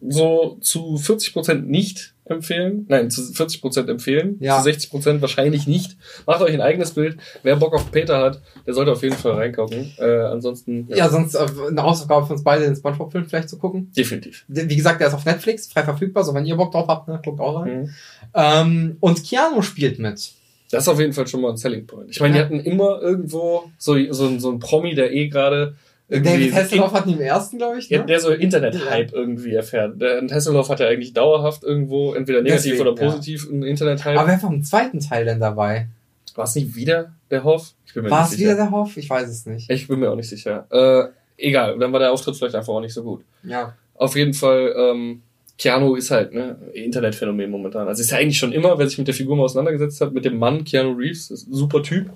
[0.06, 2.84] so zu 40% nicht empfehlen.
[2.88, 4.36] Nein, zu 40% empfehlen.
[4.40, 4.62] Ja.
[4.62, 5.96] Zu 60% wahrscheinlich nicht.
[6.26, 7.16] Macht euch ein eigenes Bild.
[7.42, 9.92] Wer Bock auf Peter hat, der sollte auf jeden Fall reingucken.
[9.98, 13.90] Äh, ansonsten, Ja, sonst äh, eine Hausaufgabe für uns beide, den Spongebob-Film vielleicht zu gucken.
[13.96, 14.44] definitiv.
[14.48, 17.20] Wie gesagt, der ist auf Netflix, frei verfügbar, so wenn ihr Bock drauf habt, ne,
[17.24, 17.82] guckt auch rein.
[17.82, 17.90] Mhm.
[18.34, 20.32] Ähm, und Keanu spielt mit.
[20.70, 22.10] Das ist auf jeden Fall schon mal ein Selling Point.
[22.10, 22.44] Ich meine, Ja.
[22.44, 25.76] die hatten immer irgendwo so, so, ein- so ein Promi, der eh gerade.
[26.08, 27.88] David Hasselhoff hatten die im ersten, glaube ich.
[27.88, 28.06] Ja, Ne?
[28.06, 30.00] der so Internet-Hype irgendwie erfährt.
[30.00, 34.18] Der Hasselhoff hat ja eigentlich dauerhaft irgendwo entweder negativ Deswegen, oder positiv einen Internet-Hype.
[34.18, 35.88] Aber wer war im zweiten Teil denn dabei?
[36.34, 37.74] War es nicht wieder der Hoff?
[37.86, 38.96] Ich bin mir War nicht es wieder der Hoff?
[38.96, 39.70] Ich weiß es nicht.
[39.70, 40.66] Ich bin mir auch nicht sicher.
[40.70, 43.22] Äh, egal, dann war der Auftritt vielleicht einfach auch nicht so gut.
[43.44, 43.74] Ja.
[43.94, 45.22] Auf jeden Fall, ähm,
[45.56, 47.86] Keanu ist halt ne Internetphänomen momentan.
[47.86, 50.24] Also ist ja eigentlich schon immer, wer sich mit der Figur mal auseinandergesetzt hat, mit
[50.24, 52.10] dem Mann Keanu Reeves, ist ein super Typ,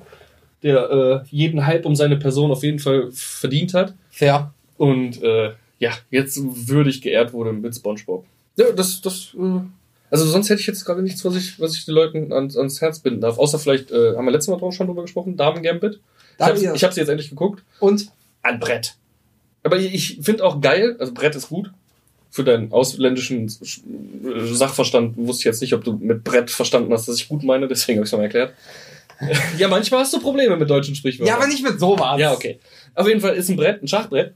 [0.63, 3.95] der äh, jeden Hype um seine Person auf jeden Fall verdient hat.
[4.11, 4.53] Fair.
[4.77, 8.25] Und äh, ja, jetzt würdig geehrt wurde mit SpongeBob.
[8.57, 9.61] Ja, das, das äh,
[10.11, 12.81] Also sonst hätte ich jetzt gerade nichts, was ich, was ich den Leuten ans, ans
[12.81, 13.39] Herz binden darf.
[13.39, 16.01] Außer vielleicht, äh, haben wir letztes Mal drauf schon drüber gesprochen, Damen Gambit.
[16.39, 16.75] Ich habe ja.
[16.75, 17.63] hab sie jetzt endlich geguckt.
[17.81, 18.09] Und?
[18.43, 18.95] Ein Brett.
[19.63, 21.71] Aber ich, ich finde auch geil, also Brett ist gut.
[22.31, 27.17] Für deinen ausländischen Sachverstand wusste ich jetzt nicht, ob du mit Brett verstanden hast, dass
[27.17, 28.53] ich gut meine, deswegen habe ich es mal erklärt.
[29.59, 31.27] Ja, manchmal hast du Probleme mit deutschen Sprichwörtern.
[31.35, 32.19] Ja, aber nicht mit sowas.
[32.21, 32.59] Ja, okay.
[32.95, 34.35] Auf jeden Fall ist ein Brett, ein Schachbrett.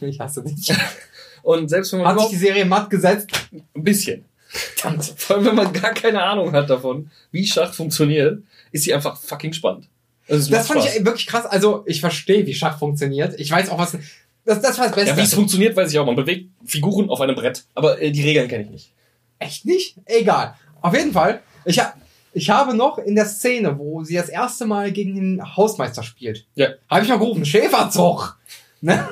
[0.00, 0.72] Ich hasse dich.
[1.42, 3.30] Und selbst wenn man Hat sich die Serie matt gesetzt?
[3.52, 4.24] ein bisschen.
[5.16, 9.16] Vor allem, wenn man gar keine Ahnung hat davon, wie Schach funktioniert, ist sie einfach
[9.20, 9.88] fucking spannend.
[10.28, 10.96] Also, Das fand Spaß.
[10.96, 11.46] ich wirklich krass.
[11.46, 13.38] Also, ich verstehe, wie Schach funktioniert.
[13.40, 13.96] Ich weiß auch, was.
[14.44, 15.10] Das, das war das Beste.
[15.10, 16.06] Ja, wie es funktioniert, weiß ich auch.
[16.06, 18.92] Man bewegt Figuren auf einem Brett, aber äh, die Regeln kenne ich nicht.
[19.38, 19.96] Echt nicht?
[20.06, 20.54] Egal.
[20.80, 21.42] Auf jeden Fall.
[21.64, 21.94] Ich, ha
[22.32, 26.46] ich habe noch in der Szene, wo sie das erste Mal gegen den Hausmeister spielt,
[26.54, 26.68] Ja.
[26.88, 28.38] habe ich noch gerufen, Schäferzug.
[28.80, 29.06] Ne?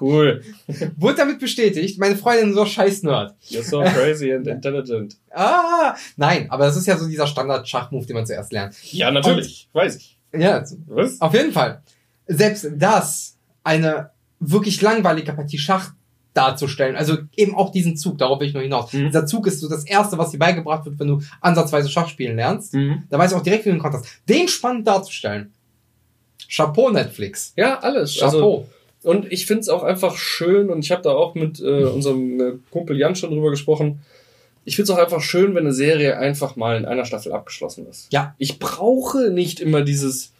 [0.00, 0.42] Cool.
[0.96, 1.98] Wurde damit bestätigt.
[1.98, 3.34] Meine Freundin so scheiß Nerd.
[3.50, 5.16] You're so crazy and intelligent.
[5.30, 8.74] Ah, nein, aber das ist ja so dieser Standard-Schachmove, den man zuerst lernt.
[8.92, 9.68] Ja, natürlich.
[9.72, 10.16] weiß ich.
[10.34, 11.20] Ja, Was?
[11.20, 11.82] auf jeden Fall.
[12.26, 15.92] Selbst das, eine wirklich langweilige Partie Schach
[16.34, 18.92] darzustellen, also eben auch diesen Zug, darauf will ich nur hinaus.
[18.92, 19.06] Mhm.
[19.06, 22.36] Dieser Zug ist so das Erste, was dir beigebracht wird, wenn du ansatzweise Schach spielen
[22.36, 22.74] lernst.
[22.74, 23.04] Mhm.
[23.10, 24.06] Da weiß ich auch direkt, wie du den Kontrast.
[24.28, 25.52] Den spannend darzustellen.
[26.48, 27.52] Chapeau Netflix.
[27.56, 28.20] Ja, alles.
[28.22, 28.68] Also, Chapeau.
[29.02, 32.40] und ich finde es auch einfach schön, und ich habe da auch mit äh, unserem
[32.40, 34.00] äh, Kumpel Jan schon drüber gesprochen.
[34.64, 37.86] Ich finde es auch einfach schön, wenn eine Serie einfach mal in einer Staffel abgeschlossen
[37.88, 38.12] ist.
[38.12, 38.34] Ja.
[38.38, 40.32] Ich brauche nicht immer dieses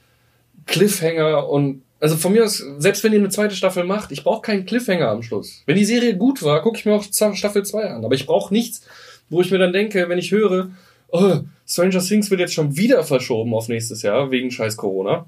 [0.67, 4.43] Cliffhanger und also von mir aus, selbst wenn ihr eine zweite Staffel macht, ich brauche
[4.43, 5.63] keinen Cliffhanger am Schluss.
[5.67, 8.05] Wenn die Serie gut war, gucke ich mir auch Staffel 2 an.
[8.05, 8.83] Aber ich brauche nichts,
[9.31, 10.73] wo ich mir dann denke, wenn ich höre,
[11.11, 15.27] oh, Stranger Things wird jetzt schon wieder verschoben auf nächstes Jahr, wegen scheiß Corona.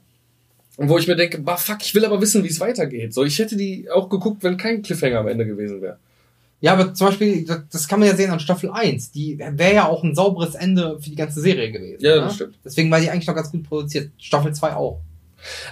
[0.76, 3.14] Und wo ich mir denke, bah fuck, ich will aber wissen, wie es weitergeht.
[3.14, 5.98] So, ich hätte die auch geguckt, wenn kein Cliffhanger am Ende gewesen wäre.
[6.60, 9.12] Ja, aber zum Beispiel, das, kann man ja sehen an Staffel 1.
[9.12, 12.02] Die wäre ja auch ein sauberes Ende für die ganze Serie gewesen.
[12.02, 12.20] Ja, ne?
[12.22, 12.58] das stimmt.
[12.64, 14.10] Deswegen war die eigentlich noch ganz gut produziert.
[14.18, 15.00] Staffel 2 auch.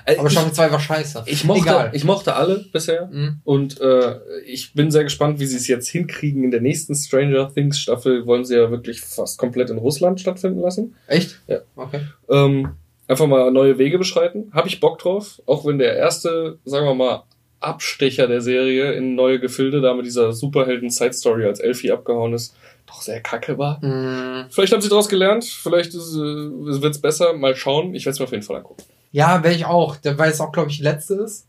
[0.05, 1.23] Äh, Aber Staffel 2 war scheiße.
[1.27, 1.91] ich, mochte, Egal.
[1.93, 3.07] ich mochte alle bisher.
[3.11, 3.41] Mhm.
[3.45, 4.17] Und äh,
[4.47, 6.45] ich bin sehr gespannt, wie sie es jetzt hinkriegen.
[6.45, 10.61] In der nächsten Stranger Things Staffel wollen sie ja wirklich fast komplett in Russland stattfinden
[10.61, 10.95] lassen.
[11.07, 11.41] Echt?
[11.47, 11.59] Ja.
[11.77, 12.01] Okay.
[12.29, 12.71] Ähm,
[13.09, 14.51] einfach mal neue Wege beschreiten.
[14.53, 15.41] Habe ich Bock drauf.
[15.47, 17.23] Auch wenn der erste, sagen wir mal,
[17.61, 22.57] Abstecher der Serie in neue Gefilde, da mit dieser Superhelden-Side-Story als Elfie abgehauen ist,
[22.87, 23.79] doch sehr kacke war.
[23.85, 24.47] Mhm.
[24.51, 27.33] Vielleicht haben sie daraus gelernt, vielleicht ist, äh, wird's besser.
[27.35, 27.95] Mal schauen.
[27.95, 28.83] Ich werde es mir auf jeden Fall angucken.
[29.13, 29.97] Ja, wäre ich auch.
[30.03, 31.47] Weil es auch, glaube ich, die letzte ist.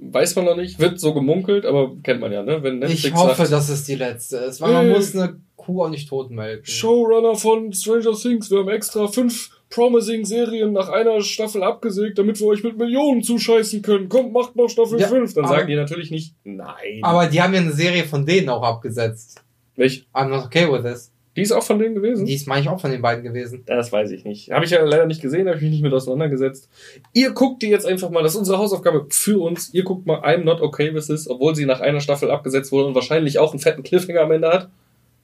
[0.00, 2.62] Weiß man noch nicht, wird so gemunkelt, aber kennt man ja, ne?
[2.62, 4.60] Wenn Netflix ich hoffe, sagt, dass es die letzte ist.
[4.60, 4.90] Weil man Äh.
[4.94, 6.64] muss eine Kuh auch nicht tot melken.
[6.64, 12.38] Showrunner von Stranger Things, wir haben extra fünf promising Serien nach einer Staffel abgesägt, damit
[12.38, 14.08] wir euch mit Millionen zuscheißen können.
[14.08, 15.34] Kommt, macht noch Staffel Ja, 5.
[15.34, 17.00] Dann aber- sagen die natürlich nicht nein.
[17.02, 19.42] Aber die haben ja eine Serie von denen auch abgesetzt.
[19.74, 20.06] Welch?
[20.14, 21.12] I'm not okay with this.
[21.38, 22.26] Die ist auch von denen gewesen?
[22.26, 23.62] Die ist, meine ich, auch von den beiden gewesen.
[23.64, 24.50] Das weiß ich nicht.
[24.50, 26.68] Habe ich ja leider nicht gesehen, habe ich mich nicht mit auseinandergesetzt.
[27.12, 29.72] Ihr guckt die jetzt einfach mal, das ist unsere Hausaufgabe für uns.
[29.72, 32.88] Ihr guckt mal I'm Not Okay With This, obwohl sie nach einer Staffel abgesetzt wurde
[32.88, 34.68] und wahrscheinlich auch einen fetten Cliffhanger am Ende hat.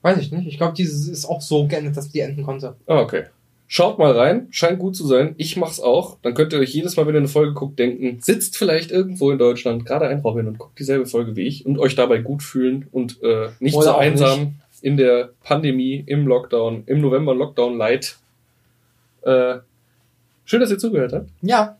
[0.03, 0.47] Weiß ich nicht.
[0.47, 2.77] Ich glaube, dieses ist auch so geendet, dass die enden konnte.
[2.87, 3.25] Ah, okay.
[3.67, 5.35] Schaut mal rein, scheint gut zu sein.
[5.35, 6.17] Ich mach's auch.
[6.21, 9.31] Dann könnt ihr euch jedes Mal, wenn ihr eine Folge guckt, denken, sitzt vielleicht irgendwo
[9.31, 12.41] in Deutschland gerade ein Robin und guckt dieselbe Folge wie ich und euch dabei gut
[12.41, 14.55] fühlen und äh, nicht Oder so einsam
[14.85, 18.17] in der Pandemie, im Lockdown, im November Lockdown Light.
[19.23, 19.55] Äh,
[20.45, 21.27] schön, dass ihr zugehört habt.
[21.41, 21.79] Ja.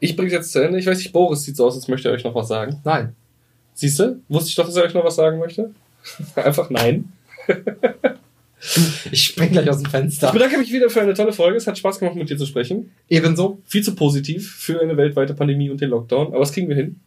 [0.00, 0.78] Ich bring's jetzt zu Ende.
[0.78, 2.80] Ich weiß nicht, Boris sieht so aus, als möchte er euch noch was sagen.
[2.84, 3.14] Nein.
[3.74, 4.22] Siehst du?
[4.30, 5.74] Wusste ich doch, dass er euch noch was sagen möchte.
[6.36, 7.12] Einfach nein.
[9.12, 10.32] Ich spring gleich aus dem Ich Fenster.
[10.32, 11.56] bedanke mich wieder für eine tolle Folge.
[11.56, 12.90] Es hat Spaß gemacht, mit dir zu sprechen.
[13.08, 13.60] Ebenso.
[13.66, 16.98] viel zu positiv für eine weltweite Pandemie und den Lockdown, aber das kriegen wir hin.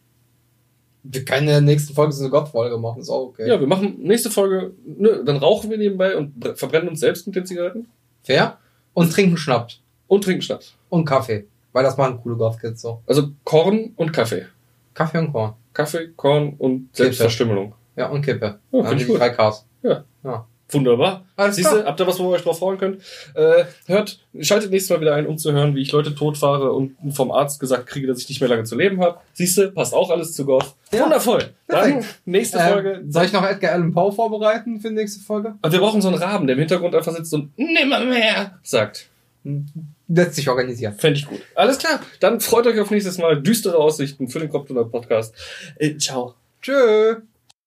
[1.03, 3.01] Wir können in der nächsten Folge so eine Gottfolge machen.
[3.01, 3.47] Ist auch okay.
[3.47, 7.25] Ja, wir machen nächste Folge, ne, dann rauchen wir nebenbei und br- verbrennen uns selbst
[7.27, 7.87] mit den Zigaretten
[8.23, 8.57] Fair.
[8.93, 9.79] Und trinken Schnaps.
[10.07, 10.75] und trinken Schnaps.
[10.89, 11.47] Und Kaffee.
[11.73, 13.01] Weil das machen coole Goth-Kids so.
[13.07, 14.45] Also Korn und Kaffee.
[14.93, 15.53] Kaffee und Korn.
[15.73, 17.73] Kaffee, Korn und Selbstverstümmelung.
[17.95, 18.59] Ja, und Kippe.
[18.71, 19.19] Ja, Dann die gut.
[19.19, 19.65] drei Ks.
[20.71, 21.25] Wunderbar.
[21.35, 21.81] Alles Siehst klar.
[21.81, 23.01] du, habt ihr was, wo ihr euch drauf freuen könnt?
[23.35, 26.95] Äh, hört, schaltet nächstes Mal wieder ein, um zu hören, wie ich Leute totfahre und
[27.13, 29.19] vom Arzt gesagt kriege, dass ich nicht mehr lange zu leben habe.
[29.33, 30.75] Siehst du, passt auch alles zu Goth.
[30.91, 31.03] Ja.
[31.03, 31.49] Wundervoll.
[31.67, 32.21] Dann Perfekt.
[32.25, 32.91] nächste Folge.
[32.93, 35.55] Ähm, soll ich noch Edgar Allan Poe vorbereiten für die nächste Folge?
[35.61, 39.09] Aber wir brauchen so einen Raben, der im Hintergrund einfach sitzt und nimmermehr sagt.
[40.07, 40.93] Lässt sich organisieren.
[40.97, 41.41] Fände ich gut.
[41.55, 41.99] Alles klar.
[42.19, 43.41] Dann freut euch auf nächstes Mal.
[43.41, 45.33] Düstere Aussichten für den Kopftuner Podcast.
[45.77, 46.35] Äh, ciao.
[46.61, 47.15] Tschö.